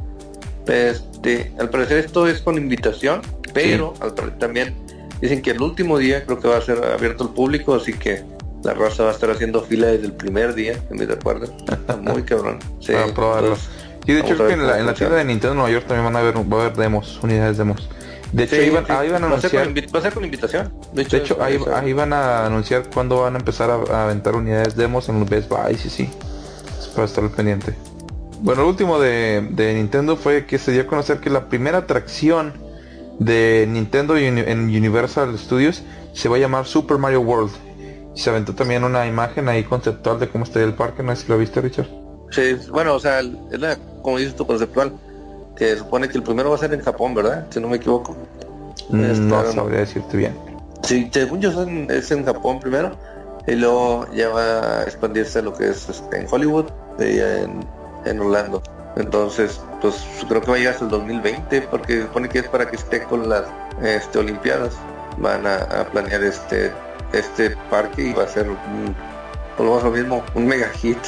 Este, 0.68 1.52
al 1.60 1.70
parecer 1.70 1.98
esto 1.98 2.28
es 2.28 2.42
con 2.42 2.58
invitación, 2.58 3.22
pero 3.54 3.94
también 4.38 4.76
dicen 5.22 5.42
que 5.42 5.52
el 5.52 5.62
último 5.62 5.98
día 5.98 6.26
creo 6.26 6.40
que 6.40 6.48
va 6.48 6.58
a 6.58 6.62
ser 6.62 6.84
abierto 6.84 7.24
al 7.24 7.34
público, 7.34 7.76
así 7.76 7.94
que 7.94 8.24
la 8.64 8.74
raza 8.74 9.04
va 9.04 9.10
a 9.10 9.14
estar 9.14 9.32
haciendo 9.32 9.64
fila 9.64 9.88
desde 9.88 10.08
el 10.08 10.14
primer 10.14 10.54
día, 10.54 10.78
en 10.90 10.98
mi 10.98 11.06
recuerdo. 11.06 11.52
muy 12.02 12.24
cabrón. 12.24 12.60
Sí, 12.80 12.94
y 14.06 14.14
de 14.14 14.20
hecho 14.22 14.48
que 14.48 14.54
en 14.54 14.66
la, 14.66 14.80
en 14.80 14.86
la 14.86 14.94
tienda 14.94 15.18
de 15.18 15.26
Nintendo 15.26 15.56
Nueva 15.56 15.72
York 15.72 15.86
también 15.88 16.06
van 16.06 16.16
a 16.16 16.20
haber, 16.20 16.36
va 16.36 16.58
a 16.58 16.66
haber 16.66 16.78
demos, 16.78 17.20
unidades 17.22 17.58
demos. 17.58 17.90
De 18.32 18.44
hecho, 18.44 18.56
ahí, 18.56 18.70
van, 18.70 19.24
a 19.24 19.28
anunciar. 19.28 19.68
Va 19.94 20.00
a 20.00 20.02
ser 20.02 20.14
con 20.14 20.24
invitación. 20.24 20.72
De 20.94 21.02
hecho, 21.02 21.38
ahí, 21.42 21.94
van 21.94 22.14
a 22.14 22.46
anunciar 22.46 22.90
cuándo 22.94 23.22
van 23.22 23.36
a 23.36 23.40
empezar 23.40 23.70
a, 23.70 24.04
aventar 24.04 24.36
unidades 24.36 24.76
demos 24.76 25.10
en 25.10 25.20
los 25.20 25.30
Best 25.30 25.50
Buy, 25.50 25.76
sí, 25.76 25.90
sí. 25.90 26.10
Es 26.80 26.88
para 26.88 27.06
estar 27.06 27.24
al 27.24 27.32
pendiente. 27.32 27.74
Bueno, 28.42 28.62
el 28.62 28.68
último 28.68 29.00
de, 29.00 29.74
Nintendo 29.76 30.16
fue 30.16 30.46
que 30.46 30.60
se 30.60 30.72
dio 30.72 30.84
a 30.84 30.88
conocer 30.88 31.20
que 31.20 31.30
la 31.30 31.50
primera 31.50 31.80
atracción 31.80 32.54
de 33.18 33.66
Nintendo 33.68 34.16
en 34.16 34.60
Universal 34.60 35.38
Studios 35.38 35.84
se 36.14 36.30
va 36.30 36.38
a 36.38 36.40
llamar 36.40 36.66
Super 36.66 36.98
Mario 36.98 37.22
World. 37.22 37.52
Y 38.16 38.20
se 38.20 38.30
aventó 38.30 38.54
también 38.54 38.84
una 38.84 39.08
imagen 39.08 39.50
ahí 39.50 39.64
conceptual 39.64 40.20
de 40.20 40.30
cómo 40.30 40.44
estaría 40.44 40.68
el 40.68 40.74
parque, 40.74 41.04
no 41.04 41.16
sé 41.16 41.24
si 41.24 41.30
lo 41.30 41.38
viste, 41.38 41.62
Richard. 41.62 41.88
Sí, 42.32 42.56
bueno, 42.70 42.94
o 42.96 43.00
sea, 43.00 43.20
es 43.20 43.60
la, 43.60 43.78
como 44.02 44.18
dices 44.18 44.36
tú, 44.36 44.46
conceptual 44.46 44.94
que 45.60 45.76
supone 45.76 46.08
que 46.08 46.18
el 46.18 46.24
primero 46.24 46.50
va 46.50 46.56
a 46.56 46.60
ser 46.60 46.74
en 46.74 46.82
Japón, 46.82 47.14
¿verdad? 47.14 47.46
Si 47.50 47.60
no 47.60 47.68
me 47.68 47.76
equivoco. 47.76 48.16
Mm, 48.90 49.04
este, 49.04 49.20
no 49.20 49.52
sabría 49.52 49.80
decirte 49.80 50.18
bien. 50.18 50.36
Sí, 50.84 51.10
según 51.12 51.42
yo 51.42 51.52
es 51.90 52.12
en 52.12 52.26
Japón 52.26 52.60
primero 52.62 52.96
y 53.46 53.56
luego 53.56 54.08
ya 54.14 54.30
va 54.30 54.80
a 54.80 54.84
expandirse 54.84 55.42
lo 55.42 55.54
que 55.54 55.70
es 55.70 55.90
este, 55.90 56.20
en 56.22 56.28
Hollywood 56.32 56.66
y 57.00 57.20
en, 57.20 57.60
en 58.06 58.20
Orlando. 58.20 58.64
Entonces, 58.96 59.62
pues 59.82 59.96
creo 60.28 60.42
que 60.42 60.48
va 60.48 60.56
a 60.56 60.58
llegar 60.60 60.74
hasta 60.74 60.86
el 60.86 60.92
2020 60.92 61.62
porque 61.64 62.02
supone 62.04 62.30
que 62.30 62.40
es 62.40 62.48
para 62.48 62.70
que 62.70 62.78
esté 62.78 63.04
con 63.04 63.30
las 63.30 63.44
este, 63.84 64.20
Olimpiadas. 64.20 64.76
Van 65.18 65.46
a, 65.46 65.86
planear 65.92 66.24
este 66.24 66.72
este 67.12 67.58
parque 67.70 68.04
y 68.04 68.14
va 68.14 68.24
a 68.24 68.28
ser 68.28 68.50
un, 68.50 68.96
por 69.58 69.84
lo 69.84 69.92
mismo, 69.92 70.24
un 70.36 70.48
mega 70.48 70.70
hit 70.70 71.00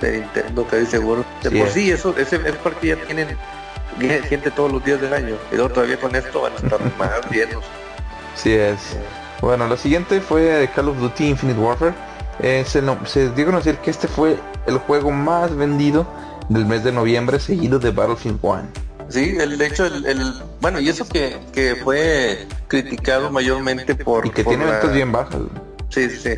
de 0.00 0.20
Nintendo, 0.20 0.66
casi 0.66 0.86
seguro. 0.86 1.24
De 1.42 1.50
por 1.50 1.68
sí, 1.68 1.90
eso, 1.90 2.14
ese, 2.16 2.36
ese 2.36 2.52
parque 2.54 2.88
ya 2.88 2.96
tiene 3.98 4.20
gente 4.22 4.50
todos 4.50 4.72
los 4.72 4.84
días 4.84 5.00
del 5.00 5.12
año. 5.12 5.36
Y 5.50 5.56
luego 5.56 5.70
todavía 5.70 5.98
con 5.98 6.14
esto 6.14 6.42
van 6.42 6.52
a 6.52 6.56
estar 6.56 6.80
más 6.98 7.30
llenos. 7.30 7.64
Sí 8.34 8.52
es. 8.52 8.78
Bueno, 9.40 9.66
lo 9.66 9.76
siguiente 9.76 10.20
fue 10.20 10.70
Call 10.74 10.88
of 10.88 10.98
Duty 10.98 11.28
Infinite 11.28 11.58
Warfare. 11.58 11.94
Eh, 12.40 12.64
se, 12.66 12.82
se, 13.06 13.30
dio 13.30 13.44
a 13.44 13.46
conocer 13.46 13.78
que 13.78 13.90
este 13.90 14.08
fue 14.08 14.38
el 14.66 14.78
juego 14.78 15.10
más 15.10 15.54
vendido 15.54 16.06
del 16.48 16.66
mes 16.66 16.84
de 16.84 16.92
noviembre, 16.92 17.38
seguido 17.38 17.78
de 17.78 17.90
Battlefield 17.90 18.38
1. 18.40 18.62
Sí, 19.08 19.36
el, 19.38 19.58
de 19.58 19.66
hecho, 19.66 19.84
el, 19.84 20.42
bueno, 20.60 20.80
y 20.80 20.88
eso 20.88 21.06
que, 21.06 21.38
que 21.52 21.76
fue 21.76 22.46
criticado 22.68 23.30
mayormente 23.30 23.94
por... 23.94 24.26
Y 24.26 24.30
que 24.30 24.44
tiene 24.44 24.64
ventas 24.64 24.92
bien 24.92 25.12
bajas. 25.12 25.40
Sí, 25.90 26.08
sí, 26.08 26.16
sí. 26.16 26.30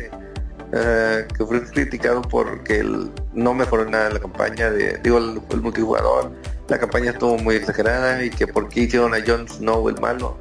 Eh, 0.73 1.25
que 1.37 1.45
fue 1.45 1.63
criticado 1.63 2.21
porque 2.21 2.83
no 3.33 3.53
mejoró 3.53 3.85
nada 3.85 4.09
la 4.09 4.19
campaña 4.19 4.69
de, 4.69 4.97
digo, 4.97 5.19
el 5.19 5.61
multijugador 5.61 6.31
la 6.67 6.79
campaña 6.79 7.11
estuvo 7.11 7.37
muy 7.37 7.55
exagerada 7.55 8.23
y 8.23 8.29
que 8.29 8.47
por 8.47 8.69
qué 8.69 8.81
hicieron 8.81 9.13
a 9.13 9.17
Jon 9.25 9.47
Snow 9.47 9.87
el 9.89 9.99
malo. 9.99 10.37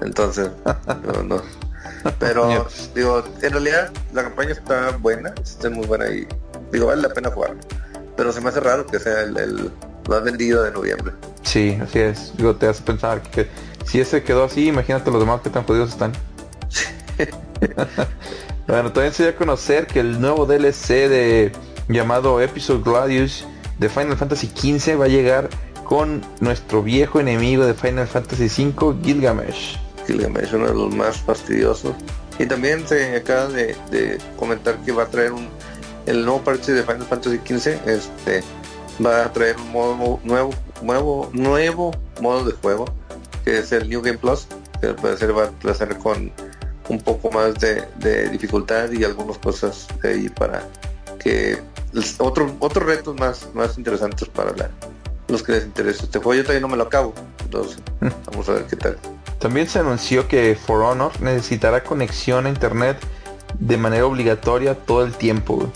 Entonces, 0.00 0.50
no, 1.06 1.22
no. 1.22 1.42
Pero, 2.18 2.66
digo, 2.94 3.22
en 3.42 3.52
realidad 3.52 3.92
la 4.12 4.24
campaña 4.24 4.52
está 4.52 4.90
buena, 4.96 5.32
está 5.42 5.70
muy 5.70 5.86
buena 5.86 6.08
y 6.08 6.26
digo, 6.72 6.86
vale 6.86 7.02
la 7.02 7.08
pena 7.10 7.30
jugar. 7.30 7.56
Pero 8.16 8.32
se 8.32 8.40
me 8.40 8.48
hace 8.48 8.60
raro 8.60 8.86
que 8.86 8.98
sea 8.98 9.20
el, 9.22 9.70
más 10.08 10.22
vendido 10.22 10.62
de 10.64 10.72
noviembre. 10.72 11.12
Sí, 11.42 11.78
así 11.80 12.00
es. 12.00 12.36
Digo, 12.36 12.56
te 12.56 12.66
hace 12.66 12.82
pensar 12.82 13.22
que 13.22 13.48
si 13.86 14.00
ese 14.00 14.22
quedó 14.22 14.44
así, 14.44 14.68
imagínate 14.68 15.10
los 15.10 15.20
demás 15.20 15.40
que 15.42 15.50
tan 15.50 15.64
jodidos 15.64 15.90
están. 15.90 16.12
bueno, 18.66 18.92
también 18.92 19.12
se 19.12 19.22
dio 19.22 19.32
a 19.32 19.36
conocer 19.36 19.86
que 19.86 20.00
el 20.00 20.20
nuevo 20.20 20.44
DLC 20.46 21.08
de 21.08 21.52
llamado 21.88 22.40
Episode 22.40 22.82
Gladius 22.82 23.46
de 23.78 23.88
Final 23.88 24.16
Fantasy 24.16 24.48
XV 24.48 25.00
va 25.00 25.06
a 25.06 25.08
llegar 25.08 25.48
con 25.84 26.22
nuestro 26.40 26.82
viejo 26.82 27.20
enemigo 27.20 27.66
de 27.66 27.74
Final 27.74 28.06
Fantasy 28.06 28.46
V, 28.62 28.96
Gilgamesh. 29.02 29.78
Gilgamesh, 30.06 30.54
uno 30.54 30.68
de 30.68 30.74
los 30.74 30.94
más 30.94 31.16
fastidiosos. 31.18 31.94
Y 32.38 32.46
también 32.46 32.86
se 32.86 33.16
acaba 33.16 33.48
de, 33.48 34.18
comentar 34.36 34.76
que 34.78 34.92
va 34.92 35.04
a 35.04 35.06
traer 35.06 35.32
un 35.32 35.48
el 36.06 36.24
nuevo 36.24 36.40
parche 36.42 36.72
de 36.72 36.82
Final 36.82 37.04
Fantasy 37.04 37.38
XV, 37.46 37.88
este 37.88 38.42
va 39.04 39.24
a 39.24 39.32
traer 39.32 39.56
un 39.56 39.70
modo 39.70 40.20
nuevo, 40.24 40.50
nuevo, 40.82 41.30
nuevo 41.32 41.92
modo 42.20 42.44
de 42.44 42.52
juego, 42.52 42.86
que 43.44 43.58
es 43.58 43.70
el 43.70 43.88
New 43.88 44.02
Game 44.02 44.18
Plus, 44.18 44.48
que 44.80 44.88
puede 44.94 45.16
ser 45.16 45.36
va 45.36 45.44
a 45.44 45.70
hacer 45.70 45.96
con 45.98 46.32
un 46.88 47.00
poco 47.00 47.30
más 47.30 47.54
de, 47.54 48.28
dificultad 48.30 48.90
y 48.90 49.04
algunas 49.04 49.38
cosas 49.38 49.86
ahí 50.02 50.28
para 50.28 50.66
que 51.22 51.58
otro, 52.18 52.54
otros 52.58 52.86
retos 52.86 53.18
más, 53.18 53.48
más 53.54 53.76
interesantes 53.78 54.28
para 54.28 54.52
los 55.28 55.42
que 55.42 55.52
les 55.52 55.64
interesa 55.64 56.04
este 56.04 56.18
juego. 56.18 56.34
Yo 56.34 56.42
todavía 56.42 56.60
no 56.60 56.68
me 56.68 56.76
lo 56.76 56.84
acabo, 56.84 57.14
entonces 57.44 57.78
mm. 58.00 58.08
vamos 58.30 58.48
a 58.48 58.52
ver 58.52 58.64
qué 58.66 58.76
tal. 58.76 58.98
También 59.38 59.68
se 59.68 59.80
anunció 59.80 60.28
que 60.28 60.54
For 60.54 60.82
Honor 60.82 61.20
necesitará 61.20 61.82
conexión 61.82 62.46
a 62.46 62.48
internet 62.48 62.96
de 63.58 63.76
manera 63.76 64.06
obligatoria 64.06 64.74
todo 64.74 65.04
el 65.04 65.12
tiempo, 65.12 65.70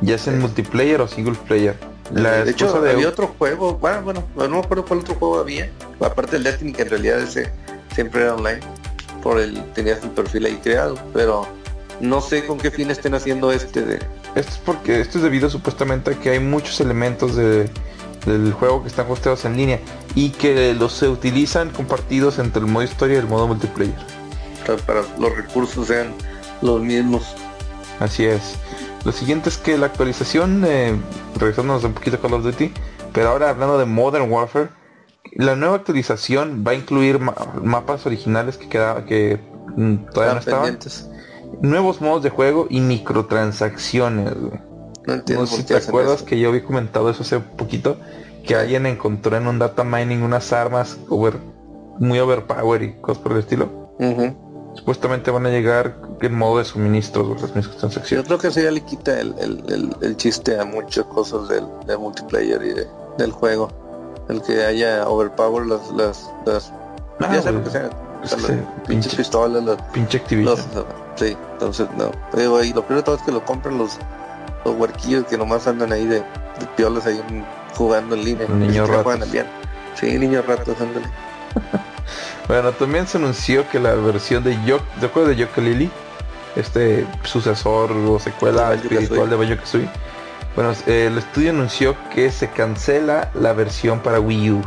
ya 0.00 0.18
sea 0.18 0.32
en 0.32 0.40
multiplayer 0.40 1.00
o 1.00 1.08
single 1.08 1.36
player. 1.46 1.76
de 2.10 2.50
hecho, 2.50 2.74
había 2.76 3.08
otro 3.08 3.28
juego, 3.38 3.74
bueno, 3.74 4.02
bueno, 4.02 4.24
no 4.36 4.48
me 4.48 4.58
acuerdo 4.58 4.84
cuál 4.84 5.00
otro 5.00 5.14
juego 5.14 5.38
había, 5.38 5.70
aparte 6.00 6.32
del 6.32 6.44
Destiny, 6.44 6.72
que 6.72 6.82
en 6.82 6.90
realidad 6.90 7.20
ese 7.20 7.52
siempre 7.94 8.22
era 8.22 8.34
online, 8.34 8.60
por 9.22 9.38
el 9.38 9.62
tenías 9.72 10.02
el 10.02 10.10
perfil 10.10 10.46
ahí 10.46 10.56
creado, 10.56 10.96
pero 11.14 11.46
no 12.00 12.20
sé 12.20 12.44
con 12.46 12.58
qué 12.58 12.70
fin 12.70 12.90
estén 12.90 13.14
haciendo 13.14 13.50
este 13.52 13.82
de, 13.82 13.98
esto 14.36 14.52
es 14.52 14.58
porque 14.58 15.00
esto 15.00 15.18
es 15.18 15.24
debido 15.24 15.50
supuestamente 15.50 16.12
a 16.12 16.14
que 16.14 16.30
hay 16.30 16.40
muchos 16.40 16.80
elementos 16.80 17.36
de, 17.36 17.70
del 18.26 18.52
juego 18.52 18.82
que 18.82 18.88
están 18.88 19.10
hosteados 19.10 19.44
en 19.46 19.56
línea 19.56 19.80
y 20.14 20.30
que 20.30 20.74
los 20.74 20.92
se 20.92 21.08
utilizan 21.08 21.70
compartidos 21.70 22.38
entre 22.38 22.60
el 22.60 22.66
modo 22.66 22.84
historia 22.84 23.16
y 23.16 23.18
el 23.18 23.26
modo 23.26 23.48
multiplayer. 23.48 23.96
Para 24.86 25.02
los 25.18 25.34
recursos 25.34 25.86
sean 25.86 26.12
los 26.60 26.82
mismos. 26.82 27.34
Así 27.98 28.26
es. 28.26 28.56
Lo 29.04 29.12
siguiente 29.12 29.48
es 29.48 29.56
que 29.56 29.78
la 29.78 29.86
actualización, 29.86 30.64
eh, 30.66 30.94
regresándonos 31.38 31.84
un 31.84 31.94
poquito 31.94 32.16
a 32.16 32.20
Call 32.20 32.34
of 32.34 32.42
Duty, 32.42 32.72
pero 33.12 33.30
ahora 33.30 33.50
hablando 33.50 33.78
de 33.78 33.86
Modern 33.86 34.30
Warfare, 34.30 34.68
la 35.32 35.56
nueva 35.56 35.76
actualización 35.76 36.62
va 36.66 36.72
a 36.72 36.74
incluir 36.74 37.20
mapas 37.20 38.04
originales 38.04 38.58
que 38.58 38.68
queda, 38.68 39.06
que 39.06 39.40
mm, 39.76 39.96
todavía 40.12 40.34
no 40.34 40.40
estaban. 40.40 40.78
Nuevos 41.60 42.00
modos 42.00 42.22
de 42.22 42.30
juego 42.30 42.66
y 42.68 42.80
microtransacciones. 42.80 44.32
No 45.06 45.14
entiendo. 45.14 45.46
si 45.46 45.62
te 45.62 45.76
acuerdas 45.76 46.22
que 46.22 46.38
yo 46.38 46.48
había 46.48 46.64
comentado 46.64 47.10
eso 47.10 47.22
hace 47.22 47.38
poquito, 47.38 47.96
que 48.44 48.54
alguien 48.54 48.86
encontró 48.86 49.36
en 49.36 49.46
un 49.46 49.58
data 49.58 49.84
mining 49.84 50.22
unas 50.22 50.52
armas 50.52 50.98
over, 51.08 51.34
muy 51.98 52.18
overpower 52.18 52.82
y 52.82 52.94
cosas 53.00 53.22
por 53.22 53.32
el 53.32 53.38
estilo. 53.38 53.86
Supuestamente 54.74 55.30
van 55.30 55.46
a 55.46 55.50
llegar 55.50 55.96
en 56.20 56.34
modo 56.34 56.58
de 56.58 56.64
suministro 56.64 57.34
las 57.40 57.54
microtransacciones. 57.54 58.10
Yo 58.10 58.24
creo 58.24 58.38
que 58.38 58.48
eso 58.48 58.60
ya 58.60 58.70
le 58.70 58.82
quita 58.82 59.20
el, 59.20 60.16
chiste 60.16 60.58
a 60.58 60.64
muchas 60.64 61.04
cosas 61.06 61.48
del, 61.48 61.66
multiplayer 61.98 62.62
y 62.62 62.74
del 63.18 63.32
juego. 63.32 63.68
El 64.28 64.42
que 64.42 64.64
haya 64.64 65.08
overpower 65.08 65.66
las, 65.66 65.90
las, 65.92 66.30
las 66.44 66.72
ah, 67.20 67.40
ya 67.42 67.62
que 67.62 67.70
sea, 67.70 67.90
pinches 68.86 69.14
pistolas, 69.14 69.62
las, 69.64 69.80
pinche 69.92 70.18
Activision. 70.18 70.58
sí, 71.16 71.36
entonces 71.52 71.88
no. 71.96 72.10
Pero, 72.32 72.62
y 72.62 72.72
lo 72.72 72.82
primero 72.82 73.04
todo 73.04 73.16
es 73.16 73.22
que 73.22 73.32
lo 73.32 73.44
compran 73.44 73.78
los, 73.78 73.98
los 74.64 74.74
huerquillos 74.76 75.24
que 75.26 75.36
nomás 75.36 75.66
andan 75.66 75.92
ahí 75.92 76.06
de, 76.06 76.16
de 76.16 76.66
piolas 76.76 77.06
ahí 77.06 77.20
jugando 77.76 78.14
en 78.14 78.24
línea. 78.24 78.48
Niños 78.48 78.88
ratos. 78.88 79.28
Sí, 79.94 80.18
niños 80.18 80.46
ratos, 80.46 80.80
ándale. 80.80 81.06
bueno, 82.48 82.72
también 82.72 83.06
se 83.06 83.18
anunció 83.18 83.68
que 83.70 83.78
la 83.80 83.94
versión 83.94 84.44
de 84.44 84.58
Yo, 84.64 84.78
¿de 85.00 85.06
acuerdo 85.06 85.30
de 85.30 85.36
Yooka 85.36 85.60
Lily? 85.60 85.90
Este 86.54 87.06
sucesor 87.22 87.92
o 87.92 88.18
secuela 88.18 88.74
espiritual 88.74 89.28
de 89.28 89.36
Banjo 89.36 89.56
Kazooie 89.56 89.90
bueno, 90.56 90.72
el 90.86 91.18
estudio 91.18 91.50
anunció 91.50 91.94
que 92.14 92.32
se 92.32 92.48
cancela 92.48 93.30
la 93.34 93.52
versión 93.52 94.00
para 94.00 94.20
Wii 94.20 94.52
U, 94.52 94.62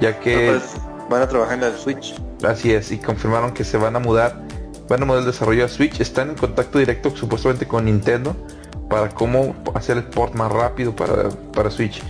ya 0.00 0.18
que... 0.18 0.58
Pues, 0.58 0.76
van 1.10 1.20
a 1.20 1.28
trabajar 1.28 1.58
en 1.58 1.64
el 1.64 1.76
Switch. 1.76 2.14
Así 2.44 2.72
es, 2.72 2.92
y 2.92 2.98
confirmaron 2.98 3.52
que 3.52 3.64
se 3.64 3.76
van 3.76 3.96
a 3.96 3.98
mudar, 3.98 4.42
van 4.88 5.02
a 5.02 5.06
mudar 5.06 5.20
el 5.20 5.26
desarrollo 5.26 5.64
a 5.64 5.68
Switch, 5.68 6.00
están 6.00 6.30
en 6.30 6.34
contacto 6.36 6.78
directo 6.78 7.14
supuestamente 7.14 7.66
con 7.66 7.86
Nintendo 7.86 8.36
para 8.88 9.08
cómo 9.10 9.56
hacer 9.74 9.96
el 9.96 10.04
port 10.04 10.34
más 10.34 10.50
rápido 10.50 10.94
para, 10.94 11.28
para 11.52 11.70
Switch. 11.70 12.02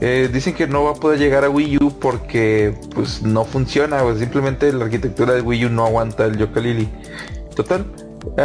Eh, 0.00 0.30
dicen 0.32 0.54
que 0.54 0.66
no 0.66 0.84
va 0.84 0.92
a 0.92 0.94
poder 0.94 1.18
llegar 1.18 1.44
a 1.44 1.50
Wii 1.50 1.78
U 1.78 1.98
porque 1.98 2.72
pues 2.94 3.22
no 3.22 3.44
funciona, 3.44 4.02
pues, 4.02 4.20
simplemente 4.20 4.72
la 4.72 4.84
arquitectura 4.84 5.34
de 5.34 5.42
Wii 5.42 5.66
U 5.66 5.70
no 5.70 5.84
aguanta 5.84 6.24
el 6.24 6.38
Yooka-Laylee. 6.38 6.88
Total, 7.54 7.84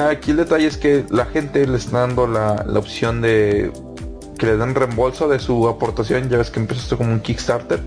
aquí 0.09 0.31
el 0.31 0.37
detalle 0.37 0.67
es 0.67 0.77
que 0.77 1.05
la 1.09 1.25
gente 1.25 1.65
le 1.67 1.77
está 1.77 1.99
dando 1.99 2.27
la, 2.27 2.65
la 2.67 2.79
opción 2.79 3.21
de 3.21 3.71
que 4.37 4.47
le 4.47 4.57
den 4.57 4.73
reembolso 4.73 5.27
de 5.27 5.39
su 5.39 5.67
aportación, 5.67 6.27
ya 6.27 6.37
ves 6.37 6.49
que 6.49 6.59
empezó 6.59 6.81
esto 6.81 6.97
como 6.97 7.13
un 7.13 7.19
Kickstarter, 7.19 7.79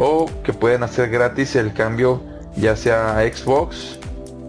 o 0.00 0.26
que 0.42 0.52
pueden 0.52 0.82
hacer 0.82 1.08
gratis 1.08 1.54
el 1.54 1.72
cambio 1.72 2.20
ya 2.56 2.76
sea 2.76 3.20
Xbox, 3.32 3.98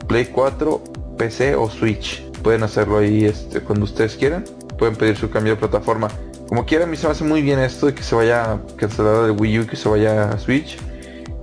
Play 0.08 0.26
4, 0.26 0.82
PC 1.18 1.56
o 1.56 1.70
Switch. 1.70 2.24
Pueden 2.44 2.64
hacerlo 2.64 3.00
ahí 3.00 3.26
este, 3.26 3.62
cuando 3.62 3.86
ustedes 3.86 4.16
quieran, 4.16 4.46
pueden 4.78 4.96
pedir 4.96 5.18
su 5.18 5.30
cambio 5.30 5.54
de 5.54 5.60
plataforma. 5.60 6.10
Como 6.48 6.66
quieran, 6.66 6.90
a 6.90 6.92
mí 6.92 6.98
se 6.98 7.08
me 7.08 7.12
hace 7.12 7.24
muy 7.24 7.42
bien 7.42 7.60
esto 7.60 7.88
de 7.88 7.96
que 7.96 8.04
se 8.04 8.14
vaya 8.14 8.52
a 8.52 8.62
cancelar 8.76 9.26
el 9.26 9.32
Wii 9.32 9.60
U 9.60 9.62
y 9.64 9.68
que 9.68 9.76
se 9.76 9.90
vaya 9.90 10.30
a 10.30 10.38
Switch. 10.38 10.78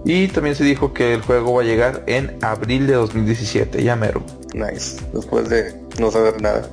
Y 0.05 0.29
también 0.29 0.55
se 0.57 0.65
dijo 0.65 0.93
que 0.93 1.15
el 1.15 1.23
juego 1.23 1.55
va 1.55 1.63
a 1.63 1.65
llegar 1.65 2.03
en 2.07 2.37
abril 2.43 2.87
de 2.87 2.95
2017, 2.95 3.83
ya 3.83 3.97
mero. 3.97 4.23
Nice, 4.55 5.01
después 5.13 5.49
de 5.49 5.75
no 5.99 6.11
saber 6.11 6.41
nada. 6.41 6.69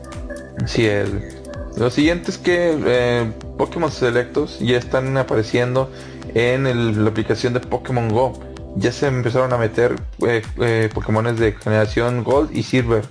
Sí, 0.65 0.85
el, 0.85 1.39
lo 1.77 1.89
siguiente 1.89 2.31
es 2.31 2.37
que 2.37 2.77
eh, 2.85 3.31
Pokémon 3.57 3.91
Selectos 3.91 4.59
ya 4.59 4.77
están 4.77 5.15
apareciendo 5.17 5.89
en 6.33 7.03
la 7.03 7.09
aplicación 7.09 7.53
de 7.53 7.59
Pokémon 7.59 8.09
Go. 8.09 8.33
Ya 8.75 8.91
se 8.91 9.07
empezaron 9.07 9.51
a 9.53 9.57
meter 9.57 9.95
eh, 10.25 10.41
eh 10.59 10.89
Pokémones 10.93 11.39
de 11.39 11.53
generación 11.53 12.23
Gold 12.23 12.55
y 12.55 12.63
Silver. 12.63 13.05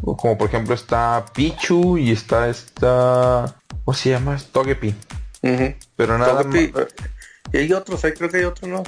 Como 0.00 0.36
por 0.36 0.48
ejemplo 0.48 0.74
está 0.74 1.24
Pichu 1.34 1.98
y 1.98 2.12
está 2.12 2.48
esta... 2.48 3.56
¿Cómo 3.84 3.96
se 3.96 4.10
llama? 4.10 4.36
Togepi. 4.52 4.94
Pero 5.96 6.18
nada 6.18 6.44
más... 6.44 6.54
Y 7.52 7.56
hay 7.56 7.72
otros, 7.72 8.00
creo 8.00 8.30
que 8.30 8.38
hay 8.38 8.44
otro, 8.44 8.66
¿no? 8.66 8.82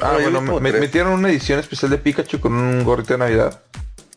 Ah, 0.00 0.18
bueno, 0.20 0.40
me, 0.40 0.72
metieron 0.72 1.12
una 1.12 1.30
edición 1.30 1.60
especial 1.60 1.90
de 1.90 1.98
Pikachu 1.98 2.40
con 2.40 2.52
un 2.52 2.84
gorrito 2.84 3.14
de 3.14 3.18
Navidad. 3.18 3.62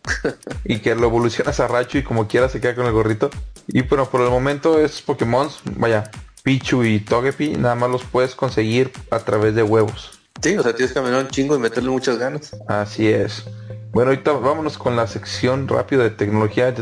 y 0.66 0.80
que 0.80 0.96
lo 0.96 1.08
evolucionas 1.08 1.60
a 1.60 1.68
Racho 1.68 1.98
y 1.98 2.04
como 2.04 2.28
quiera 2.28 2.50
se 2.50 2.60
queda 2.60 2.76
con 2.76 2.86
el 2.86 2.92
gorrito. 2.92 3.30
Y 3.68 3.82
bueno, 3.84 4.10
por 4.10 4.22
el 4.22 4.30
momento 4.30 4.80
es 4.80 5.02
Pokémon, 5.02 5.50
vaya, 5.78 6.12
Pichu 6.44 6.84
y 6.84 7.00
Togepi, 7.00 7.58
nada 7.58 7.76
más 7.76 7.90
los 7.90 8.04
puedes 8.04 8.36
conseguir 8.36 8.92
a 9.10 9.20
través 9.20 9.56
de 9.56 9.64
huevos. 9.64 10.15
Sí, 10.42 10.58
o 10.58 10.64
sea, 10.64 10.74
tienes 10.74 10.92
que 10.92 11.00
caminar 11.00 11.24
un 11.24 11.30
chingo 11.30 11.56
y 11.56 11.60
meterle 11.60 11.90
muchas 11.90 12.18
ganas. 12.18 12.56
Así 12.68 13.08
es. 13.08 13.44
Bueno, 13.92 14.12
ahorita 14.12 14.34
vámonos 14.34 14.78
con 14.78 14.96
la 14.96 15.08
sección 15.08 15.68
rápida 15.68 16.04
de 16.04 16.10
tecnología. 16.10 16.74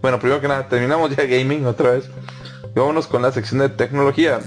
bueno, 0.00 0.18
primero 0.18 0.40
que 0.40 0.48
nada, 0.48 0.68
terminamos 0.68 1.14
ya 1.14 1.24
gaming 1.24 1.66
otra 1.66 1.90
vez. 1.90 2.06
Y 2.74 2.78
vámonos 2.78 3.06
con 3.06 3.22
la 3.22 3.30
sección 3.30 3.60
de 3.60 3.68
tecnología. 3.68 4.40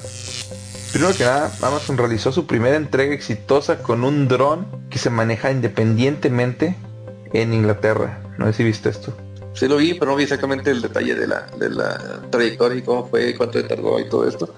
Primero 0.92 1.14
que 1.16 1.24
nada, 1.24 1.52
Amazon 1.62 1.98
realizó 1.98 2.32
su 2.32 2.48
primera 2.48 2.76
entrega 2.76 3.14
exitosa 3.14 3.84
con 3.84 4.04
un 4.04 4.28
dron 4.28 4.66
que 4.90 4.98
se 4.98 5.12
maneja 5.12 5.52
independientemente 5.52 6.76
en 7.32 7.54
Inglaterra. 7.54 8.24
No 8.40 8.48
sé 8.48 8.54
si 8.54 8.64
viste 8.64 8.90
esto. 8.90 9.14
Sí 9.54 9.68
lo 9.68 9.78
vi, 9.78 9.94
pero 9.94 10.12
no 10.12 10.18
vi 10.18 10.24
exactamente 10.24 10.72
el 10.72 10.82
detalle 10.82 11.14
de 11.14 11.28
la, 11.28 11.46
de 11.58 11.70
la 11.70 12.22
trayectoria 12.32 12.80
y 12.80 12.82
cómo 12.82 13.08
fue, 13.08 13.36
cuánto 13.36 13.64
tardó 13.66 14.00
y 14.00 14.10
todo 14.10 14.28
esto. 14.28 14.52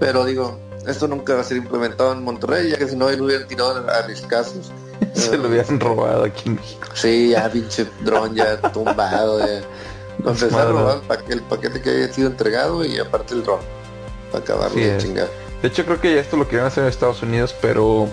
Pero 0.00 0.24
digo, 0.24 0.58
esto 0.86 1.08
nunca 1.08 1.34
va 1.34 1.40
a 1.40 1.44
ser 1.44 1.56
implementado 1.56 2.12
en 2.12 2.22
Monterrey, 2.22 2.70
ya 2.70 2.78
que 2.78 2.88
si 2.88 2.96
no, 2.96 3.10
lo 3.10 3.24
hubieran 3.24 3.46
tirado 3.48 3.84
a 3.90 4.06
mis 4.06 4.20
casos. 4.22 4.70
Se 5.14 5.36
lo 5.36 5.48
hubieran 5.48 5.80
robado 5.80 6.24
aquí 6.24 6.48
en 6.48 6.56
México. 6.56 6.88
Sí, 6.94 7.30
ya 7.30 7.50
pinche 7.50 7.86
dron 8.02 8.34
ya 8.34 8.60
tumbado. 8.72 9.40
Ya. 9.40 9.62
Entonces 10.18 10.52
el 11.28 11.42
paquete 11.42 11.82
que 11.82 11.90
haya 11.90 12.12
sido 12.12 12.28
entregado 12.28 12.84
y 12.84 12.98
aparte 12.98 13.34
el 13.34 13.42
dron. 13.42 13.60
Para 14.32 14.42
acabarlo 14.42 14.76
de 14.76 14.96
chingar. 14.98 15.28
De 15.60 15.68
hecho 15.68 15.84
creo 15.84 16.00
que 16.00 16.14
ya 16.14 16.20
esto 16.20 16.36
lo 16.36 16.48
querían 16.48 16.66
hacer 16.66 16.84
en 16.84 16.90
Estados 16.90 17.22
Unidos, 17.22 17.54
pero 17.60 18.08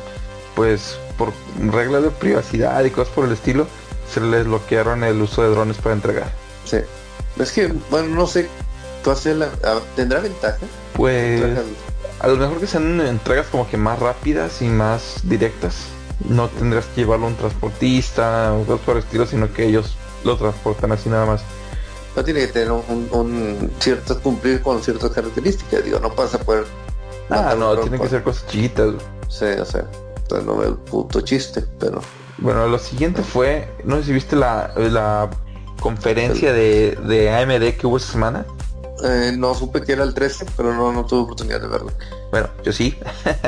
pues 0.55 0.97
por 1.17 1.31
reglas 1.59 2.03
de 2.03 2.09
privacidad 2.09 2.83
y 2.83 2.89
cosas 2.89 3.13
por 3.13 3.25
el 3.25 3.33
estilo, 3.33 3.67
se 4.11 4.19
les 4.19 4.45
bloquearon 4.45 5.03
el 5.03 5.21
uso 5.21 5.43
de 5.43 5.49
drones 5.49 5.77
para 5.77 5.95
entregar. 5.95 6.31
Sí. 6.65 6.77
Es 7.39 7.51
que, 7.51 7.73
bueno, 7.89 8.09
no 8.09 8.27
sé, 8.27 8.47
¿tendrá 9.95 10.19
ventaja? 10.19 10.57
Pues 10.93 11.41
a 12.23 12.27
lo 12.29 12.37
mejor 12.37 12.59
que 12.59 12.67
sean 12.67 13.01
entregas 13.01 13.47
como 13.47 13.69
que 13.69 13.75
más 13.75 13.99
rápidas 13.99 14.61
y 14.61 14.65
más 14.65 15.17
directas. 15.23 15.75
No 16.29 16.47
tendrás 16.47 16.85
que 16.85 17.01
llevarlo 17.01 17.25
a 17.25 17.29
un 17.29 17.35
transportista 17.35 18.53
o 18.53 18.63
cosas 18.63 18.85
por 18.85 18.95
el 18.95 19.03
estilo, 19.03 19.25
sino 19.25 19.51
que 19.51 19.67
ellos 19.67 19.97
lo 20.23 20.37
transportan 20.37 20.93
así 20.93 21.09
nada 21.09 21.25
más. 21.25 21.43
No 22.15 22.23
tiene 22.23 22.39
que 22.39 22.47
tener 22.47 22.71
un, 22.71 23.71
cierto 23.79 24.17
cumplir 24.21 24.61
con 24.61 24.81
ciertas 24.81 25.11
características, 25.11 25.83
digo, 25.83 25.99
no 25.99 26.15
pasa 26.15 26.39
poder. 26.39 26.63
Ah, 27.29 27.55
no, 27.57 27.75
tiene 27.77 27.99
que 27.99 28.07
ser 28.07 28.23
cosas 28.23 28.47
chiquitas. 28.47 28.93
Sí, 29.27 29.45
o 29.45 29.65
sea, 29.65 29.85
entonces 30.15 30.47
no 30.47 30.55
veo 30.55 30.69
el 30.69 30.75
puto 30.75 31.19
chiste, 31.21 31.65
pero. 31.77 32.01
Bueno, 32.37 32.67
lo 32.67 32.79
siguiente 32.79 33.21
fue, 33.21 33.69
no 33.83 33.97
sé 33.97 34.05
si 34.05 34.13
viste 34.13 34.37
la, 34.37 35.29
conferencia 35.81 36.53
de, 36.53 36.97
de, 37.05 37.35
AMD 37.35 37.77
que 37.77 37.85
hubo 37.85 37.97
esta 37.97 38.13
semana. 38.13 38.45
Eh, 39.03 39.33
no 39.37 39.53
supe 39.53 39.81
que 39.81 39.93
era 39.93 40.03
el 40.03 40.13
13, 40.13 40.45
pero 40.55 40.73
no, 40.73 40.93
no 40.93 41.05
tuve 41.05 41.21
oportunidad 41.21 41.61
de 41.61 41.67
verlo. 41.67 41.91
Bueno, 42.31 42.47
yo 42.63 42.71
sí. 42.71 42.97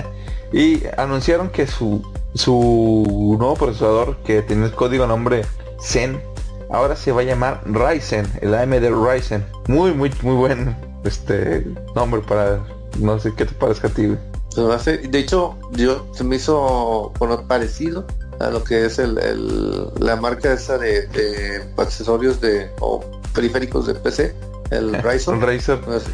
y 0.54 0.84
anunciaron 0.98 1.50
que 1.50 1.66
su, 1.66 2.02
su 2.34 3.36
nuevo 3.40 3.56
procesador, 3.56 4.18
que 4.24 4.42
tiene 4.42 4.66
el 4.66 4.74
código 4.74 5.08
nombre 5.08 5.46
Zen, 5.82 6.22
ahora 6.70 6.96
se 6.96 7.12
va 7.12 7.22
a 7.22 7.24
llamar 7.24 7.62
Ryzen, 7.66 8.28
el 8.42 8.54
AMD 8.54 8.90
Ryzen. 8.90 9.46
Muy, 9.68 9.94
muy, 9.94 10.12
muy 10.22 10.36
buen 10.36 10.76
este 11.04 11.66
nombre 11.96 12.22
para, 12.22 12.60
no 13.00 13.20
sé 13.20 13.34
qué 13.36 13.46
te 13.46 13.54
parezca 13.54 13.88
a 13.88 13.92
ti. 13.92 14.16
De 14.56 15.20
hecho, 15.20 15.58
yo 15.74 16.08
se 16.14 16.24
me 16.24 16.38
hizo 16.38 17.12
parecido 17.48 18.06
a 18.40 18.50
lo 18.50 18.64
que 18.64 18.86
es 18.86 19.00
el, 19.00 19.16
la 20.00 20.16
marca 20.16 20.54
esa 20.54 20.78
de, 20.78 21.62
accesorios 21.78 22.40
de 22.40 22.70
o 22.80 23.04
periféricos 23.34 23.86
de 23.88 23.96
PC, 23.96 24.34
el 24.72 24.94
Ryzen. 25.04 25.42
Razer. 25.42 25.80
Pues, 25.82 26.06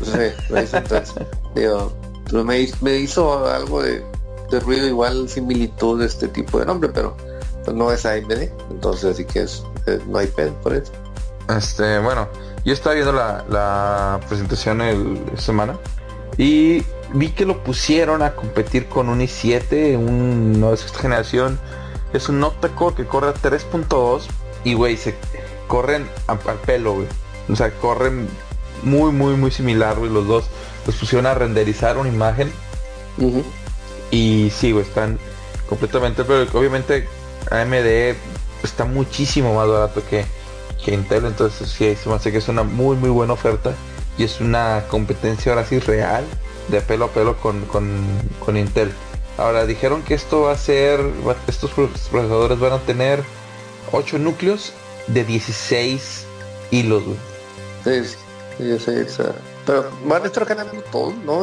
me, 2.82 2.98
hizo 2.98 3.46
algo 3.48 3.82
de, 3.84 4.04
ruido 4.62 4.88
igual 4.88 5.30
similitud 5.30 6.00
de 6.00 6.06
este 6.06 6.28
tipo 6.28 6.60
de 6.60 6.66
nombre, 6.66 6.90
pero 6.94 7.16
pues, 7.64 7.76
no 7.76 7.92
es 7.92 8.06
AMD, 8.06 8.50
entonces 8.70 9.14
así 9.14 9.26
que 9.26 9.44
es, 9.44 9.64
no 10.08 10.18
hay 10.18 10.28
pedo 10.28 10.54
por 10.62 10.74
eso. 10.74 10.92
Este, 11.50 12.00
bueno, 12.00 12.28
yo 12.66 12.74
estaba 12.74 12.96
viendo 12.96 13.14
la, 13.14 13.46
la 13.50 14.20
presentación 14.28 14.82
el 14.82 15.20
semana 15.38 15.78
y 16.38 16.84
vi 17.14 17.30
que 17.30 17.46
lo 17.46 17.64
pusieron 17.64 18.22
a 18.22 18.36
competir 18.36 18.88
con 18.88 19.10
un 19.10 19.20
i7, 19.20 19.98
un 19.98 20.60
no 20.60 20.72
de 20.72 20.78
sexta 20.78 21.00
generación 21.00 21.60
es 22.14 22.30
un 22.30 22.44
octa-core 22.44 22.96
que 22.96 23.06
corre 23.06 23.30
a 23.30 23.34
3.2 23.34 24.24
y, 24.64 24.74
güey, 24.74 24.98
se 24.98 25.16
corren 25.68 26.08
al 26.28 26.40
pelo, 26.66 26.94
güey. 26.94 27.08
O 27.52 27.56
sea, 27.56 27.72
corren 27.72 28.28
muy, 28.84 29.12
muy, 29.12 29.36
muy 29.36 29.52
similar, 29.52 29.98
güey. 29.98 30.12
Los 30.12 30.28
dos 30.28 30.46
los 30.86 30.96
pusieron 30.96 31.26
a 31.26 31.34
renderizar 31.34 31.98
una 31.98 32.10
imagen. 32.10 32.52
Y 34.10 34.52
sí, 34.56 34.72
güey, 34.72 34.86
están 34.86 35.20
completamente, 35.68 36.24
pero 36.24 36.48
obviamente 36.58 37.08
AMD 37.50 38.16
está 38.64 38.86
muchísimo 38.86 39.56
más 39.56 39.68
barato 39.68 40.02
que, 40.10 40.26
que 40.84 40.94
Intel, 40.94 41.26
entonces 41.26 41.70
sí, 41.70 41.96
se 41.96 42.10
me 42.10 42.16
hace 42.16 42.32
que 42.32 42.40
es 42.40 42.48
una 42.48 42.64
muy, 42.64 42.96
muy 42.96 43.10
buena 43.10 43.34
oferta 43.34 43.74
y 44.18 44.24
es 44.24 44.42
una 44.42 44.84
competencia 44.90 45.52
ahora 45.52 45.66
sí 45.66 45.80
real 45.80 46.26
de 46.68 46.82
pelo 46.82 47.06
a 47.06 47.08
pelo 47.10 47.38
con, 47.38 47.62
con, 47.66 48.58
Intel. 48.58 48.92
Ahora 49.38 49.66
dijeron 49.66 50.04
que 50.04 50.14
esto 50.14 50.42
va 50.42 50.52
a 50.52 50.58
ser, 50.58 51.00
estos 51.48 51.72
procesadores 51.72 52.60
van 52.60 52.74
a 52.74 52.80
tener 52.80 53.24
8 53.92 54.20
núcleos 54.20 54.74
de 55.08 55.24
16 55.24 56.26
hilos, 56.70 57.04
güey. 57.04 57.31
Sí, 57.84 58.64
16, 58.64 59.22
pero 59.66 59.86
van 60.06 60.24
a 60.24 60.26
estar 60.26 60.46
ganando 60.46 60.82
todos, 60.92 61.16
¿no? 61.26 61.42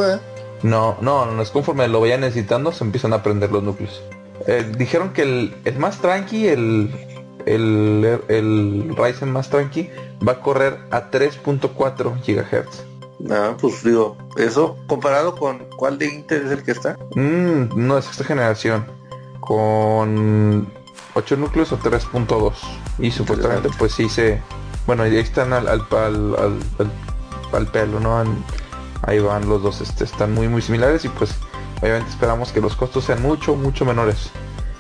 No, 0.63 0.97
no, 1.01 1.27
no 1.27 1.43
es 1.43 1.51
conforme 1.51 1.89
lo 1.89 2.01
vayan 2.01 2.21
necesitando, 2.21 2.73
se 2.73 2.85
empiezan 2.85 3.13
a 3.13 3.23
prender 3.23 3.53
los 3.53 3.63
núcleos. 3.63 4.03
Eh, 4.47 4.73
dijeron 4.77 5.13
que 5.13 5.23
el, 5.23 5.57
el, 5.65 5.79
más 5.79 6.01
tranqui, 6.01 6.49
el, 6.49 6.91
el, 7.47 8.21
el 8.29 8.95
Ryzen 8.97 9.31
más 9.31 9.51
tranqui, 9.51 9.91
va 10.27 10.33
a 10.33 10.41
correr 10.41 10.79
a 10.91 11.11
3.4 11.11 12.15
GHz. 12.25 12.85
Ah, 13.31 13.57
pues 13.61 13.83
digo, 13.83 14.17
eso 14.37 14.77
comparado 14.87 15.35
con 15.35 15.67
cuál 15.77 15.99
de 15.99 16.07
Intel 16.07 16.47
es 16.47 16.53
el 16.53 16.63
que 16.63 16.71
está. 16.71 16.97
Mm, 17.15 17.71
no 17.75 17.99
es 17.99 18.09
esta 18.09 18.25
generación. 18.25 18.87
Con 19.41 20.73
8 21.15 21.37
núcleos 21.37 21.73
o 21.73 21.79
3.2. 21.79 22.53
Y 22.99 23.11
supuestamente 23.11 23.71
pues 23.79 23.93
sí 23.93 24.09
se... 24.09 24.41
Bueno, 24.89 25.03
ahí 25.03 25.19
están 25.19 25.53
al, 25.53 25.69
al, 25.69 25.85
al, 25.91 26.59
al 27.53 27.67
pelo, 27.67 28.01
¿no? 28.01 28.25
ahí 29.03 29.19
van 29.19 29.47
los 29.47 29.63
dos, 29.63 29.83
este, 29.83 30.05
están 30.05 30.33
muy 30.33 30.49
muy 30.49 30.63
similares 30.63 31.05
y 31.05 31.11
pues 31.11 31.35
obviamente 31.83 32.09
esperamos 32.09 32.53
que 32.53 32.63
los 32.63 32.75
costos 32.75 33.05
sean 33.05 33.21
mucho, 33.21 33.55
mucho 33.55 33.85
menores. 33.85 34.31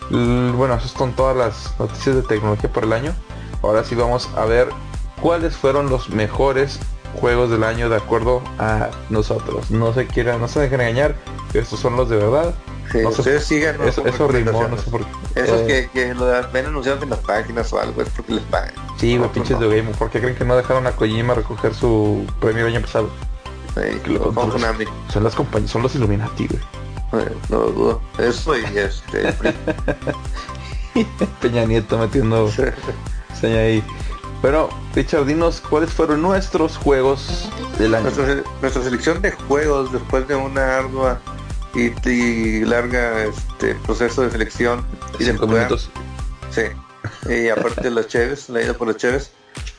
bueno, 0.09 0.77
eso 0.77 0.89
son 0.89 1.13
todas 1.13 1.37
las 1.37 1.79
noticias 1.79 2.17
de 2.17 2.23
tecnología 2.23 2.73
por 2.73 2.85
el 2.85 2.95
año. 2.95 3.13
Ahora 3.63 3.85
sí 3.85 3.95
vamos 3.95 4.31
a 4.35 4.47
ver 4.47 4.71
cuáles 5.21 5.55
fueron 5.59 5.91
los 5.91 6.09
mejores 6.09 6.81
juegos 7.21 7.51
del 7.51 7.63
año 7.63 7.91
de 7.91 7.97
acuerdo 7.97 8.41
a 8.59 8.89
nosotros. 9.11 9.71
No 9.71 9.93
se 9.93 10.07
quieran, 10.07 10.41
no 10.41 10.49
se 10.49 10.61
dejen 10.61 10.81
engañar, 10.81 11.17
estos 11.53 11.81
son 11.81 11.97
los 11.97 12.09
de 12.09 12.17
verdad. 12.17 12.55
No 12.95 13.09
ustedes 13.11 13.45
sigan 13.45 13.81
eso, 13.83 14.07
eso 14.07 14.29
rimó, 14.29 14.67
no 14.69 14.79
sé 14.79 14.91
por 14.91 15.05
qué. 15.05 15.43
Esos 15.43 15.61
eh, 15.69 15.89
que, 15.93 16.15
lo 16.15 16.27
ven 16.53 16.67
anunciados 16.67 17.03
en 17.03 17.11
las 17.11 17.19
páginas 17.21 17.73
o 17.73 17.81
algo 17.81 18.03
es 18.03 18.09
porque 18.11 18.35
les 18.35 18.45
pagan. 18.45 18.75
Sí, 18.99 19.17
güey, 19.17 19.31
pinches 19.31 19.59
de 19.61 19.69
Game. 19.69 19.91
¿Por 19.95 20.11
qué 20.11 20.21
creen 20.21 20.37
que 20.37 20.45
no 20.45 20.57
dejaron 20.57 20.87
a 20.87 20.93
Kojima 20.93 21.35
recoger 21.35 21.75
su 21.75 22.27
premio 22.41 22.67
el 22.67 22.75
año 22.75 22.85
pasado? 22.85 23.11
son 25.13 25.25
las 25.25 25.35
compañías, 25.35 25.71
son 25.71 25.83
los 25.83 25.95
Illuminati, 25.95 26.49
güey. 26.49 27.25
no 27.49 27.59
dudo. 27.59 28.01
Eso 28.19 28.59
y 28.59 28.65
este. 28.77 29.35
Peña 31.41 31.65
Nieto 31.65 31.99
metiendo 31.99 32.51
seña 32.51 33.59
ahí. 33.59 33.85
Pero, 34.43 34.69
Richard, 34.95 35.27
dinos 35.27 35.61
cuáles 35.61 35.91
fueron 35.91 36.23
nuestros 36.23 36.77
juegos 36.77 37.49
del 37.79 37.95
año. 37.95 38.11
Nuestra, 38.61 38.83
selección 38.83 39.21
de 39.21 39.33
juegos 39.33 39.93
después 39.93 40.29
de 40.29 40.37
una 40.37 40.79
ardua 40.79 41.21
y, 41.75 42.65
larga 42.65 43.25
este 43.25 43.75
proceso 43.77 44.23
de 44.23 44.31
selección 44.31 44.85
y 45.19 45.25
de 45.25 45.33
minutos. 45.35 45.91
Sí. 46.51 46.63
Y 47.31 47.49
aparte 47.49 47.83
de 47.83 47.91
las 47.91 48.09
Cheves, 48.09 48.49
la 48.49 48.63
ida 48.63 48.75
por 48.75 48.89
las 48.89 48.97
Cheves. 48.97 49.31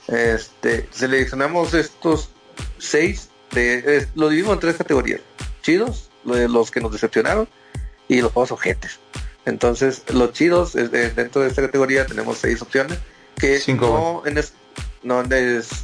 Este, 0.08 0.88
seleccionamos 0.92 1.74
estos 1.74 2.30
seis 2.80 3.30
de, 3.52 4.08
lo 4.16 4.30
dividimos 4.30 4.56
en 4.56 4.60
tres 4.60 4.78
categorías. 4.78 5.22
Chidos, 5.62 6.10
los 6.24 6.72
que 6.72 6.82
nos 6.82 6.92
decepcionaron 6.92 7.48
y 8.08 8.22
los 8.22 8.32
juegos 8.32 8.52
ojetes. 8.52 9.00
Entonces, 9.46 10.04
los 10.10 10.34
chidos, 10.34 10.74
dentro 10.74 11.42
de 11.42 11.48
esta 11.48 11.62
categoría 11.62 12.06
tenemos 12.06 12.38
seis 12.38 12.62
opciones 12.62 12.98
que 13.36 13.60
Cinco. 13.60 14.22
no, 14.24 14.30
en 14.30 14.44
no 15.04 15.24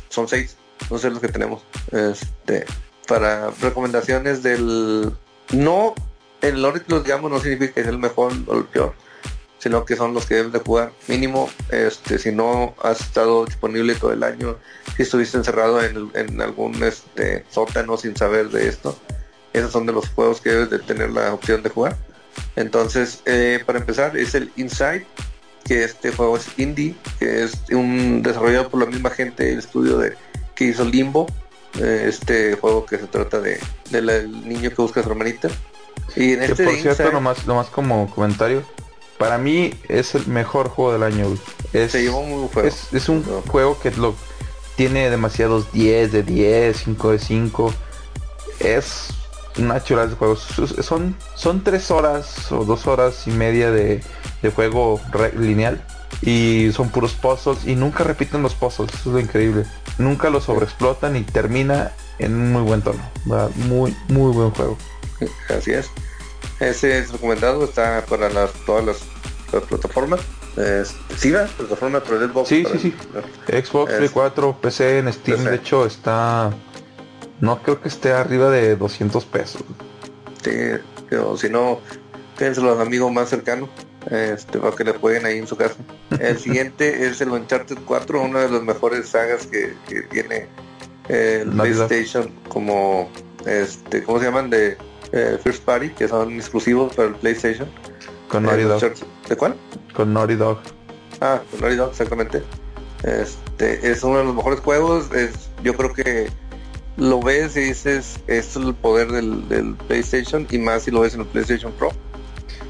son 0.09 0.27
seis, 0.27 0.57
no 0.89 0.97
sé 0.97 1.09
los 1.09 1.19
que 1.19 1.29
tenemos. 1.29 1.63
Este, 1.91 2.65
para 3.07 3.51
recomendaciones 3.61 4.43
del 4.43 5.15
no 5.51 5.93
el 6.41 6.55
que 6.73 6.83
los 6.87 7.03
digamos 7.03 7.31
no 7.31 7.39
significa 7.39 7.73
que 7.73 7.81
es 7.81 7.87
el 7.87 7.97
mejor 7.97 8.33
o 8.47 8.57
el 8.57 8.65
peor, 8.65 8.93
sino 9.57 9.83
que 9.83 9.95
son 9.95 10.13
los 10.13 10.25
que 10.25 10.35
debes 10.35 10.51
de 10.51 10.59
jugar 10.59 10.91
mínimo, 11.07 11.49
este, 11.71 12.19
si 12.19 12.31
no 12.31 12.75
has 12.83 13.01
estado 13.01 13.45
disponible 13.45 13.95
todo 13.95 14.13
el 14.13 14.23
año, 14.23 14.57
si 14.95 15.03
estuviste 15.03 15.37
encerrado 15.37 15.81
en, 15.83 16.41
algún 16.41 16.83
este, 16.83 17.45
sótano 17.49 17.97
sin 17.97 18.15
saber 18.15 18.49
de 18.49 18.67
esto, 18.67 18.97
esos 19.53 19.71
son 19.71 19.85
de 19.85 19.93
los 19.93 20.09
juegos 20.09 20.41
que 20.41 20.51
debes 20.51 20.69
de 20.69 20.79
tener 20.79 21.11
la 21.11 21.33
opción 21.33 21.63
de 21.63 21.69
jugar. 21.69 21.97
Entonces, 22.55 23.21
eh, 23.25 23.63
para 23.65 23.79
empezar, 23.79 24.17
es 24.17 24.35
el 24.35 24.51
Inside, 24.57 25.05
que 25.63 25.83
este 25.83 26.11
juego 26.11 26.37
es 26.37 26.47
indie, 26.57 26.95
que 27.17 27.43
es 27.43 27.57
un 27.71 28.21
desarrollado 28.21 28.69
por 28.69 28.81
la 28.81 28.85
misma 28.85 29.09
gente 29.09 29.45
del 29.45 29.59
estudio 29.59 29.97
de 29.97 30.15
que 30.53 30.65
hizo 30.65 30.85
Limbo, 30.85 31.25
este 31.79 32.55
juego 32.55 32.85
que 32.85 32.97
se 32.97 33.07
trata 33.07 33.39
de 33.39 33.59
del 33.91 34.31
niño 34.47 34.69
que 34.69 34.75
busca 34.75 34.99
a 35.01 35.03
su 35.03 35.09
hermanita. 35.09 35.49
Y 36.15 36.33
en 36.33 36.43
este 36.43 36.63
por 36.63 36.75
cierto, 36.75 37.11
nomás, 37.11 37.45
nomás 37.45 37.67
como 37.67 38.09
comentario, 38.13 38.63
para 39.17 39.37
mí 39.37 39.73
es 39.89 40.15
el 40.15 40.27
mejor 40.27 40.69
juego 40.69 40.93
del 40.93 41.03
año. 41.03 41.37
Es, 41.73 41.91
se 41.91 42.03
llevó 42.03 42.23
muy 42.23 42.47
juego. 42.49 42.67
Es, 42.67 42.93
es 42.93 43.09
un 43.09 43.23
juego 43.23 43.79
que 43.79 43.91
lo 43.91 44.15
tiene 44.75 45.09
demasiados 45.09 45.71
10 45.71 46.11
de 46.11 46.23
10, 46.23 46.77
5 46.77 47.11
de 47.11 47.19
5. 47.19 47.73
Es 48.59 49.07
una 49.57 49.83
chulada 49.83 50.07
de 50.07 50.15
juegos. 50.15 50.47
Son, 50.81 51.15
son 51.35 51.63
3 51.63 51.91
horas 51.91 52.51
o 52.51 52.65
2 52.65 52.87
horas 52.87 53.27
y 53.27 53.31
media 53.31 53.71
de, 53.71 54.01
de 54.41 54.51
juego 54.51 55.01
lineal. 55.37 55.85
Y 56.21 56.71
son 56.73 56.89
puros 56.89 57.13
puzzles 57.13 57.65
y 57.65 57.75
nunca 57.75 58.03
repiten 58.03 58.41
los 58.41 58.55
puzzles. 58.55 58.93
Eso 58.93 59.09
es 59.09 59.13
lo 59.13 59.19
increíble. 59.19 59.65
Nunca 59.97 60.29
los 60.29 60.45
sobreexplotan 60.45 61.15
y 61.15 61.23
termina 61.23 61.91
en 62.19 62.33
un 62.33 62.51
muy 62.51 62.61
buen 62.61 62.81
tono. 62.81 63.01
Muy, 63.55 63.95
muy 64.07 64.31
buen 64.31 64.51
juego. 64.51 64.77
Así 65.49 65.71
es. 65.71 65.89
Ese 66.59 66.99
es 66.99 67.11
recomendado, 67.11 67.65
está 67.65 68.05
para 68.05 68.29
las, 68.29 68.51
todas 68.65 68.85
las, 68.85 69.03
plataformas. 69.63 70.21
sí, 71.17 71.29
la 71.29 71.45
plataforma 71.45 71.99
de 71.99 72.27
Xbox. 72.27 72.49
Sí, 72.49 72.65
sí, 72.71 72.79
sí. 72.79 72.95
Xbox, 73.47 73.93
Play 73.93 74.09
4, 74.09 74.57
PC, 74.61 74.99
en 74.99 75.13
Steam, 75.13 75.43
de 75.43 75.55
hecho, 75.55 75.85
está. 75.85 76.53
No 77.41 77.61
creo 77.61 77.81
que 77.81 77.89
esté 77.89 78.13
arriba 78.13 78.49
de 78.49 78.75
200 78.77 79.25
pesos. 79.25 79.63
Sí, 80.41 80.51
pero 81.09 81.35
si 81.35 81.49
no, 81.49 81.81
piénselo 82.37 82.71
al 82.71 82.81
amigo 82.81 83.09
más 83.11 83.29
cercano. 83.29 83.67
Este, 84.09 84.59
para 84.59 84.75
que 84.75 84.83
le 84.83 84.93
jueguen 84.93 85.25
ahí 85.25 85.39
en 85.39 85.47
su 85.47 85.57
casa. 85.57 85.75
El 86.19 86.37
siguiente 86.37 87.07
es 87.07 87.21
el 87.21 87.29
Uncharted 87.29 87.77
4, 87.85 88.21
una 88.21 88.41
de 88.41 88.49
las 88.49 88.63
mejores 88.63 89.09
sagas 89.09 89.47
que, 89.47 89.73
tiene 90.11 90.47
el 91.09 91.49
PlayStation 91.49 92.31
como 92.49 93.09
este, 93.45 94.03
¿cómo 94.03 94.19
se 94.19 94.25
llaman? 94.25 94.49
de 94.49 94.77
eh, 95.11 95.37
First 95.43 95.63
Party, 95.63 95.89
que 95.89 96.07
son 96.07 96.33
exclusivos 96.35 96.93
para 96.95 97.09
el 97.09 97.15
PlayStation. 97.15 97.69
Con 98.29 98.43
Naughty 98.43 98.63
Dog. 98.63 98.81
¿De 99.29 99.35
cuál? 99.35 99.55
Con 99.93 100.13
Naughty 100.13 100.35
Dog. 100.35 100.59
Ah, 101.21 101.41
con 101.51 101.61
Naughty 101.61 101.75
Dog, 101.75 101.91
exactamente. 101.91 102.43
Este, 103.03 103.91
es 103.91 104.03
uno 104.03 104.17
de 104.17 104.23
los 104.25 104.35
mejores 104.35 104.59
juegos. 104.59 105.11
Es, 105.13 105.49
yo 105.63 105.75
creo 105.75 105.93
que 105.93 106.29
lo 106.97 107.21
ves 107.21 107.55
y 107.55 107.61
dices, 107.61 108.19
esto 108.27 108.59
es 108.59 108.65
el 108.65 108.73
poder 108.73 109.11
del, 109.11 109.75
PlayStation 109.87 110.47
y 110.49 110.57
más 110.57 110.83
si 110.83 110.91
lo 110.91 111.01
ves 111.01 111.13
en 111.13 111.21
el 111.21 111.27
PlayStation 111.27 111.71
Pro. 111.73 111.91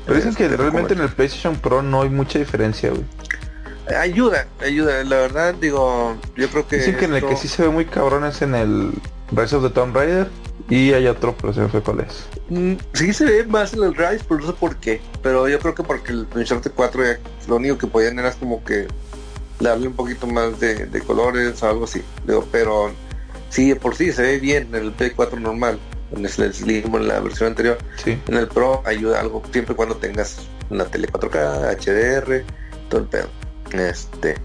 Pero 0.06 0.18
dicen 0.18 0.36
que 0.36 0.46
este, 0.46 0.58
realmente 0.58 0.94
en 0.94 1.02
el 1.02 1.10
PlayStation 1.10 1.56
Pro 1.56 1.82
no 1.82 2.02
hay 2.02 2.10
mucha 2.10 2.38
diferencia, 2.38 2.90
güey. 2.90 3.04
Ayuda, 3.88 4.48
ayuda. 4.62 5.04
La 5.04 5.18
verdad, 5.18 5.54
digo, 5.56 6.16
yo 6.36 6.50
creo 6.50 6.68
que... 6.68 6.78
Dicen 6.78 6.98
que 6.98 7.06
en 7.06 7.16
el 7.16 7.26
que 7.26 7.36
sí 7.36 7.48
se 7.48 7.64
ve 7.64 7.70
muy 7.70 7.86
cabrón 7.86 8.26
es 8.26 8.42
en 8.42 8.56
el 8.56 8.92
Rise 9.32 9.56
of 9.56 9.64
the 9.64 9.70
Tomb 9.70 9.96
Raider 9.96 10.28
y 10.70 10.94
hay 10.94 11.08
otro, 11.08 11.36
pero 11.40 11.54
se 11.54 11.62
me 11.62 11.68
fue 11.68 11.82
cuál 11.82 12.00
es. 12.02 12.26
Mm, 12.50 12.74
sí 12.94 13.14
se 13.14 13.26
ve 13.26 13.46
más 13.46 13.74
en 13.74 13.84
el 13.84 13.96
Rise, 13.96 14.26
pero 14.28 14.42
no 14.42 14.48
sé 14.48 14.54
por 14.54 14.76
qué. 14.78 15.02
Pero 15.22 15.48
yo 15.48 15.60
creo 15.60 15.76
que 15.76 15.84
porque 15.84 16.12
el 16.12 16.28
Uncharted 16.34 16.72
4 16.74 17.04
lo 17.48 17.56
único 17.58 17.78
que 17.78 17.88
podían 17.88 18.18
era 18.18 18.32
como 18.32 18.64
que 18.64 18.88
darle 19.60 19.88
un 19.88 19.94
poquito 19.94 20.26
más 20.28 20.60
de, 20.60 21.02
colores 21.06 21.62
o 21.62 21.70
algo 21.70 21.86
así. 21.86 22.02
Digo, 22.26 22.48
pero 22.52 22.92
sí, 23.50 23.76
por 23.76 23.96
sí 23.96 24.12
se 24.12 24.24
ve 24.24 24.40
bien 24.40 24.70
en 24.74 24.86
el 24.86 24.92
Play 24.92 25.12
4 25.12 25.40
normal. 25.40 25.80
En 26.12 26.24
el 26.24 26.54
Slim 26.54 26.96
en 26.96 27.08
la 27.08 27.20
versión 27.20 27.50
anterior. 27.50 27.78
En 28.06 28.36
el 28.36 28.48
Pro 28.48 28.82
ayuda 28.86 29.20
algo 29.20 29.44
siempre 29.52 29.76
cuando 29.76 29.96
tengas 29.98 30.38
una 30.70 30.86
tele 30.86 31.08
4K, 31.08 31.78
HDR, 31.78 32.44
todo 32.90 33.02
el 33.02 33.08
pedo. 33.08 33.28
Este. 33.80 34.36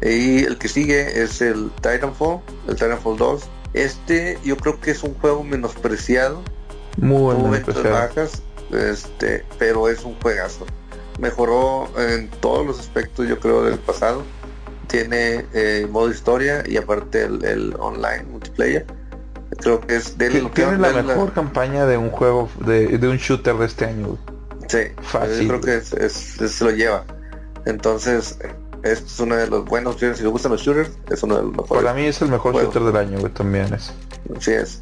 Y 0.00 0.44
el 0.44 0.58
que 0.58 0.68
sigue 0.68 1.22
es 1.22 1.40
el 1.40 1.70
Titanfall, 1.80 2.40
el 2.68 2.74
Titanfall 2.74 3.16
2 3.16 3.48
este 3.74 4.38
yo 4.44 4.56
creo 4.56 4.80
que 4.80 4.90
es 4.90 5.02
un 5.02 5.14
juego 5.14 5.42
menospreciado. 5.44 6.42
Muy 6.98 7.34
bajas, 7.84 8.42
este, 8.70 9.44
pero 9.58 9.88
es 9.88 10.04
un 10.04 10.14
juegazo. 10.20 10.66
Mejoró 11.18 11.88
en 11.98 12.28
todos 12.28 12.66
los 12.66 12.80
aspectos, 12.80 13.28
yo 13.28 13.38
creo, 13.40 13.64
del 13.64 13.78
pasado. 13.78 14.24
Tiene 14.88 15.46
eh, 15.54 15.86
modo 15.90 16.10
historia 16.10 16.62
y 16.66 16.76
aparte 16.76 17.22
el, 17.22 17.74
online 17.78 18.24
multiplayer. 18.24 18.86
Creo 19.58 19.80
que 19.80 19.96
es 19.96 20.18
de 20.18 20.30
lo 20.40 20.50
tiene 20.50 20.78
la 20.78 21.02
mejor 21.02 21.32
campaña 21.32 21.86
de 21.86 21.96
un 21.96 22.10
juego 22.10 22.50
de, 22.66 22.98
de 22.98 23.08
un 23.08 23.16
shooter 23.16 23.54
de 23.56 23.66
este 23.66 23.86
año. 23.86 24.18
Sí, 24.68 24.78
fácil. 25.00 25.42
Yo 25.42 25.48
creo 25.48 25.60
que 25.60 25.76
es, 25.76 25.92
es, 25.94 26.12
se 26.52 26.64
lo 26.64 26.70
lleva. 26.70 27.04
Entonces, 27.64 28.38
es 28.82 29.20
uno 29.20 29.36
de 29.36 29.46
los 29.46 29.64
buenos 29.64 29.96
Si 29.98 30.06
le 30.06 30.28
gustan 30.28 30.52
los 30.52 30.62
shooters, 30.62 30.90
es 31.10 31.22
uno 31.22 31.36
de 31.36 31.42
los 31.42 31.52
mejores. 31.52 31.82
Para 31.82 31.94
mí 31.94 32.06
es 32.06 32.20
el 32.22 32.28
mejor 32.28 32.54
shooter 32.54 32.82
del 32.82 32.96
año, 32.96 33.30
también 33.30 33.72
es. 33.74 33.92
Así 34.36 34.52
es. 34.52 34.80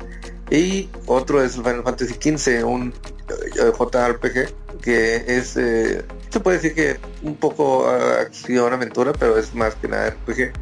Y 0.50 0.88
otro 1.06 1.42
es 1.42 1.54
Final 1.54 1.84
Fantasy 1.84 2.14
XV, 2.14 2.64
un 2.64 2.92
eh, 3.28 3.72
JRPG 3.78 4.80
que 4.80 5.16
es, 5.26 5.56
eh, 5.56 6.04
se 6.30 6.40
puede 6.40 6.56
decir 6.56 6.74
que 6.74 6.98
un 7.22 7.36
poco 7.36 7.86
ah, 7.86 8.20
acción, 8.20 8.72
aventura, 8.72 9.12
pero 9.12 9.38
es 9.38 9.54
más 9.54 9.74
que 9.76 9.88
nada 9.88 10.10
RPG. 10.10 10.52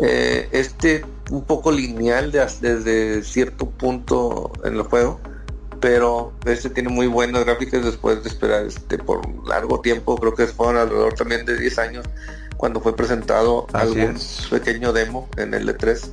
Eh, 0.00 0.48
este 0.52 1.04
un 1.30 1.44
poco 1.44 1.72
lineal 1.72 2.30
desde 2.30 3.22
cierto 3.22 3.70
punto 3.70 4.52
en 4.64 4.74
el 4.74 4.82
juego, 4.82 5.20
pero 5.80 6.32
este 6.44 6.68
tiene 6.70 6.90
muy 6.90 7.06
buenas 7.06 7.44
gráficas 7.44 7.84
después 7.84 8.22
de 8.22 8.28
esperar 8.28 8.66
este 8.66 8.98
por 8.98 9.26
largo 9.48 9.80
tiempo, 9.80 10.16
creo 10.16 10.34
que 10.34 10.46
fueron 10.46 10.76
alrededor 10.76 11.14
también 11.14 11.46
de 11.46 11.58
10 11.58 11.78
años 11.78 12.04
cuando 12.56 12.80
fue 12.80 12.96
presentado 12.96 13.66
algún 13.72 14.18
pequeño 14.50 14.92
demo 14.92 15.28
en 15.36 15.54
el 15.54 15.68
E3. 15.68 16.10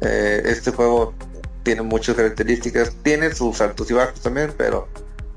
este 0.00 0.70
juego 0.70 1.14
tiene 1.62 1.82
muchas 1.82 2.16
características, 2.16 2.92
tiene 3.02 3.34
sus 3.34 3.60
altos 3.60 3.90
y 3.90 3.94
bajos 3.94 4.20
también, 4.20 4.52
pero 4.56 4.88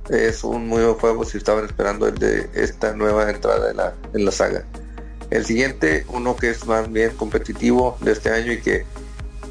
es 0.09 0.43
un 0.43 0.67
muy 0.67 0.83
buen 0.83 0.95
juego 0.95 1.25
si 1.25 1.37
estaban 1.37 1.65
esperando 1.65 2.07
el 2.07 2.15
de 2.15 2.49
esta 2.53 2.93
nueva 2.93 3.29
entrada 3.29 3.71
en 3.71 3.77
la, 3.77 3.93
en 4.13 4.25
la 4.25 4.31
saga. 4.31 4.63
El 5.29 5.45
siguiente, 5.45 6.05
uno 6.09 6.35
que 6.37 6.49
es 6.49 6.65
más 6.65 6.91
bien 6.91 7.11
competitivo 7.17 7.97
de 8.01 8.13
este 8.13 8.29
año 8.29 8.53
y 8.53 8.61
que, 8.61 8.85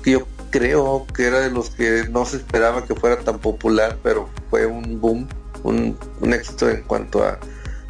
yo 0.04 0.26
creo 0.50 1.06
que 1.14 1.26
era 1.26 1.40
de 1.40 1.50
los 1.50 1.70
que 1.70 2.04
no 2.10 2.24
se 2.24 2.36
esperaba 2.36 2.84
que 2.84 2.94
fuera 2.94 3.18
tan 3.18 3.38
popular, 3.38 3.98
pero 4.02 4.28
fue 4.48 4.64
un 4.64 5.00
boom, 5.00 5.28
un, 5.64 5.98
éxito 6.32 6.70
en 6.70 6.82
cuanto 6.82 7.24
a 7.24 7.38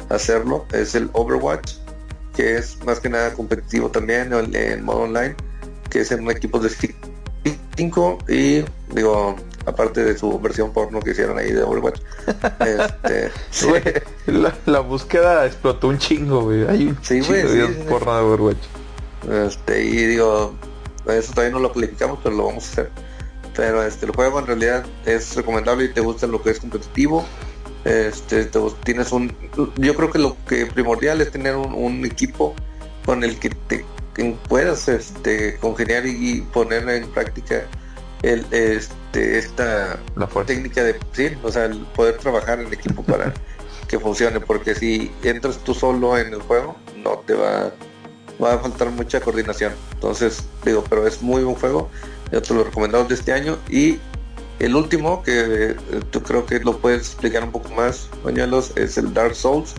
hacerlo, 0.09 0.65
es 0.73 0.95
el 0.95 1.09
Overwatch, 1.13 1.75
que 2.37 2.55
es 2.55 2.77
más 2.85 2.99
que 2.99 3.09
nada 3.09 3.33
competitivo 3.33 3.89
también 3.89 4.31
en, 4.53 4.85
modo 4.85 4.99
online, 4.99 5.35
que 5.89 6.01
es 6.01 6.11
en 6.11 6.21
un 6.21 6.29
equipo 6.29 6.59
de 6.59 6.69
5 7.75 8.17
y 8.27 8.63
digo, 8.93 9.35
aparte 9.65 10.03
de 10.03 10.15
su 10.15 10.39
versión 10.39 10.71
porno 10.71 10.99
que 10.99 11.11
hicieron 11.11 11.39
ahí 11.39 11.51
de 11.51 11.63
Overwatch. 11.63 11.99
este, 12.59 13.31
la, 14.67 14.79
búsqueda 14.81 15.47
explotó 15.47 15.87
un 15.87 15.97
chingo, 15.97 16.43
güey. 16.43 16.67
Hay 16.67 16.87
un 16.89 16.97
sí, 17.01 17.21
chingo 17.21 17.89
porno 17.89 18.15
de 18.15 18.21
Overwatch. 18.21 18.63
Este, 19.47 19.83
y 19.83 20.05
digo, 20.05 20.53
eso 21.07 21.33
todavía 21.33 21.53
no 21.53 21.59
lo 21.59 21.73
calificamos, 21.73 22.19
pero 22.21 22.35
lo 22.35 22.45
vamos 22.45 22.65
a 22.65 22.71
hacer. 22.71 22.91
Pero 23.55 23.81
este, 23.81 24.05
el 24.05 24.11
juego 24.11 24.37
en 24.37 24.45
realidad 24.45 24.85
es 25.07 25.35
recomendable 25.35 25.85
y 25.85 25.89
te 25.89 26.01
gusta 26.01 26.27
lo 26.27 26.43
que 26.43 26.51
es 26.51 26.59
competitivo. 26.59 27.25
Este, 27.87 28.49
tienes 28.83 29.13
un, 29.13 29.33
yo 29.77 29.95
creo 29.95 30.11
que 30.11 30.19
lo 30.19 30.35
que 30.45 30.65
primordial 30.65 31.21
es 31.21 31.31
tener 31.31 31.55
un, 31.55 32.05
equipo 32.05 32.53
con 33.05 33.23
el 33.23 33.39
que 33.39 33.49
te 33.49 33.85
puedas 34.49 34.89
este, 34.89 35.55
congeniar 35.61 36.05
y 36.05 36.41
poner 36.51 36.89
en 36.89 37.09
práctica 37.11 37.65
el, 38.23 38.45
este, 38.51 39.37
esta 39.37 39.97
técnica 40.45 40.83
de, 40.83 40.99
sí, 41.13 41.29
o 41.43 41.49
sea, 41.49 41.65
el 41.65 41.79
poder 41.95 42.17
trabajar 42.17 42.59
en 42.59 42.73
equipo 42.73 43.03
para 43.03 43.33
que 43.87 43.97
funcione, 43.97 44.41
porque 44.41 44.75
si 44.75 45.09
entras 45.23 45.57
tú 45.59 45.73
solo 45.73 46.17
en 46.17 46.33
el 46.33 46.41
juego, 46.41 46.75
no 46.97 47.23
te 47.25 47.35
va, 47.35 47.71
va 48.43 48.55
a 48.55 48.59
faltar 48.59 48.89
mucha 48.89 49.21
coordinación. 49.21 49.71
Entonces, 49.93 50.43
digo, 50.65 50.83
pero 50.89 51.07
es 51.07 51.21
muy 51.21 51.41
buen 51.41 51.55
juego, 51.55 51.89
yo 52.33 52.41
te 52.41 52.53
lo 52.53 52.65
recomendado 52.65 53.05
de 53.05 53.13
este 53.13 53.31
año. 53.31 53.57
Y 53.69 53.97
el 54.59 54.75
último, 54.75 55.21
que 55.23 55.71
eh, 55.71 55.75
creo 56.25 56.45
que 56.45 56.59
lo 56.59 56.77
puedes 56.77 57.01
explicar 57.01 57.43
un 57.43 57.51
poco 57.51 57.69
más, 57.69 58.09
Bañuelos, 58.23 58.75
es 58.75 58.97
el 58.97 59.13
Dark 59.13 59.35
Souls, 59.35 59.75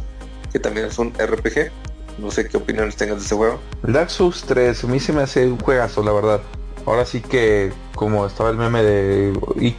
que 0.52 0.58
también 0.58 0.86
es 0.86 0.98
un 0.98 1.12
RPG. 1.14 1.70
No 2.18 2.30
sé 2.30 2.48
qué 2.48 2.56
opiniones 2.56 2.96
tengas 2.96 3.18
de 3.18 3.24
ese 3.24 3.34
juego. 3.34 3.60
El 3.86 3.92
Dark 3.92 4.10
Souls 4.10 4.42
3, 4.46 4.84
a 4.84 4.86
mí 4.86 5.00
se 5.00 5.12
me 5.12 5.22
hace 5.22 5.46
un 5.46 5.58
juegazo, 5.58 6.02
la 6.02 6.12
verdad. 6.12 6.40
Ahora 6.86 7.04
sí 7.04 7.20
que, 7.20 7.72
como 7.94 8.26
estaba 8.26 8.50
el 8.50 8.56
meme 8.56 8.82
de 8.82 9.38
y, 9.60 9.72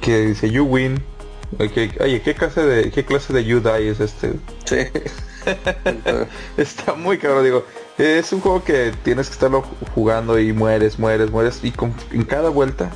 que 0.00 0.26
dice 0.26 0.50
you 0.50 0.64
win. 0.64 1.02
oye, 1.58 2.22
¿qué 2.22 2.34
clase 2.34 2.62
de 2.62 2.90
qué 2.90 3.04
clase 3.04 3.32
de 3.32 3.44
you 3.44 3.60
die 3.60 3.88
es 3.88 4.00
este? 4.00 4.34
Sí. 4.64 4.76
Está 6.56 6.94
muy 6.94 7.18
cabrón, 7.18 7.44
digo. 7.44 7.64
Es 7.98 8.32
un 8.32 8.40
juego 8.40 8.64
que 8.64 8.92
tienes 9.02 9.28
que 9.28 9.34
estarlo 9.34 9.64
jugando 9.94 10.38
y 10.38 10.52
mueres, 10.52 10.98
mueres, 10.98 11.30
mueres 11.30 11.60
y 11.62 11.72
en 12.12 12.24
cada 12.24 12.48
vuelta 12.48 12.90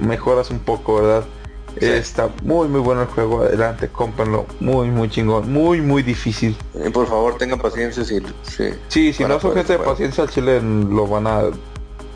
mejoras 0.00 0.50
un 0.50 0.58
poco, 0.58 0.96
¿verdad? 0.96 1.24
Está 1.76 2.30
muy 2.42 2.68
muy 2.68 2.80
bueno 2.80 3.02
el 3.02 3.08
juego, 3.08 3.42
adelante, 3.42 3.88
cómprenlo, 3.88 4.46
muy 4.60 4.88
muy 4.88 5.10
chingón, 5.10 5.52
muy 5.52 5.80
muy 5.80 6.02
difícil. 6.04 6.56
Eh, 6.74 6.90
por 6.90 7.08
favor 7.08 7.36
tengan 7.36 7.58
paciencia 7.58 8.04
si 8.04 8.20
sí. 8.42 8.68
Sí, 8.88 9.12
si 9.12 9.24
no 9.24 9.40
son 9.40 9.54
gente 9.54 9.72
de 9.72 9.78
paciencia 9.80 10.22
al 10.22 10.30
chile 10.30 10.60
lo 10.60 11.08
van 11.08 11.26
a 11.26 11.42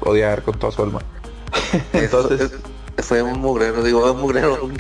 odiar 0.01 0.43
con 0.43 0.57
toda 0.59 0.73
su 0.73 0.83
alma. 0.83 1.01
Entonces 1.93 2.53
fue 2.99 3.23
un 3.23 3.41
mugrero, 3.41 3.83
digo, 3.83 4.11
un 4.11 4.21
mugrero, 4.21 4.71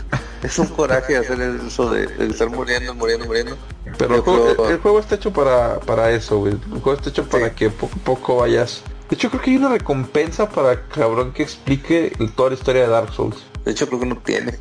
es 0.42 0.58
un 0.58 0.66
coraje 0.66 1.16
hacer 1.16 1.40
eso 1.40 1.90
de, 1.90 2.08
estar 2.28 2.48
muriendo, 2.50 2.94
muriendo, 2.94 3.26
muriendo. 3.26 3.56
Pero 3.96 4.16
el 4.16 4.78
juego, 4.78 5.00
está 5.00 5.16
hecho 5.16 5.32
para, 5.32 5.80
para 5.80 6.10
eso, 6.10 6.46
El 6.46 6.58
juego 6.82 6.94
está 6.94 7.10
hecho 7.10 7.24
para 7.24 7.54
que 7.54 7.70
poco 7.70 7.94
a 7.96 8.04
poco 8.04 8.36
vayas. 8.36 8.82
De 9.08 9.16
hecho, 9.16 9.30
creo 9.30 9.42
que 9.42 9.50
hay 9.50 9.56
una 9.56 9.70
recompensa 9.70 10.48
para 10.48 10.86
cabrón 10.88 11.32
que 11.32 11.42
explique 11.42 12.12
toda 12.36 12.50
la 12.50 12.56
historia 12.56 12.82
de 12.82 12.88
Dark 12.88 13.12
Souls. 13.12 13.36
De 13.64 13.72
hecho, 13.72 13.86
creo 13.86 14.00
que 14.00 14.06
no 14.06 14.18
tiene. 14.18 14.58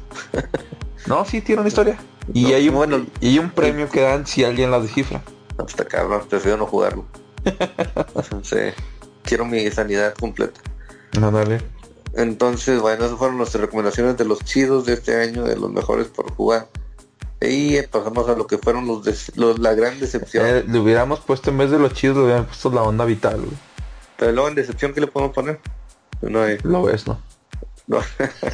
no, 1.08 1.26
sí 1.26 1.41
tiene 1.41 1.62
una 1.62 1.68
historia. 1.68 1.98
Y 2.34 2.54
hay 2.54 2.70
un, 2.70 2.76
bueno, 2.76 3.06
y 3.20 3.39
un 3.39 3.50
premio 3.50 3.89
que 3.89 4.02
dan 4.02 4.26
si 4.26 4.43
alguien 4.43 4.72
la 4.72 4.80
descifra. 4.80 5.22
Está 5.66 5.86
cabrón, 5.86 6.24
prefiero 6.30 6.58
no 6.58 6.66
jugarlo. 6.66 7.06
sí 8.43 8.58
quiero 9.28 9.45
mi 9.45 9.70
sanidad 9.70 10.16
completa. 10.16 10.60
No, 11.20 11.30
dale. 11.30 11.62
Entonces, 12.16 12.82
bueno, 12.82 13.06
esas 13.06 13.18
fueron 13.18 13.38
nuestras 13.38 13.62
recomendaciones 13.62 14.18
de 14.18 14.26
los 14.26 14.39
chidos 14.39 14.86
de 14.86 14.93
este 14.93 15.22
año, 15.22 15.43
de 15.43 15.56
los 15.56 15.72
mejores 15.72 16.08
por 16.08 16.32
jugar. 16.32 16.70
Y 17.39 17.80
pasamos 17.84 18.28
a 18.30 18.34
lo 18.34 18.48
que 18.48 18.58
fueron 18.58 18.88
los, 18.88 19.38
los 19.38 19.60
la 19.60 19.76
gran 19.76 20.00
decepción. 20.00 20.43
Eh, 20.48 20.64
le 20.68 20.80
hubiéramos 20.80 21.20
puesto 21.20 21.52
en 21.52 21.60
vez 21.60 21.70
de 21.70 21.78
los 21.78 21.93
chidos, 21.93 22.18
le 22.18 22.24
hubiéramos 22.24 22.48
puesto 22.48 22.72
la 22.72 22.82
onda 22.82 23.06
vital. 23.06 23.41
Pero 24.18 24.32
luego 24.32 24.49
en 24.49 24.55
decepción, 24.55 24.93
¿qué 24.93 25.01
le 25.01 25.07
podemos 25.07 25.34
poner? 25.34 25.59
No 26.22 26.41
hay... 26.41 26.57
Lo 26.63 26.84
ves, 26.84 27.07
¿no? 27.07 27.22
No, 27.88 28.01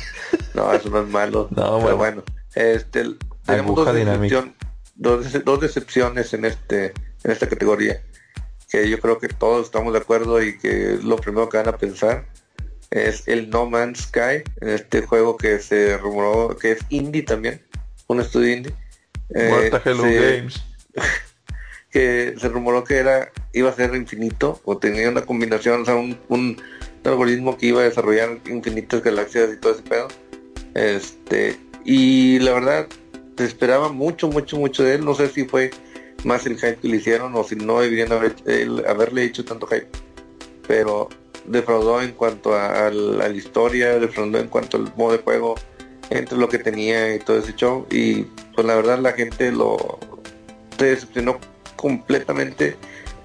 no 0.53 0.74
eso 0.74 0.89
no 0.89 1.01
es 1.01 1.07
malo. 1.09 1.47
No, 1.51 1.80
pero 1.80 1.97
bueno. 1.97 2.24
Este, 2.55 3.05
tenemos 3.45 3.76
dos, 3.76 3.88
dos, 4.95 5.43
dos 5.43 5.59
decepciones 5.59 6.34
en 6.34 6.45
este 6.45 6.93
en 7.24 7.32
esta 7.32 7.47
categoría 7.47 8.01
que 8.70 8.89
yo 8.89 8.99
creo 8.99 9.20
que 9.20 9.28
todos 9.28 9.68
estamos 9.68 9.93
de 9.93 9.99
acuerdo 9.99 10.41
y 10.41 10.57
que 10.57 10.97
lo 11.03 11.18
primero 11.18 11.47
que 11.47 11.57
van 11.57 11.68
a 11.68 11.78
pensar 11.78 12.26
es 12.89 13.28
el 13.28 13.49
No 13.51 13.70
Man's 13.70 14.05
Sky, 14.05 14.43
en 14.61 14.70
este 14.70 15.03
juego 15.03 15.38
que 15.38 15.59
se 15.59 15.95
rumoró 15.99 16.57
que 16.57 16.72
es 16.72 16.80
indie 16.89 17.22
también, 17.22 17.61
un 18.07 18.20
estudio 18.20 18.55
indie. 18.55 18.74
Eh, 19.36 19.72
Games. 19.86 20.64
que 21.94 22.34
se 22.38 22.50
rumoró 22.50 22.84
que 22.84 22.96
era 22.96 23.32
iba 23.54 23.70
a 23.70 23.74
ser 23.74 23.94
infinito 23.96 24.60
o 24.66 24.78
tenía 24.78 25.08
una 25.10 25.22
combinación, 25.22 25.84
o 25.84 25.86
sea, 25.86 25.96
un, 25.96 26.58
algoritmo 27.06 27.58
que 27.58 27.68
iba 27.68 27.82
a 27.82 27.84
desarrollar 27.84 28.39
infinitas 28.48 29.04
galaxias 29.04 29.52
y 29.54 29.58
todo 29.58 29.74
ese 29.74 29.84
pedo. 29.84 30.08
Este, 30.74 31.60
y 31.86 32.39
la 32.39 32.54
verdad, 32.54 32.88
se 33.38 33.46
esperaba 33.46 33.89
mucho, 33.89 34.30
mucho, 34.30 34.58
mucho 34.58 34.84
de 34.84 34.96
él. 34.96 35.06
No 35.06 35.14
sé 35.14 35.28
si 35.28 35.44
fue 35.44 35.70
más 36.24 36.46
el 36.46 36.56
hype 36.56 36.78
que 36.78 36.88
le 36.88 36.98
hicieron 36.98 37.36
o 37.36 37.44
si 37.44 37.58
no 37.58 37.82
deberían 37.82 38.12
haber, 38.12 38.36
haberle 38.88 39.26
hecho 39.26 39.44
tanto 39.44 39.68
hype. 39.68 39.89
Pero 40.66 41.10
defraudó 41.46 42.02
en 42.02 42.14
cuanto 42.14 42.56
a, 42.56 42.89
la, 42.89 43.28
historia, 43.30 44.00
defraudó 44.00 44.39
en 44.39 44.48
cuanto 44.48 44.78
al 44.78 44.94
modo 44.96 45.12
de 45.12 45.18
juego, 45.20 45.56
entre 46.10 46.38
lo 46.38 46.48
que 46.48 46.58
tenía 46.58 47.14
y 47.14 47.20
todo 47.20 47.38
ese 47.38 47.54
show. 47.54 47.86
Y 47.91 48.24
pues 48.56 48.66
la 48.66 48.76
verdad 48.76 48.98
la 49.00 49.12
gente 49.12 49.52
lo 49.52 50.00
decepcionó 50.78 51.38
completamente 51.76 52.78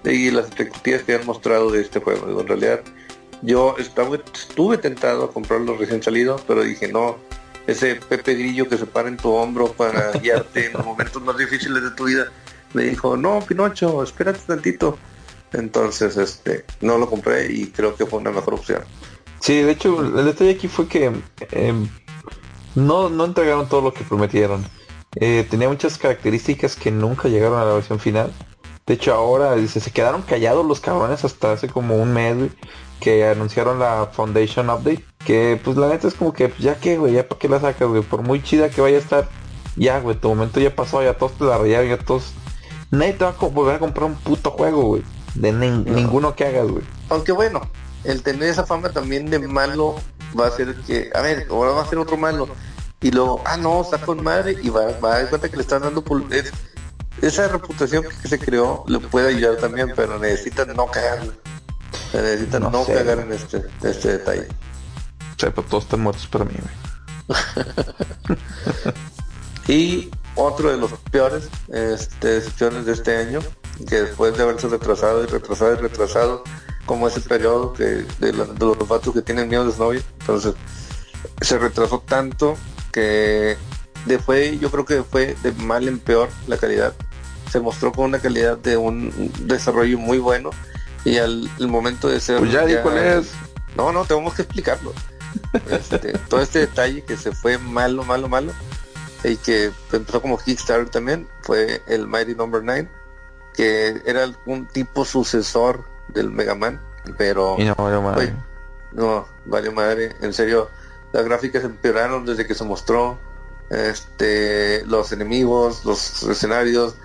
de 0.03 0.33
las 0.33 0.47
expectativas 0.47 1.03
que 1.03 1.15
han 1.15 1.27
mostrado 1.27 1.71
de 1.71 1.81
este 1.83 2.01
juego. 2.01 2.41
en 2.41 2.47
realidad 2.47 2.81
yo 3.43 3.77
estaba, 3.79 4.17
estuve 4.17 4.79
tentado 4.79 5.25
a 5.25 5.33
comprarlo 5.33 5.77
recién 5.77 6.03
salido, 6.03 6.41
pero 6.47 6.63
dije 6.63 6.89
no, 6.89 7.17
ese 7.67 7.97
Pepe 7.97 8.35
Grillo 8.35 8.69
que 8.69 8.79
se 8.79 8.87
para 8.87 9.09
en 9.09 9.17
tu 9.17 9.31
hombro 9.31 9.73
para 9.73 10.13
guiarte 10.23 10.67
en 10.67 10.73
los 10.73 10.85
momentos 10.85 11.23
más 11.23 11.37
difíciles 11.37 11.83
de 11.83 11.91
tu 11.93 12.05
vida 12.07 12.33
me 12.75 12.85
dijo, 12.85 13.17
no, 13.17 13.41
Pinocho, 13.41 14.03
espérate 14.03 14.41
tantito. 14.47 14.99
Entonces, 15.53 16.17
este, 16.17 16.65
no 16.81 16.99
lo 16.99 17.09
compré 17.09 17.51
y 17.51 17.69
creo 17.69 17.97
que 17.97 18.05
fue 18.05 18.19
una 18.19 18.31
mejor 18.31 18.55
opción. 18.55 18.83
Sí, 19.41 19.63
de 19.63 19.73
hecho, 19.73 20.01
el 20.01 20.25
detalle 20.25 20.51
aquí 20.51 20.69
fue 20.69 20.87
que 20.87 21.11
em, 21.53 21.89
no, 22.75 23.09
no 23.09 23.25
entregaron 23.25 23.69
todo 23.69 23.81
lo 23.81 23.95
que 23.95 24.05
prometieron. 24.05 24.65
Eh, 25.17 25.47
tenía 25.49 25.69
muchas 25.69 25.99
características 25.99 26.77
que 26.77 26.91
nunca 26.91 27.29
llegaron 27.29 27.59
a 27.59 27.65
la 27.65 27.75
versión 27.75 27.99
final. 27.99 28.33
De 28.87 28.95
hecho 28.95 29.13
ahora 29.13 29.55
dice, 29.55 29.81
se 29.81 29.91
quedaron 29.91 30.23
callados 30.23 30.65
los 30.65 30.81
cabrones 30.81 31.25
hasta 31.25 31.53
hace 31.53 31.69
como 31.69 31.97
un 31.97 32.13
mes, 32.13 32.37
güey, 32.37 32.51
que 33.01 33.27
anunciaron 33.27 33.79
la 33.79 34.09
Foundation 34.13 34.71
Update. 34.71 35.05
Que 35.25 35.61
pues 35.63 35.77
la 35.77 35.89
neta 35.89 36.09
es 36.09 36.15
como 36.15 36.33
que, 36.33 36.49
pues, 36.49 36.61
ya 36.61 36.77
que, 36.77 36.97
güey, 36.97 37.15
ya 37.15 37.29
para 37.29 37.39
qué 37.39 37.49
la 37.49 37.61
sacas, 37.61 37.89
güey. 37.89 38.03
Por 38.03 38.23
muy 38.23 38.43
chida 38.43 38.71
que 38.71 38.81
vaya 38.81 38.97
a 38.97 39.01
estar, 39.01 39.29
ya, 39.77 40.01
güey, 40.01 40.17
tu 40.17 40.29
momento 40.29 40.61
ya 40.61 40.75
pasó, 40.75 41.03
ya 41.03 41.15
todos 41.15 41.33
te 41.37 41.45
la 41.45 41.59
rayaron, 41.59 41.89
ya 41.89 41.99
todos... 41.99 42.33
Nadie 42.91 43.13
te 43.13 43.25
va 43.25 43.35
a 43.39 43.47
volver 43.49 43.77
a 43.77 43.79
comprar 43.79 44.07
un 44.07 44.15
puto 44.15 44.51
juego, 44.51 44.83
güey. 44.83 45.03
De 45.35 45.53
ninguno 45.53 46.35
que 46.35 46.47
hagas, 46.47 46.69
güey. 46.69 46.83
Aunque 47.11 47.33
bueno, 47.33 47.61
el 48.05 48.23
tener 48.23 48.49
esa 48.49 48.65
fama 48.65 48.91
también 48.91 49.29
de 49.29 49.39
malo 49.41 49.97
va 50.39 50.47
a 50.47 50.51
ser 50.51 50.75
que, 50.87 51.11
a 51.15 51.21
ver, 51.21 51.47
ahora 51.51 51.73
va 51.73 51.83
a 51.83 51.87
ser 51.87 51.99
otro 51.99 52.17
malo. 52.17 52.49
Y 53.01 53.11
luego, 53.11 53.43
ah, 53.45 53.57
no, 53.57 53.83
está 53.83 53.99
con 53.99 54.23
madre 54.23 54.57
y 54.61 54.71
va, 54.71 54.87
va 54.99 55.15
a 55.15 55.19
dar 55.19 55.29
cuenta 55.29 55.49
que 55.49 55.57
le 55.57 55.63
están 55.63 55.83
dando... 55.83 56.05
esa 57.23 57.49
reputación 57.49 58.05
que 58.23 58.29
se 58.29 58.39
creó 58.39 58.85
le 58.89 58.99
puede 58.99 59.37
ayudar 59.37 59.57
también, 59.57 59.93
pero 59.95 60.19
necesita 60.19 60.65
no 60.65 60.87
cagar. 60.87 61.23
Necesita 62.13 62.59
no, 62.59 62.85
cagar 62.85 63.21
en 63.21 63.33
este, 63.33 63.63
este 63.83 64.19
detalle. 64.19 64.49
O 65.37 65.41
sea, 65.41 65.55
pues 65.55 65.69
todos 65.69 65.85
están 65.85 66.01
muertos 66.01 66.27
para 66.27 66.45
mí, 66.45 66.55
y 69.69 70.11
otro 70.35 70.71
de 70.71 70.79
los 70.79 70.93
peores 71.11 71.49
este, 71.69 72.41
decisiones 72.41 72.87
de 72.87 72.93
este 72.93 73.17
año, 73.17 73.41
que 73.89 74.03
después 74.03 74.37
de 74.37 74.43
haberse 74.43 74.69
retrasado 74.69 75.23
y 75.23 75.27
retrasado 75.27 75.75
y 75.75 75.77
retrasado, 75.77 76.43
como 76.87 77.07
ese 77.07 77.21
periodo 77.21 77.75
que, 77.75 78.05
de, 78.19 78.33
los 78.33 78.89
vatos 78.89 79.15
que 79.15 79.23
tienen 79.23 79.49
miedo 79.49 79.67
de 79.67 79.73
su 79.73 79.79
novia, 79.79 80.03
entonces 80.21 80.55
se 81.41 81.59
retrasó 81.59 82.01
tanto 82.01 82.57
que 82.99 83.57
de 84.07 84.19
fue, 84.19 84.59
yo 84.59 84.71
creo 84.71 84.85
que 84.85 85.03
fue 85.03 85.37
de 85.43 85.53
mal 85.53 85.87
en 85.87 85.99
peor 85.99 86.29
la 86.47 86.57
calidad. 86.57 86.95
Se 87.51 87.61
mostró 87.61 87.93
con 87.93 88.07
una 88.07 88.19
calidad 88.19 88.59
de 88.59 88.77
un 88.77 89.33
desarrollo 89.41 89.99
muy 89.99 90.19
bueno 90.19 90.51
y 91.05 91.19
al 91.19 91.49
momento 91.61 92.09
de 92.09 92.21
ser... 92.21 92.39
Pues 92.39 92.53
ya, 92.53 92.67
ya 92.67 92.83
cuál 92.83 92.99
es. 92.99 93.33
No, 93.77 93.93
no, 93.93 94.05
tenemos 94.05 94.35
que 94.35 94.43
explicarlo. 94.43 94.93
Este, 95.71 95.99
todo 96.29 96.41
este 96.41 96.61
detalle 96.61 97.05
que 97.05 97.17
se 97.17 97.33
fue 97.33 97.59
malo, 97.59 98.03
malo, 98.05 98.29
malo 98.29 98.53
y 99.25 99.37
que 99.37 99.71
empezó 99.93 100.23
como 100.23 100.39
Kickstarter 100.39 100.89
también 100.91 101.29
fue 101.43 101.83
el 101.87 102.07
Mighty 102.07 102.35
Number 102.35 102.63
no. 102.63 102.73
9 102.73 102.89
que 103.55 104.01
era 104.07 104.23
algún 104.23 104.69
tipo 104.69 105.05
sucesor 105.05 105.85
del 106.09 106.31
Mega 106.31 106.55
Man 106.55 106.81
pero 107.17 107.57
y 107.59 107.65
no 107.65 107.75
valió 107.75 108.01
madre 108.01 108.33
no 108.93 109.27
valió 109.45 109.73
madre 109.73 110.15
en 110.21 110.33
serio 110.33 110.71
las 111.13 111.25
gráficas 111.25 111.65
empeoraron 111.65 112.25
desde 112.25 112.47
que 112.47 112.55
se 112.55 112.65
mostró 112.65 113.19
este 113.71 114.85
los 114.87 115.13
enemigos 115.13 115.85
los 115.85 116.23
escenarios 116.23 116.97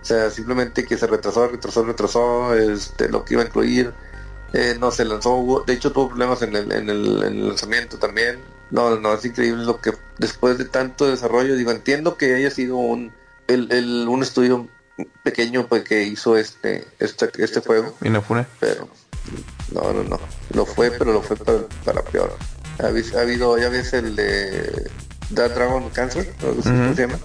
o 0.00 0.04
sea 0.04 0.30
simplemente 0.30 0.84
que 0.84 0.98
se 0.98 1.06
retrasó 1.06 1.48
retrasó 1.48 1.84
retrasó 1.84 2.54
este 2.54 3.08
lo 3.08 3.24
que 3.24 3.34
iba 3.34 3.42
a 3.42 3.46
incluir 3.46 3.94
eh, 4.52 4.76
no 4.78 4.90
se 4.90 5.04
lanzó 5.04 5.64
de 5.66 5.72
hecho 5.72 5.92
tuvo 5.92 6.08
problemas 6.08 6.42
en 6.42 6.54
el, 6.54 6.72
en 6.72 6.90
el, 6.90 7.48
lanzamiento 7.48 7.98
también. 7.98 8.38
No 8.70 8.98
no 8.98 9.14
es 9.14 9.24
increíble 9.24 9.64
lo 9.64 9.80
que 9.80 9.92
después 10.18 10.58
de 10.58 10.66
tanto 10.66 11.06
desarrollo 11.06 11.56
digo 11.56 11.70
entiendo 11.70 12.16
que 12.16 12.34
haya 12.34 12.50
sido 12.50 12.76
un 12.76 13.12
el, 13.48 14.06
un 14.08 14.22
estudio 14.22 14.68
pequeño 15.22 15.66
pues 15.68 15.84
que 15.84 16.04
hizo 16.04 16.36
este 16.36 16.86
este 16.98 17.30
este 17.38 17.60
juego. 17.60 17.94
y 18.02 18.10
no 18.10 18.22
fue 18.22 18.46
pero 18.60 18.88
no 19.72 19.92
no 19.92 20.02
no 20.04 20.20
lo 20.54 20.66
fue 20.66 20.90
pero 20.90 21.12
lo 21.12 21.22
fue 21.22 21.36
para, 21.36 21.60
para 21.84 22.02
peor 22.02 22.34
ha, 22.78 23.20
habido 23.20 23.58
ya 23.58 23.68
ves 23.68 23.92
el 23.92 24.16
de 24.16 24.90
Dark 25.30 25.54
Dragon 25.54 25.88
Cancer 25.90 26.32
se 26.62 26.94
llama 26.94 27.18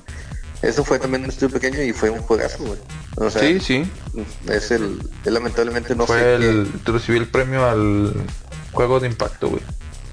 eso 0.61 0.83
fue 0.83 0.99
también 0.99 1.23
un 1.23 1.29
estudio 1.29 1.53
pequeño 1.53 1.81
y 1.81 1.93
fue 1.93 2.09
un 2.09 2.21
juegazo 2.21 2.63
güey 2.63 2.79
o 3.15 3.29
sea, 3.29 3.41
sí 3.41 3.59
sí 3.59 3.91
es 4.49 4.71
el 4.71 4.99
lamentablemente 5.25 5.95
no 5.95 6.05
fue 6.05 6.35
el 6.35 6.71
recibí 6.85 7.17
el 7.17 7.27
premio 7.27 7.67
al 7.67 8.13
juego 8.71 8.99
de 8.99 9.07
impacto 9.07 9.49
güey 9.49 9.61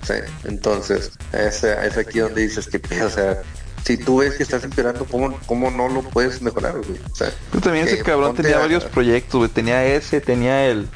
sí 0.02 0.14
entonces 0.44 1.12
es, 1.32 1.64
es 1.64 1.96
aquí 1.96 2.18
donde 2.18 2.42
dices 2.42 2.68
que 2.68 3.02
o 3.02 3.10
sea 3.10 3.42
si 3.84 3.98
tú 3.98 4.18
ves 4.18 4.34
que 4.34 4.42
estás 4.42 4.64
empeorando, 4.64 5.04
¿cómo, 5.04 5.38
cómo 5.46 5.70
no 5.70 5.88
lo 5.88 6.02
puedes 6.02 6.40
mejorar, 6.40 6.78
güey? 6.78 6.98
O 7.12 7.14
sea, 7.14 7.30
también 7.62 7.86
ese 7.86 8.02
cabrón 8.02 8.34
tenía 8.34 8.58
varios 8.58 8.84
proyectos, 8.84 9.38
güey. 9.38 9.50
Tenía 9.50 9.84
ese, 9.84 10.20
tenía 10.22 10.66
el, 10.66 10.88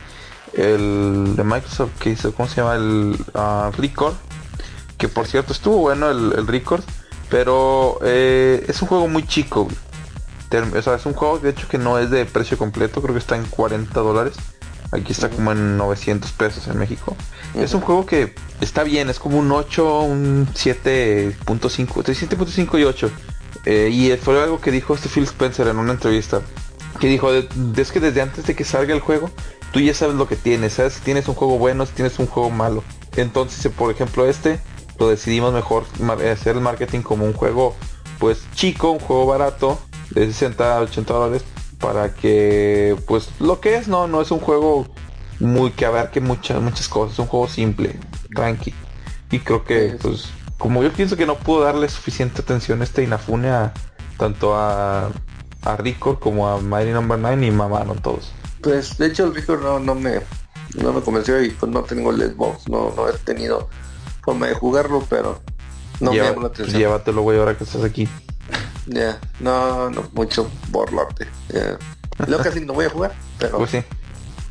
el 0.55 1.37
de 1.37 1.45
Microsoft 1.45 1.99
que 2.01 2.11
hizo, 2.11 2.33
¿cómo 2.33 2.49
se 2.49 2.57
llama? 2.57 2.77
El 2.77 3.17
uh, 3.35 3.71
Record. 3.77 4.15
Que 4.99 5.09
por 5.09 5.27
cierto 5.27 5.53
estuvo 5.53 5.79
bueno 5.79 6.11
el, 6.11 6.35
el 6.37 6.47
Record. 6.47 6.83
Pero 7.31 7.99
eh, 8.03 8.65
es 8.69 8.81
un 8.83 8.89
juego 8.89 9.09
muy 9.09 9.27
chico, 9.27 9.69
O 10.51 10.83
sea, 10.83 10.95
es 10.95 11.07
un 11.07 11.13
juego 11.13 11.39
de 11.39 11.51
hecho 11.51 11.69
que 11.69 11.79
no 11.79 11.99
es 11.99 12.11
de 12.11 12.25
precio 12.25 12.57
completo, 12.57 13.03
creo 13.03 13.15
que 13.15 13.21
está 13.21 13.37
en 13.37 13.45
40 13.45 14.01
dólares. 14.01 14.35
Aquí 14.91 15.13
está 15.13 15.29
como 15.29 15.53
en 15.53 15.77
900 15.77 16.33
pesos 16.33 16.67
en 16.69 16.79
México. 16.79 17.15
Es 17.55 17.75
un 17.75 17.83
juego 17.83 18.07
que 18.07 18.35
está 18.63 18.85
bien, 18.85 19.11
es 19.11 19.19
como 19.19 19.39
un 19.39 19.53
8, 19.53 20.01
un 20.01 20.47
7.5, 20.55 21.37
7.5 21.47 22.81
y 22.81 22.85
8. 22.85 23.11
Eh, 23.67 23.91
y 23.93 24.17
fue 24.17 24.43
algo 24.43 24.63
que 24.63 24.71
dijo 24.71 24.95
este 24.95 25.11
Phil 25.11 25.25
Spencer 25.25 25.69
en 25.69 25.77
una 25.77 25.93
entrevista. 25.93 26.41
Que 26.99 27.09
dijo, 27.09 27.31
es 27.35 27.93
que 27.93 28.01
desde 28.01 28.23
antes 28.23 28.47
de 28.47 28.57
que 28.57 28.65
salga 28.65 28.95
el 28.95 29.01
juego, 29.01 29.31
tú 29.73 29.81
ya 29.81 29.93
sabes 29.93 30.17
lo 30.17 30.27
que 30.27 30.37
tienes, 30.37 30.73
sabes 30.73 30.95
si 30.95 31.01
tienes 31.03 31.29
un 31.29 31.35
juego 31.35 31.59
bueno, 31.59 31.85
si 31.85 31.93
tienes 31.93 32.19
un 32.19 32.27
juego 32.27 32.49
malo. 32.49 32.83
Entonces, 33.17 33.71
por 33.71 33.91
ejemplo, 33.91 34.27
este 34.27 34.59
lo 34.99 35.09
decidimos 35.09 35.53
mejor 35.53 35.85
hacer 36.31 36.57
el 36.57 36.63
marketing 36.63 37.01
como 37.01 37.25
un 37.25 37.33
juego 37.33 37.77
pues 38.19 38.43
chico, 38.55 38.91
un 38.91 38.99
juego 38.99 39.27
barato, 39.27 39.79
de 40.11 40.27
60 40.27 40.77
a 40.77 40.81
80 40.81 41.15
dólares, 41.15 41.45
para 41.79 42.15
que 42.15 42.97
pues 43.07 43.29
lo 43.39 43.61
que 43.61 43.77
es 43.77 43.89
no 43.89 44.09
no 44.09 44.21
es 44.21 44.31
un 44.31 44.41
juego 44.41 44.87
muy 45.39 45.71
que 45.71 45.87
abarque 45.87 46.21
muchas 46.21 46.61
muchas 46.61 46.89
cosas 46.89 47.13
es 47.15 47.19
un 47.21 47.27
juego 47.27 47.49
simple 47.49 47.99
tranqui. 48.35 48.75
Y 49.31 49.39
creo 49.41 49.65
que 49.65 49.97
pues 50.01 50.31
como 50.59 50.83
yo 50.83 50.93
pienso 50.93 51.17
que 51.17 51.27
no 51.27 51.37
pudo 51.37 51.63
darle 51.63 51.89
suficiente 51.89 52.43
atención 52.43 52.81
a 52.81 52.85
este 52.85 53.05
Inafune 53.05 53.51
a 53.51 53.73
tanto 54.17 54.57
a 54.57 55.11
a 55.63 55.77
Rico 55.77 56.19
como 56.19 56.49
a 56.49 56.61
Mighty 56.61 56.91
Number 56.91 57.19
no. 57.19 57.29
9 57.29 57.47
y 57.47 57.51
mamaron 57.51 58.01
todos. 58.01 58.33
Pues 58.63 58.99
de 58.99 59.07
hecho 59.07 59.27
el 59.27 59.35
Rico 59.35 59.57
no, 59.57 59.79
no 59.79 59.95
me 59.95 60.21
no 60.75 60.93
me 60.93 61.01
convenció 61.01 61.43
y 61.43 61.51
pues 61.51 61.71
no 61.71 61.83
tengo 61.83 62.11
el 62.11 62.21
Xbox 62.21 62.69
no, 62.69 62.93
no 62.97 63.09
he 63.09 63.13
tenido 63.19 63.69
forma 64.31 64.47
de 64.47 64.55
jugarlo 64.55 65.05
pero 65.09 65.41
no 66.01 66.13
me 66.13 66.19
llama 66.19 66.43
la 66.43 66.49
atención 66.49 66.79
llévatelo 66.79 67.23
güey 67.23 67.39
ahora 67.39 67.57
que 67.57 67.65
estás 67.65 67.85
aquí 67.85 68.09
ya, 68.89 69.21
no, 69.41 69.91
no 69.91 70.09
mucho 70.15 70.51
borlote. 70.71 71.29
Yeah. 71.53 71.79
Lo 72.27 72.39
casi 72.39 72.61
no 72.61 72.73
voy 72.73 72.87
a 72.87 72.91
jugar, 72.91 73.15
pero 73.39 73.59
pues 73.59 73.71
sí. 73.71 73.85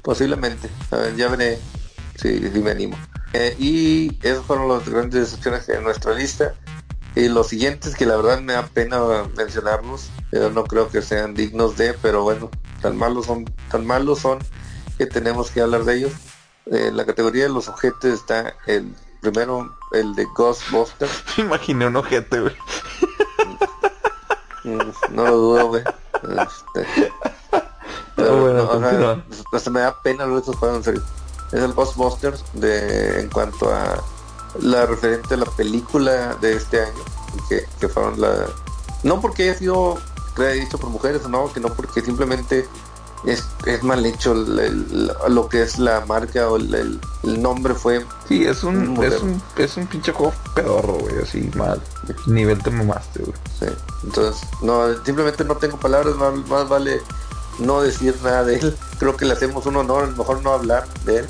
posiblemente. 0.02 0.70
A 0.92 0.98
ver, 0.98 1.16
ya 1.16 1.28
veré 1.28 1.60
si, 2.16 2.40
me 2.40 2.72
animo. 2.72 2.98
Eh, 3.34 3.56
y 3.60 4.18
esos 4.22 4.46
fueron 4.46 4.70
las 4.70 4.88
grandes 4.88 5.22
decepciones 5.22 5.68
de 5.68 5.82
nuestra 5.82 6.14
lista. 6.14 6.54
Y 7.16 7.30
los 7.30 7.48
siguientes 7.48 7.96
que 7.96 8.06
la 8.06 8.16
verdad 8.16 8.42
me 8.42 8.54
da 8.54 8.68
pena 8.68 9.02
mencionarlos, 9.36 10.10
pero 10.30 10.52
no 10.52 10.66
creo 10.66 10.88
que 10.90 11.02
sean 11.02 11.34
dignos 11.34 11.76
de, 11.76 11.94
pero 11.94 12.22
bueno, 12.22 12.52
tan 12.82 12.96
malos 12.96 13.26
son, 13.26 13.46
tan 13.72 13.88
malos 13.88 14.20
son 14.20 14.38
que 15.00 15.08
tenemos 15.08 15.50
que 15.50 15.62
hablar 15.62 15.84
de 15.84 15.96
ellos. 15.96 16.12
En 16.68 16.96
la 16.96 17.06
categoría 17.06 17.44
de 17.44 17.50
los 17.50 17.70
objetos 17.70 18.06
está 18.06 18.54
el 18.68 18.94
primero, 19.22 19.76
el 19.92 20.16
de 20.16 20.26
Ghostbusters. 20.36 21.24
Imaginé 21.38 21.88
un 21.88 21.96
ojete, 21.96 22.40
güey. 22.42 22.56
No 25.12 25.24
lo 25.24 25.38
dudo, 25.38 25.68
güey. 25.68 25.84
Este, 26.24 27.14
hasta 29.54 29.70
me 29.70 29.80
da 29.82 30.02
pena 30.02 30.26
lo 30.26 30.34
de 30.36 30.40
estos 30.40 30.62
en 30.62 30.84
serio. 30.84 31.04
Es 31.52 31.62
el 31.62 31.74
Ghostbusters 31.74 32.44
de 32.54 33.22
en 33.22 33.30
cuanto 33.30 33.74
a 33.74 34.04
la 34.60 34.86
referente 34.86 35.36
a 35.36 35.38
la 35.38 35.46
película 35.46 36.36
de 36.42 36.56
este 36.56 36.82
año, 36.82 37.04
que, 37.48 37.66
que 37.80 37.88
fueron 37.88 38.20
la 38.20 38.48
no 39.04 39.22
porque 39.22 39.44
haya 39.44 39.56
sido 39.56 39.98
dicho 40.54 40.78
por 40.78 40.90
mujeres, 40.90 41.28
no, 41.28 41.52
que 41.52 41.60
no 41.60 41.70
porque 41.70 42.02
simplemente 42.02 42.68
es, 43.26 43.46
es 43.66 43.84
mal 43.84 44.06
hecho 44.06 44.34
lo 44.34 45.50
que 45.50 45.64
es 45.64 45.80
la 45.80 46.06
marca 46.06 46.50
o 46.50 46.58
el, 46.58 47.00
nombre 47.24 47.74
fue 47.74 48.06
sí 48.28 48.46
es 48.46 48.64
un, 48.64 49.04
es 49.04 49.22
un 49.22 49.42
es 49.58 49.76
un 49.76 49.88
pinche 49.88 50.12
juego 50.12 50.34
pedorro 50.56 50.94
güey 50.94 51.20
así 51.22 51.50
mal 51.56 51.82
nivel 52.28 52.62
te 52.62 52.70
mamaste 52.70 53.20
güey. 53.20 53.34
Sí 53.60 53.66
entonces 54.04 54.48
no 54.62 54.94
simplemente 55.04 55.44
no 55.44 55.56
tengo 55.56 55.78
palabras 55.78 56.16
más, 56.16 56.70
vale 56.70 57.02
no 57.60 57.82
decir 57.82 58.16
nada 58.24 58.44
de 58.44 58.60
él. 58.60 58.78
Creo 59.00 59.16
que 59.18 59.26
le 59.26 59.34
hacemos 59.34 59.66
un 59.66 59.78
honor 59.78 60.16
mejor 60.16 60.42
no 60.44 60.54
hablar 60.54 60.88
de 61.06 61.20
él. 61.20 61.28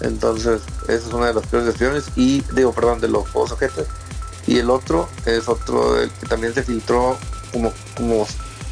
Entonces 0.00 0.62
esa 0.84 1.08
es 1.08 1.12
una 1.12 1.26
de 1.26 1.34
las 1.34 1.46
peores 1.46 1.66
decisiones. 1.66 2.04
Y 2.16 2.42
digo 2.52 2.72
perdón 2.72 3.00
de 3.00 3.08
los 3.08 3.28
juegos 3.30 3.52
objetos. 3.52 3.86
Y 4.46 4.58
el 4.58 4.70
otro 4.70 5.08
es 5.26 5.48
otro 5.48 5.96
que 6.20 6.26
también 6.26 6.54
se 6.54 6.62
filtró 6.62 7.16
como 7.52 7.72
como 7.96 8.26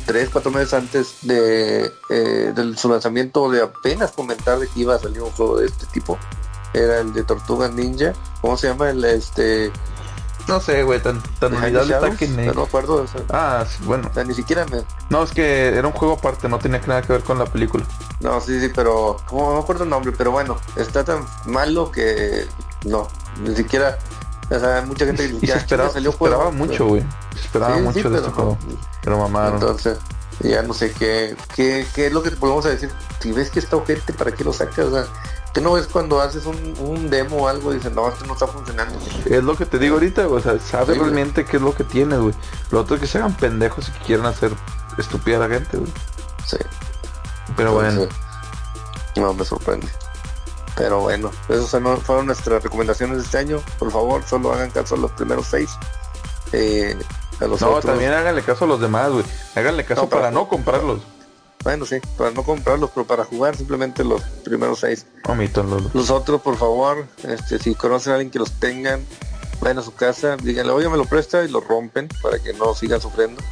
tres, 0.07 0.30
cuatro 0.30 0.50
meses 0.50 0.72
antes 0.72 1.16
de, 1.22 1.92
eh, 2.09 2.54
su 2.76 2.88
lanzamiento 2.88 3.50
de 3.50 3.62
apenas 3.62 4.12
comentar 4.12 4.59
de 4.59 4.68
que 4.68 4.80
iba 4.80 4.94
a 4.94 4.98
salir 4.98 5.20
un 5.20 5.30
juego 5.32 5.59
de 5.59 5.66
este 5.66 5.86
tipo. 5.86 6.18
Era 6.72 7.00
el 7.00 7.12
de 7.12 7.24
Tortuga 7.24 7.68
Ninja. 7.68 8.12
¿Cómo 8.40 8.57
se 8.57 8.68
llama? 8.68 8.90
El 8.90 9.04
este 9.04 9.72
No 10.46 10.61
sé, 10.61 10.82
güey, 10.82 11.00
tan, 11.00 11.22
tan 11.40 11.54
olvidable 11.54 11.94
está 11.94 12.16
que... 12.16 12.28
No 12.28 12.54
me 12.54 12.62
acuerdo. 12.62 13.02
O 13.02 13.07
sea, 13.07 13.22
ah, 13.30 13.64
sí, 13.68 13.82
bueno. 13.84 14.09
o 14.11 14.14
sea, 14.14 14.24
ni 14.24 14.34
siquiera 14.34 14.64
me... 14.66 14.84
No, 15.11 15.22
es 15.22 15.32
que 15.32 15.68
era 15.68 15.86
un 15.86 15.94
juego 15.94 16.14
aparte, 16.14 16.48
no 16.48 16.59
tenía 16.59 16.80
nada 16.86 17.02
que 17.02 17.12
ver 17.12 17.22
con 17.22 17.38
la 17.38 17.46
película. 17.46 17.84
No, 18.20 18.40
sí, 18.40 18.61
sí, 18.61 18.70
pero... 18.74 19.16
Como 19.26 19.48
no 19.48 19.54
me 19.57 19.61
acuerdo 19.61 19.84
el 19.84 19.90
nombre, 19.90 20.12
pero 20.16 20.30
bueno, 20.30 20.59
está 20.76 21.04
tan 21.04 21.24
malo 21.46 21.90
que... 21.90 22.46
No, 22.84 23.09
ni 23.42 23.57
siquiera... 23.57 23.98
O 24.51 24.59
sea, 24.61 24.82
mucha 24.86 25.05
gente 25.07 25.28
que 25.28 25.44
Y 25.44 25.49
se 25.49 25.57
esperaba, 25.59 25.90
"Salió 25.90 26.11
se 26.12 26.14
esperaba 26.16 26.44
juego", 26.44 26.57
mucho, 26.57 26.86
güey. 26.86 27.03
Se 27.34 27.40
esperaba 27.40 27.74
Sí, 27.74 27.78
sí, 27.80 27.84
mucho 27.84 28.11
de 28.11 28.16
este 28.16 28.28
no. 28.28 28.34
juego. 28.34 28.59
Pero 29.03 29.18
mamaron. 29.18 29.55
Entonces, 29.55 29.99
ya 30.40 30.62
no 30.62 30.72
sé 30.74 30.92
qué, 30.92 31.36
qué, 31.55 31.86
qué 31.94 32.07
es 32.07 32.12
lo 32.12 32.22
que 32.22 32.30
te 32.30 32.36
podemos 32.36 32.64
decir. 32.64 32.90
Si 33.20 33.32
ves 33.32 33.51
que 33.51 33.59
está 33.59 33.76
ojete, 33.76 34.12
¿para 34.12 34.30
qué 34.32 34.44
lo 34.44 34.53
sacas? 34.53 34.86
O 34.86 34.90
sea, 34.92 35.05
que 35.53 35.61
no 35.61 35.72
ves 35.72 35.86
cuando 35.88 36.20
haces 36.20 36.44
un, 36.47 36.74
un 36.78 37.09
demo 37.11 37.38
o 37.38 37.49
algo 37.49 37.72
y 37.72 37.76
dices, 37.76 37.90
no, 37.92 38.09
esto 38.09 38.24
no 38.26 38.34
está 38.34 38.47
funcionando. 38.47 38.94
Es 39.24 39.42
lo 39.42 39.57
que 39.57 39.66
te 39.66 39.78
digo 39.78 39.94
ahorita, 39.94 40.26
güey. 40.26 40.40
O 40.40 40.42
sea, 40.42 40.59
sabe 40.61 40.92
Sí, 40.92 40.99
güey. 41.01 41.11
realmente 41.11 41.44
qué 41.44 41.57
es 41.57 41.62
lo 41.62 41.74
que 41.74 41.82
tienes, 41.84 42.20
güey. 42.20 42.34
Lo 42.70 42.80
otro 42.80 42.94
es 42.97 43.01
que 43.01 43.07
se 43.09 43.18
hagan 43.18 43.34
pendejos 43.36 43.88
y 43.88 43.92
que 43.92 43.99
quieran 44.05 44.26
hacer 44.26 44.53
estúpida 44.99 45.36
a 45.38 45.49
la 45.49 45.55
gente, 45.55 45.78
güey. 45.78 45.90
Sí. 46.47 46.59
Pero 47.57 47.72
bueno. 47.72 48.03
No 49.16 49.32
me 49.32 49.44
sorprende. 49.44 49.88
Pero 50.76 51.00
bueno, 51.00 51.30
esas 51.48 51.70
fueron 52.02 52.26
nuestras 52.26 52.62
recomendaciones 52.62 53.16
de 53.18 53.22
este 53.24 53.38
año. 53.38 53.62
Por 53.78 53.90
favor, 53.90 54.22
solo 54.24 54.52
hagan 54.52 54.70
caso 54.70 54.94
a 54.94 54.98
los 54.98 55.10
primeros 55.12 55.46
seis. 55.46 55.70
Eh, 56.52 56.96
a 57.40 57.46
los 57.46 57.60
No, 57.60 57.68
otros, 57.68 57.86
también 57.86 58.12
háganle 58.12 58.42
caso 58.42 58.64
a 58.64 58.68
los 58.68 58.80
demás, 58.80 59.10
güey. 59.10 59.24
Háganle 59.54 59.84
caso 59.84 60.02
No, 60.02 60.08
para 60.08 60.30
no 60.30 60.48
comprarlos. 60.48 61.00
bueno, 61.64 61.84
sí, 61.86 61.96
para 62.18 62.30
no 62.30 62.42
comprarlos, 62.42 62.90
pero 62.94 63.06
para 63.06 63.24
jugar 63.24 63.56
simplemente 63.56 64.04
los 64.04 64.20
primeros 64.44 64.80
seis. 64.80 65.06
Omítanlo. 65.26 65.80
Los 65.94 66.10
otros, 66.10 66.42
por 66.42 66.56
favor, 66.56 67.06
este, 67.24 67.58
si 67.58 67.74
conocen 67.74 68.12
a 68.12 68.16
alguien 68.16 68.30
que 68.30 68.38
los 68.38 68.52
tengan, 68.52 69.04
vayan 69.60 69.78
a 69.78 69.82
su 69.82 69.94
casa, 69.94 70.36
díganle, 70.36 70.72
oye, 70.72 70.88
me 70.90 70.98
lo 70.98 71.06
presta 71.06 71.42
y 71.42 71.48
lo 71.48 71.60
rompen 71.60 72.08
para 72.22 72.38
que 72.38 72.52
no 72.52 72.74
sigan 72.74 73.00
sufriendo. 73.00 73.42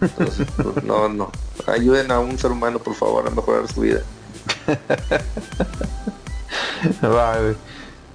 Entonces, 0.00 0.46
pues, 0.56 0.84
no, 0.84 1.08
no. 1.08 1.32
Ayuden 1.66 2.12
a 2.12 2.20
un 2.20 2.38
ser 2.38 2.52
humano, 2.52 2.78
por 2.78 2.94
favor, 2.94 3.26
a 3.26 3.30
mejorar 3.30 3.66
su 3.66 3.80
vida. 3.80 4.00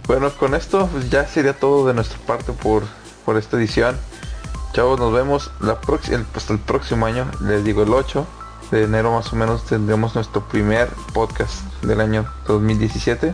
Bueno, 0.06 0.30
con 0.34 0.54
esto 0.54 0.90
pues, 0.92 1.10
ya 1.10 1.26
sería 1.28 1.58
todo 1.58 1.88
de 1.88 1.94
nuestra 1.94 2.18
parte 2.26 2.52
por, 2.52 2.84
por 3.26 3.38
esta 3.38 3.56
edición. 3.56 3.96
Chavos, 4.74 5.00
nos 5.00 5.14
vemos 5.14 5.52
la 5.62 5.80
el, 6.10 6.26
hasta 6.36 6.54
el 6.54 6.60
próximo 6.60 7.06
año. 7.06 7.30
Les 7.42 7.64
digo, 7.64 7.84
el 7.84 7.94
8 7.94 8.28
de 8.72 8.84
enero 8.84 9.14
más 9.14 9.32
o 9.32 9.36
menos 9.36 9.66
tendremos 9.66 10.16
nuestro 10.16 10.46
primer 10.48 10.90
podcast 11.14 11.62
del 11.84 12.02
año 12.02 12.30
2017. 12.48 13.34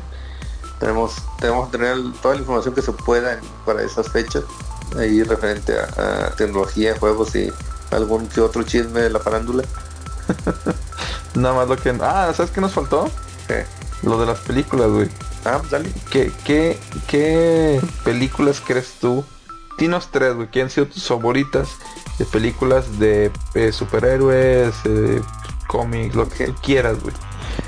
Tenemos, 0.79 1.15
tenemos 1.39 1.69
que 1.69 1.77
tener 1.77 1.97
toda 2.21 2.35
la 2.35 2.41
información 2.41 2.75
que 2.75 2.81
se 2.81 2.91
pueda 2.91 3.39
para 3.65 3.81
esas 3.81 4.09
fechas, 4.09 4.43
ahí 4.97 5.23
referente 5.23 5.73
a, 5.77 6.27
a 6.27 6.29
tecnología, 6.35 6.95
juegos 6.99 7.35
y 7.35 7.51
algún 7.91 8.27
que 8.27 8.41
otro 8.41 8.63
chisme 8.63 9.01
de 9.01 9.09
la 9.09 9.19
parándula. 9.19 9.63
Nada 11.35 11.55
más 11.55 11.67
lo 11.67 11.77
que... 11.77 11.97
Ah, 12.01 12.31
¿sabes 12.35 12.51
qué 12.51 12.61
nos 12.61 12.73
faltó? 12.73 13.09
Lo 14.03 14.19
de 14.19 14.25
las 14.25 14.39
películas, 14.39 14.89
güey. 14.89 15.09
Ah, 15.45 15.57
pues 15.59 15.71
dale. 15.71 15.91
¿Qué, 16.09 16.31
qué, 16.45 16.79
¿Qué 17.07 17.81
películas 18.03 18.61
crees 18.65 18.93
tú? 18.99 19.25
Dinos 19.77 20.09
tres, 20.11 20.35
güey, 20.35 20.49
que 20.51 20.61
han 20.61 20.69
sido 20.69 20.87
tus 20.87 21.07
favoritas 21.07 21.69
de 22.17 22.25
películas 22.25 22.99
de 22.99 23.31
eh, 23.53 23.71
superhéroes, 23.71 24.75
eh, 24.85 25.21
cómics, 25.67 26.15
lo 26.15 26.27
que 26.27 26.53
quieras, 26.61 27.01
güey. 27.01 27.15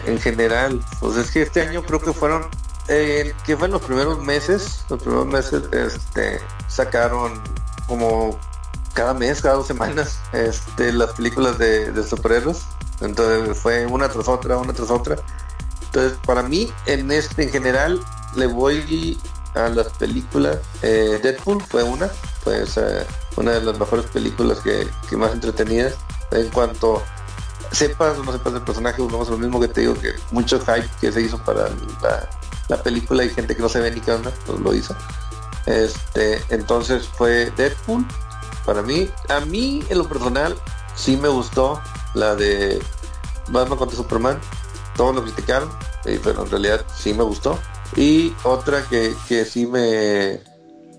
En 0.05 0.19
general, 0.19 0.83
pues 0.99 1.15
es 1.17 1.31
que 1.31 1.41
este 1.41 1.61
año 1.61 1.83
creo 1.83 2.01
que 2.01 2.11
fueron, 2.11 2.45
eh, 2.87 3.33
que 3.45 3.55
fue 3.55 3.67
en 3.67 3.73
los 3.73 3.81
primeros 3.81 4.19
meses, 4.23 4.83
los 4.89 5.01
primeros 5.01 5.27
meses, 5.27 5.63
este, 5.71 6.41
sacaron 6.67 7.41
como 7.87 8.37
cada 8.93 9.13
mes, 9.13 9.41
cada 9.41 9.55
dos 9.55 9.67
semanas, 9.67 10.19
este, 10.33 10.91
las 10.91 11.11
películas 11.11 11.57
de, 11.57 11.91
de 11.91 12.03
superhéroes. 12.03 12.63
Entonces 12.99 13.57
fue 13.57 13.85
una 13.85 14.09
tras 14.09 14.27
otra, 14.27 14.57
una 14.57 14.73
tras 14.73 14.91
otra. 14.91 15.15
Entonces, 15.93 16.17
para 16.25 16.41
mí, 16.41 16.71
en 16.85 17.11
este, 17.11 17.43
en 17.43 17.49
general, 17.49 17.99
le 18.35 18.47
voy 18.47 19.19
a 19.55 19.67
las 19.67 19.89
películas. 19.89 20.57
eh, 20.81 21.19
Deadpool 21.21 21.61
fue 21.63 21.83
una, 21.83 22.09
pues 22.45 22.79
una 23.35 23.51
de 23.51 23.61
las 23.61 23.77
mejores 23.77 24.05
películas 24.05 24.59
que, 24.59 24.87
que 25.09 25.17
más 25.17 25.33
entretenidas. 25.33 25.95
En 26.31 26.49
cuanto 26.51 27.03
sepas 27.73 28.17
o 28.17 28.23
no 28.23 28.31
sepas 28.31 28.53
del 28.53 28.61
personaje, 28.61 29.01
volvemos 29.01 29.27
a 29.27 29.31
lo 29.31 29.37
mismo 29.37 29.59
que 29.59 29.67
te 29.67 29.81
digo, 29.81 29.95
que 29.95 30.13
mucho 30.31 30.61
hype 30.61 30.89
que 31.01 31.11
se 31.11 31.21
hizo 31.23 31.37
para 31.43 31.67
la, 32.01 32.29
la 32.69 32.81
película 32.81 33.25
y 33.25 33.29
gente 33.29 33.53
que 33.53 33.61
no 33.61 33.67
se 33.67 33.81
ve 33.81 33.91
ni 33.91 33.99
qué 33.99 34.13
onda, 34.13 34.31
pues 34.45 34.61
lo 34.61 34.73
hizo. 34.73 34.95
Este, 35.65 36.41
entonces 36.49 37.05
fue 37.05 37.51
Deadpool. 37.57 38.05
Para 38.65 38.81
mí, 38.81 39.09
a 39.27 39.41
mí 39.41 39.83
en 39.89 39.97
lo 39.97 40.07
personal, 40.07 40.55
sí 40.95 41.17
me 41.17 41.27
gustó 41.27 41.81
la 42.13 42.35
de 42.35 42.81
Batman 43.49 43.77
contra 43.77 43.97
Superman. 43.97 44.39
Todos 44.95 45.15
lo 45.15 45.23
criticaron, 45.23 45.69
eh, 46.05 46.19
pero 46.23 46.43
en 46.43 46.51
realidad 46.51 46.85
sí 46.95 47.13
me 47.13 47.23
gustó. 47.23 47.57
Y 47.95 48.33
otra 48.43 48.83
que, 48.89 49.13
que 49.27 49.45
sí 49.45 49.65
me, 49.65 50.39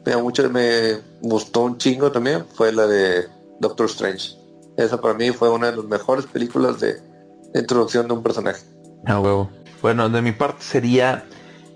me, 0.04 0.16
mucho, 0.16 0.48
me 0.50 0.98
gustó 1.20 1.62
un 1.62 1.78
chingo 1.78 2.12
también 2.12 2.44
fue 2.54 2.72
la 2.72 2.86
de 2.86 3.26
Doctor 3.60 3.86
Strange. 3.86 4.36
Esa 4.76 5.00
para 5.00 5.14
mí 5.14 5.30
fue 5.30 5.50
una 5.50 5.70
de 5.70 5.76
las 5.76 5.86
mejores 5.86 6.26
películas 6.26 6.80
de, 6.80 6.94
de 7.52 7.60
introducción 7.60 8.08
de 8.08 8.14
un 8.14 8.22
personaje. 8.22 8.62
Ah, 9.06 9.20
huevo. 9.20 9.50
Bueno, 9.80 10.08
de 10.08 10.22
mi 10.22 10.32
parte 10.32 10.62
sería, 10.62 11.24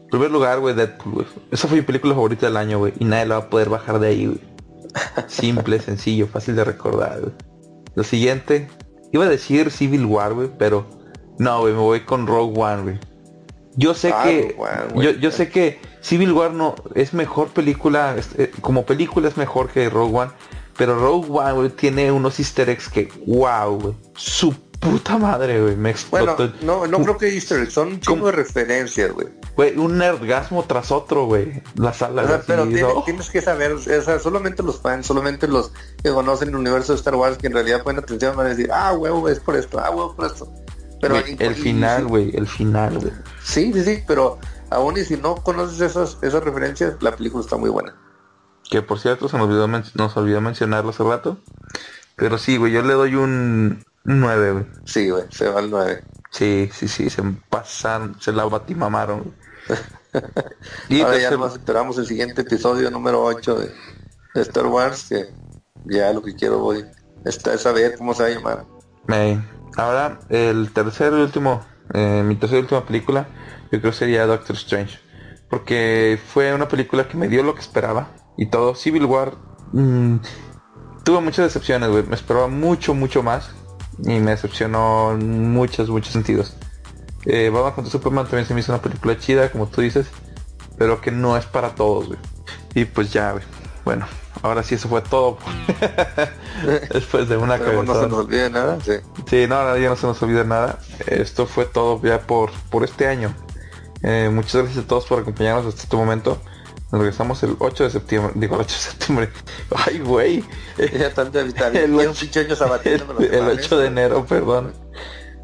en 0.03 0.09
primer 0.09 0.31
lugar, 0.31 0.61
güey, 0.61 0.75
Deadpool, 0.75 1.14
güey. 1.14 1.27
Esa 1.51 1.69
fue 1.69 1.79
mi 1.79 1.83
película 1.83 2.14
favorita 2.14 2.47
del 2.47 2.57
año, 2.57 2.79
güey. 2.79 2.93
Y 2.99 3.05
nadie 3.05 3.27
la 3.27 3.39
va 3.39 3.45
a 3.47 3.51
poder 3.51 3.69
bajar 3.69 3.99
de 3.99 4.09
ahí, 4.09 4.27
güey. 4.27 4.41
Simple, 5.27 5.81
sencillo, 5.81 6.27
fácil 6.27 6.57
de 6.57 6.64
recordar, 6.64 7.21
güey. 7.21 7.33
Lo 7.95 8.05
siguiente, 8.05 8.69
iba 9.12 9.25
a 9.25 9.29
decir 9.29 9.71
Civil 9.71 10.05
War, 10.05 10.35
güey, 10.35 10.51
pero 10.59 10.87
no, 11.39 11.61
güey, 11.61 11.72
me 11.72 11.80
voy 11.80 12.01
con 12.01 12.26
Rogue 12.26 12.59
One, 12.61 12.82
güey. 12.82 12.99
Yo 13.76 13.93
sé 13.95 14.11
Ah, 14.14 14.22
que, 14.24 14.57
One, 14.59 15.05
yo, 15.05 15.11
yo 15.12 15.30
sé 15.30 15.51
que 15.51 15.78
Civil 16.01 16.32
War 16.32 16.51
no 16.53 16.74
es 16.95 17.12
mejor 17.12 17.49
película, 17.49 18.14
es- 18.16 18.30
eh, 18.39 18.51
como 18.62 18.87
película 18.87 19.28
es 19.28 19.37
mejor 19.37 19.68
que 19.68 19.91
Rogue 19.91 20.16
One, 20.18 20.30
pero 20.78 20.99
Rogue 20.99 21.28
One, 21.30 21.53
güey, 21.53 21.68
tiene 21.70 22.11
unos 22.11 22.39
easter 22.39 22.70
eggs 22.70 22.89
que, 22.89 23.09
wow, 23.26 23.78
güey, 23.78 23.95
su 24.14 24.55
puta 24.80 25.18
madre, 25.18 25.61
güey, 25.61 25.76
me 25.76 25.95
Bueno, 26.11 26.32
explotó. 26.32 26.53
no, 26.62 26.87
no 26.87 27.03
creo 27.03 27.16
que 27.18 27.28
Easter 27.34 27.61
eggs, 27.62 27.72
son 27.72 27.99
de 28.01 28.32
referencias, 28.32 29.11
güey. 29.12 29.28
Güey, 29.57 29.76
un 29.78 30.01
orgasmo 30.01 30.62
tras 30.64 30.91
otro, 30.93 31.24
güey. 31.26 31.62
La 31.76 31.93
sala, 31.95 32.22
O 32.22 32.26
sea, 32.26 32.37
así, 32.37 32.45
pero 32.47 32.66
¿no? 32.66 32.72
tiene- 32.74 32.93
tienes 33.07 33.30
que 33.30 33.41
saber, 33.43 33.72
o 33.72 33.78
sea, 33.80 34.18
solamente 34.18 34.62
los 34.62 34.80
fans, 34.80 35.07
solamente 35.07 35.49
los 35.49 35.72
que 36.03 36.11
conocen 36.11 36.51
el 36.51 36.57
universo 36.57 36.93
de 36.93 36.99
Star 36.99 37.14
Wars, 37.16 37.39
que 37.39 37.47
en 37.47 37.55
realidad 37.55 37.82
ponen 37.82 38.03
atención, 38.03 38.37
van 38.37 38.47
a 38.47 38.51
decir, 38.51 38.70
ah, 38.72 38.93
huevo, 38.95 39.28
es 39.30 39.41
por 39.41 39.57
esto, 39.57 39.78
ah, 39.80 39.91
huevo, 39.91 40.14
por 40.14 40.26
esto. 40.26 40.47
Pero 41.01 41.17
el 41.17 41.55
final, 41.55 42.07
güey, 42.07 42.35
el 42.37 42.47
final, 42.47 42.99
güey. 42.99 43.13
Sí, 43.43 43.73
sí, 43.73 43.85
sí, 43.85 44.03
pero 44.07 44.39
aún 44.71 44.97
y 44.97 45.05
si 45.05 45.17
no 45.17 45.35
conoces 45.37 45.81
esas, 45.81 46.19
esas 46.23 46.43
referencias, 46.43 46.95
la 47.01 47.15
película 47.15 47.43
está 47.45 47.57
muy 47.57 47.71
buena. 47.71 47.95
Que 48.71 48.83
por 48.83 48.99
cierto, 48.99 49.29
se 49.29 49.37
nos 49.37 49.47
olvidó, 49.47 49.69
men- 49.69 49.85
nos 49.95 50.17
olvidó 50.17 50.41
mencionarlo 50.41 50.91
hace 50.91 51.05
rato. 51.05 51.39
Pero 52.17 52.39
sí, 52.39 52.57
güey, 52.57 52.73
yo 52.73 52.83
le 52.83 52.95
doy 52.95 53.15
un 53.15 53.85
9, 54.05 54.53
güey. 54.53 54.67
Sí, 54.85 55.11
güey, 55.11 55.25
se 55.31 55.49
va 55.49 55.61
al 55.61 55.71
9. 55.71 56.03
Sí, 56.31 56.71
sí, 56.73 56.89
sí, 56.89 57.11
se 57.11 57.23
pasaron, 57.51 58.17
se 58.21 58.33
la 58.33 58.45
batimamaron. 58.47 59.35
y 60.89 61.03
Ahora 61.03 61.19
ya 61.19 61.31
nos 61.33 61.53
esperamos 61.55 61.99
el 61.99 62.07
siguiente 62.07 62.43
episodio 62.43 62.91
número 62.91 63.23
8 63.23 63.55
de, 63.59 63.71
de 64.35 64.43
Star 64.43 64.67
Wars, 64.67 65.07
que 65.09 65.27
ya 65.85 66.13
lo 66.13 66.23
que 66.23 66.35
quiero 66.35 66.59
voy 66.59 66.85
está, 67.25 67.55
es 67.55 67.61
saber 67.63 67.97
cómo 67.99 68.15
se 68.15 68.23
va 68.23 68.29
a 68.29 68.33
llamar. 68.33 68.65
Ahora, 69.77 70.20
el 70.29 70.72
tercer 70.72 71.12
y 71.12 71.16
último, 71.16 71.64
eh, 71.95 72.22
mi 72.24 72.37
tercera 72.37 72.59
y 72.59 72.62
última 72.62 72.85
película, 72.85 73.29
yo 73.70 73.81
creo 73.81 73.93
sería 73.93 74.27
Doctor 74.27 74.57
Strange. 74.57 74.99
Porque 75.49 76.18
fue 76.27 76.53
una 76.53 76.68
película 76.68 77.07
que 77.07 77.16
me 77.16 77.29
dio 77.29 77.43
lo 77.43 77.55
que 77.55 77.61
esperaba. 77.61 78.11
Y 78.37 78.47
todo, 78.47 78.74
Civil 78.74 79.05
War, 79.05 79.35
mm, 79.72 80.16
tuve 81.05 81.20
muchas 81.20 81.47
decepciones, 81.47 81.89
güey. 81.89 82.03
Me 82.05 82.16
esperaba 82.16 82.49
mucho, 82.49 82.95
mucho 82.95 83.22
más. 83.22 83.51
Y 84.05 84.18
me 84.18 84.33
decepcionó 84.33 85.12
en 85.12 85.53
muchos, 85.53 85.89
muchos 85.89 86.12
sentidos. 86.12 86.57
Eh, 87.24 87.51
Batman 87.51 87.72
contra 87.72 87.93
Superman 87.93 88.24
también 88.24 88.47
se 88.47 88.55
me 88.55 88.61
hizo 88.61 88.72
una 88.72 88.83
película 88.83 89.18
chida, 89.18 89.51
como 89.51 89.66
tú 89.66 89.81
dices. 89.81 90.09
Pero 90.79 91.01
que 91.01 91.11
no 91.11 91.37
es 91.37 91.47
para 91.47 91.74
todos, 91.74 92.09
güey. 92.09 92.18
Y 92.74 92.85
pues 92.85 93.12
ya, 93.12 93.33
güey. 93.33 93.45
Bueno, 93.87 94.09
ahora 94.43 94.64
sí 94.64 94.74
eso 94.74 94.89
fue 94.89 95.01
todo. 95.01 95.39
Después 96.93 97.28
de 97.28 97.37
una 97.37 97.57
Pero 97.57 97.84
no 97.84 97.95
se 97.95 98.09
nos 98.09 98.18
olvide 98.18 98.51
nada, 98.51 98.80
sí. 98.80 98.95
Sí, 99.30 99.47
no, 99.49 99.55
ahora 99.55 99.78
ya 99.78 99.91
no 99.91 99.95
se 99.95 100.09
nos 100.09 100.20
olvida 100.24 100.43
nada. 100.43 100.80
Esto 101.07 101.47
fue 101.47 101.66
todo 101.66 102.03
ya 102.03 102.22
por, 102.22 102.51
por 102.68 102.82
este 102.82 103.07
año. 103.07 103.32
Eh, 104.03 104.28
muchas 104.32 104.62
gracias 104.62 104.84
a 104.84 104.89
todos 104.89 105.07
por 105.07 105.20
acompañarnos 105.20 105.66
hasta 105.66 105.84
este 105.84 105.97
momento. 105.97 106.43
Nos 106.91 107.01
regresamos 107.01 107.41
el 107.45 107.55
8 107.61 107.84
de 107.84 107.91
septiembre. 107.91 108.32
Digo, 108.34 108.57
el 108.57 108.62
8 108.62 108.74
de 108.74 108.80
septiembre. 108.80 109.30
Ay, 109.87 110.01
güey. 110.01 110.45
Ya 110.99 111.14
tanto 111.14 111.39
evitar. 111.39 111.76
El 111.76 111.84
El, 111.84 113.07
me 113.07 113.14
lo 113.14 113.20
el 113.20 113.41
vale. 113.41 113.53
8 113.53 113.78
de 113.78 113.87
enero, 113.87 114.26
perdón. 114.26 114.72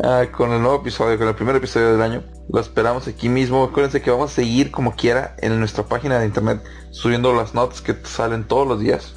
ah, 0.02 0.24
con 0.36 0.50
el 0.50 0.60
nuevo 0.60 0.80
episodio, 0.80 1.16
con 1.16 1.28
el 1.28 1.36
primer 1.36 1.54
episodio 1.54 1.92
del 1.92 2.02
año. 2.02 2.24
Lo 2.52 2.60
esperamos 2.60 3.06
aquí 3.06 3.28
mismo. 3.28 3.62
Acuérdense 3.62 4.02
que 4.02 4.10
vamos 4.10 4.32
a 4.32 4.34
seguir 4.34 4.72
como 4.72 4.96
quiera 4.96 5.36
en 5.38 5.56
nuestra 5.60 5.84
página 5.84 6.18
de 6.18 6.26
internet 6.26 6.60
subiendo 6.92 7.34
las 7.34 7.54
notas 7.54 7.80
que 7.80 7.96
salen 8.04 8.44
todos 8.44 8.68
los 8.68 8.78
días. 8.78 9.14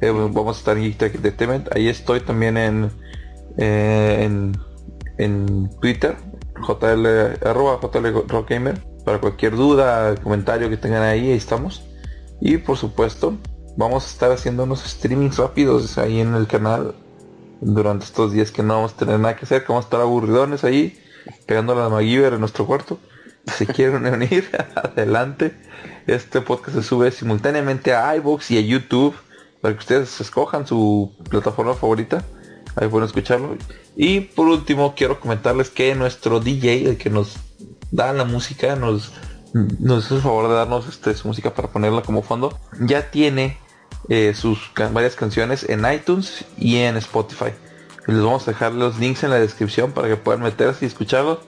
Eh, 0.00 0.10
vamos 0.10 0.56
a 0.56 0.58
estar 0.60 0.76
en 0.76 0.84
Geek 0.84 1.16
Entertainment. 1.16 1.74
Ahí 1.74 1.88
estoy 1.88 2.20
también 2.20 2.56
en, 2.56 2.90
eh, 3.56 4.18
en, 4.22 4.56
en 5.18 5.70
Twitter, 5.80 6.16
JL, 6.66 7.44
arroba 7.44 7.80
JL 7.80 8.28
Rockgamer. 8.28 8.80
Para 9.04 9.20
cualquier 9.20 9.56
duda, 9.56 10.14
comentario 10.16 10.68
que 10.68 10.76
tengan 10.76 11.02
ahí, 11.02 11.30
ahí 11.30 11.36
estamos. 11.36 11.82
Y 12.40 12.58
por 12.58 12.76
supuesto, 12.76 13.36
vamos 13.76 14.04
a 14.04 14.08
estar 14.08 14.32
haciendo 14.32 14.64
unos 14.64 14.80
streamings 14.80 15.38
rápidos 15.38 15.96
ahí 15.96 16.20
en 16.20 16.34
el 16.34 16.46
canal 16.46 16.94
durante 17.60 18.04
estos 18.04 18.32
días 18.32 18.50
que 18.50 18.62
no 18.62 18.74
vamos 18.74 18.92
a 18.92 18.96
tener 18.96 19.18
nada 19.18 19.36
que 19.36 19.44
hacer, 19.44 19.62
que 19.62 19.68
vamos 19.68 19.84
a 19.84 19.86
estar 19.86 20.00
aburridones 20.00 20.64
ahí, 20.64 20.98
pegando 21.46 21.74
la 21.74 21.88
MacGyver 21.88 22.34
en 22.34 22.40
nuestro 22.40 22.66
cuarto. 22.66 22.98
Si 23.46 23.64
quieren 23.66 24.04
unir, 24.12 24.50
adelante. 24.74 25.54
Este 26.06 26.40
podcast 26.40 26.76
se 26.76 26.82
sube 26.84 27.10
simultáneamente 27.10 27.92
a 27.92 28.14
iVoox 28.16 28.52
y 28.52 28.58
a 28.58 28.60
YouTube 28.60 29.16
para 29.60 29.74
que 29.74 29.80
ustedes 29.80 30.20
escojan 30.20 30.64
su 30.64 31.12
plataforma 31.28 31.74
favorita. 31.74 32.24
Ahí 32.76 32.86
pueden 32.86 33.06
escucharlo. 33.06 33.56
Y 33.96 34.20
por 34.20 34.46
último, 34.46 34.94
quiero 34.94 35.18
comentarles 35.18 35.68
que 35.68 35.94
nuestro 35.96 36.38
DJ, 36.38 36.90
el 36.90 36.96
que 36.96 37.10
nos 37.10 37.36
da 37.90 38.12
la 38.12 38.24
música, 38.24 38.76
nos, 38.76 39.12
nos 39.52 40.04
hace 40.04 40.16
el 40.16 40.20
favor 40.20 40.48
de 40.48 40.54
darnos 40.54 40.86
este, 40.86 41.12
su 41.14 41.26
música 41.26 41.54
para 41.54 41.68
ponerla 41.68 42.02
como 42.02 42.22
fondo, 42.22 42.56
ya 42.78 43.10
tiene 43.10 43.58
eh, 44.08 44.32
sus 44.34 44.70
varias 44.92 45.16
canciones 45.16 45.68
en 45.68 45.90
iTunes 45.92 46.44
y 46.56 46.76
en 46.76 46.96
Spotify. 46.98 47.52
les 48.06 48.22
vamos 48.22 48.46
a 48.46 48.52
dejar 48.52 48.74
los 48.74 48.98
links 49.00 49.24
en 49.24 49.30
la 49.30 49.40
descripción 49.40 49.90
para 49.90 50.06
que 50.06 50.16
puedan 50.16 50.42
meterse 50.42 50.84
y 50.84 50.88
escucharlos. 50.88 51.38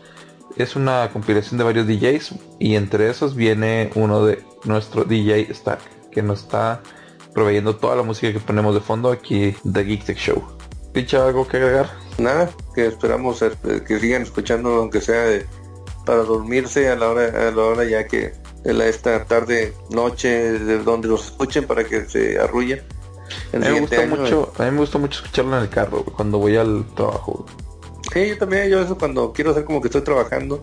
Es 0.58 0.74
una 0.74 1.08
compilación 1.12 1.56
de 1.56 1.64
varios 1.64 1.86
DJs 1.86 2.34
y 2.58 2.74
entre 2.74 3.08
esos 3.08 3.36
viene 3.36 3.90
uno 3.94 4.26
de 4.26 4.44
nuestro 4.64 5.04
DJ 5.04 5.52
Stark 5.52 5.80
que 6.10 6.20
nos 6.20 6.42
está 6.42 6.82
proveyendo 7.32 7.76
toda 7.76 7.94
la 7.94 8.02
música 8.02 8.32
que 8.32 8.40
ponemos 8.40 8.74
de 8.74 8.80
fondo 8.80 9.12
aquí 9.12 9.54
de 9.62 9.84
Geek 9.84 10.04
Tech 10.04 10.18
Show. 10.18 10.42
¿Picha 10.92 11.24
algo 11.24 11.46
que 11.46 11.58
agregar? 11.58 11.88
Nada, 12.18 12.50
que 12.74 12.86
esperamos 12.86 13.40
que 13.86 14.00
sigan 14.00 14.22
escuchando 14.22 14.70
aunque 14.74 15.00
sea 15.00 15.40
para 16.04 16.24
dormirse 16.24 16.88
a 16.88 16.96
la 16.96 17.08
hora 17.08 17.48
a 17.48 17.52
la 17.52 17.62
hora 17.62 17.84
ya 17.84 18.08
que 18.08 18.32
esta 18.64 19.24
tarde, 19.24 19.72
noche, 19.90 20.28
de 20.58 20.78
donde 20.82 21.06
los 21.06 21.26
escuchen 21.26 21.66
para 21.66 21.84
que 21.84 22.04
se 22.06 22.38
arrullen. 22.38 22.82
A 23.52 23.58
mí, 23.58 23.64
me 23.64 23.80
gusta 23.80 24.06
mucho, 24.06 24.52
a 24.58 24.64
mí 24.64 24.70
me 24.72 24.78
gusta 24.78 24.98
mucho 24.98 25.20
escucharlo 25.20 25.56
en 25.56 25.62
el 25.62 25.68
carro 25.68 26.04
cuando 26.04 26.38
voy 26.38 26.56
al 26.56 26.84
trabajo. 26.96 27.46
Sí, 28.12 28.28
yo 28.28 28.38
también, 28.38 28.68
yo 28.68 28.80
eso 28.80 28.96
cuando 28.96 29.32
quiero 29.32 29.50
hacer 29.50 29.64
como 29.64 29.80
que 29.80 29.88
estoy 29.88 30.02
trabajando, 30.02 30.62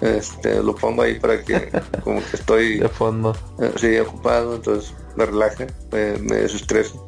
este, 0.00 0.62
lo 0.62 0.74
pongo 0.74 1.02
ahí 1.02 1.18
para 1.18 1.42
que 1.42 1.70
como 2.04 2.20
que 2.20 2.36
estoy 2.36 2.78
de 2.78 2.88
fondo. 2.88 3.36
Eh, 3.60 3.72
sí, 3.76 3.98
ocupado, 3.98 4.56
entonces 4.56 4.94
me 5.16 5.26
relaje, 5.26 5.66
me, 5.92 6.16
me 6.18 6.36
desestreso. 6.36 7.06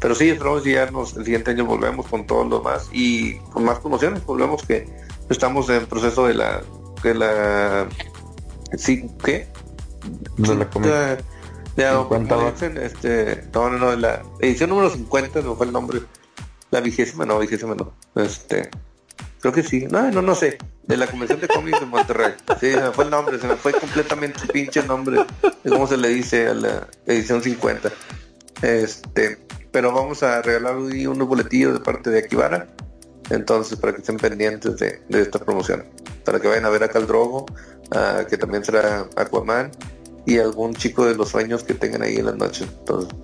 Pero 0.00 0.14
sí, 0.14 0.30
esperamos 0.30 0.64
nos 0.92 1.16
el 1.16 1.24
siguiente 1.24 1.50
año 1.50 1.64
volvemos 1.64 2.06
con 2.06 2.26
todo 2.26 2.44
lo 2.44 2.62
más 2.62 2.88
y 2.92 3.38
con 3.52 3.64
más 3.64 3.80
promociones, 3.80 4.24
volvemos 4.24 4.62
que 4.64 4.88
estamos 5.28 5.68
en 5.70 5.86
proceso 5.86 6.26
de 6.26 6.34
la 6.34 6.62
de 7.02 7.14
la 7.14 7.88
sí, 8.76 9.08
¿qué? 9.24 9.48
de 10.36 10.54
la 10.54 10.70
este, 12.84 13.44
no, 13.54 13.70
no, 13.70 13.78
no, 13.78 13.96
la 13.96 14.22
edición 14.40 14.70
número 14.70 14.90
50 14.90 15.42
no 15.42 15.54
fue 15.54 15.66
el 15.66 15.72
nombre. 15.72 16.00
La 16.70 16.80
vigésima, 16.80 17.24
no, 17.24 17.38
vigésima 17.38 17.74
no. 17.74 17.92
Este, 18.16 18.68
creo 19.40 19.52
que 19.52 19.62
sí. 19.62 19.86
No, 19.90 20.10
no, 20.10 20.22
no 20.22 20.34
sé. 20.34 20.58
De 20.84 20.96
la 20.96 21.06
Convención 21.06 21.40
de 21.40 21.48
Cómics 21.48 21.80
de 21.80 21.86
Monterrey. 21.86 22.34
Sí, 22.60 22.72
se 22.72 22.80
me 22.80 22.90
fue 22.92 23.04
el 23.04 23.10
nombre, 23.10 23.38
se 23.38 23.46
me 23.46 23.56
fue 23.56 23.72
completamente 23.72 24.46
pinche 24.52 24.82
nombre 24.82 25.24
de 25.62 25.70
cómo 25.70 25.86
se 25.86 25.96
le 25.96 26.08
dice 26.08 26.48
a 26.48 26.54
la 26.54 26.88
edición 27.06 27.42
50. 27.42 27.90
Este, 28.62 29.38
pero 29.70 29.92
vamos 29.92 30.22
a 30.22 30.42
regalar 30.42 30.76
hoy 30.76 31.06
unos 31.06 31.28
boletillos 31.28 31.74
de 31.74 31.80
parte 31.80 32.10
de 32.10 32.20
Akibara. 32.20 32.68
Entonces, 33.30 33.78
para 33.78 33.92
que 33.92 34.00
estén 34.00 34.16
pendientes 34.16 34.76
de, 34.78 35.02
de 35.08 35.20
esta 35.20 35.38
promoción. 35.38 35.84
Para 36.24 36.40
que 36.40 36.48
vayan 36.48 36.64
a 36.64 36.70
ver 36.70 36.82
a 36.82 36.88
Caldrogo, 36.88 37.46
que 38.28 38.36
también 38.36 38.64
será 38.64 39.06
Aquaman 39.16 39.70
y 40.26 40.38
algún 40.38 40.74
chico 40.74 41.06
de 41.06 41.14
los 41.14 41.30
sueños 41.30 41.64
que 41.64 41.74
tengan 41.74 42.02
ahí 42.02 42.16
en 42.16 42.26
las 42.26 42.36
noches. 42.36 42.68
Entonces, 42.80 43.14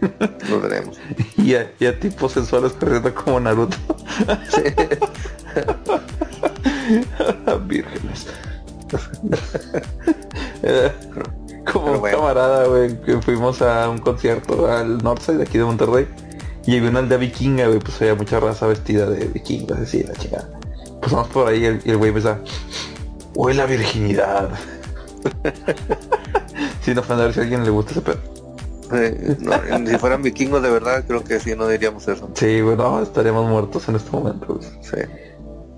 lo 0.50 0.60
veremos. 0.60 0.98
y, 1.36 1.54
a, 1.54 1.72
y 1.78 1.86
a 1.86 1.98
tipos 1.98 2.32
sensuales 2.32 2.72
corriendo 2.72 3.14
como 3.14 3.40
Naruto. 3.40 3.76
Vírgenes. 7.66 8.26
como 11.72 11.92
un 11.92 12.02
camarada, 12.02 12.66
güey, 12.66 13.00
que 13.02 13.20
fuimos 13.20 13.62
a 13.62 13.88
un 13.88 13.98
concierto 13.98 14.70
al 14.70 14.98
Northside 14.98 15.38
de 15.38 15.44
aquí 15.44 15.58
de 15.58 15.64
Monterrey. 15.64 16.06
Y 16.66 16.76
había 16.76 16.90
una 16.90 17.00
aldea 17.00 17.18
vikinga, 17.18 17.66
güey, 17.66 17.78
pues 17.78 18.00
había 18.00 18.14
mucha 18.14 18.40
raza 18.40 18.66
vestida 18.66 19.06
de 19.06 19.26
vikingas, 19.26 19.80
así, 19.80 20.02
la 20.02 20.14
chingada. 20.14 20.48
Pues 21.00 21.12
vamos 21.12 21.28
por 21.28 21.48
ahí 21.48 21.80
y 21.84 21.90
el 21.90 21.96
güey 21.98 22.08
empieza, 22.08 22.38
huele 23.34 23.58
la 23.58 23.66
virginidad. 23.66 24.50
Sin 26.82 26.98
ofender 26.98 27.32
si 27.32 27.40
a 27.40 27.42
alguien 27.42 27.64
le 27.64 27.70
gusta 27.70 27.92
ese 27.92 28.00
pedo. 28.00 28.43
Eh, 28.92 29.36
si 29.86 29.98
fueran 29.98 30.22
vikingos 30.22 30.62
de 30.62 30.70
verdad, 30.70 31.04
creo 31.06 31.24
que 31.24 31.40
sí, 31.40 31.54
no 31.56 31.68
diríamos 31.68 32.06
eso. 32.08 32.30
Sí, 32.34 32.60
bueno, 32.60 33.00
estaríamos 33.02 33.48
muertos 33.48 33.88
en 33.88 33.96
este 33.96 34.10
momento. 34.10 34.60
Sí. 34.80 34.98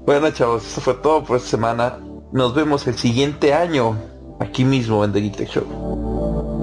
Bueno, 0.05 0.31
chavos, 0.31 0.67
eso 0.67 0.81
fue 0.81 0.95
todo 0.95 1.25
por 1.25 1.37
esta 1.37 1.51
semana. 1.51 1.99
Nos 2.33 2.55
vemos 2.55 2.87
el 2.87 2.97
siguiente 2.97 3.55
año, 3.55 3.97
aquí 4.41 4.65
mismo 4.65 5.05
en 5.05 5.13
The 5.13 5.21
Geek 5.21 5.49
Show. 5.49 6.56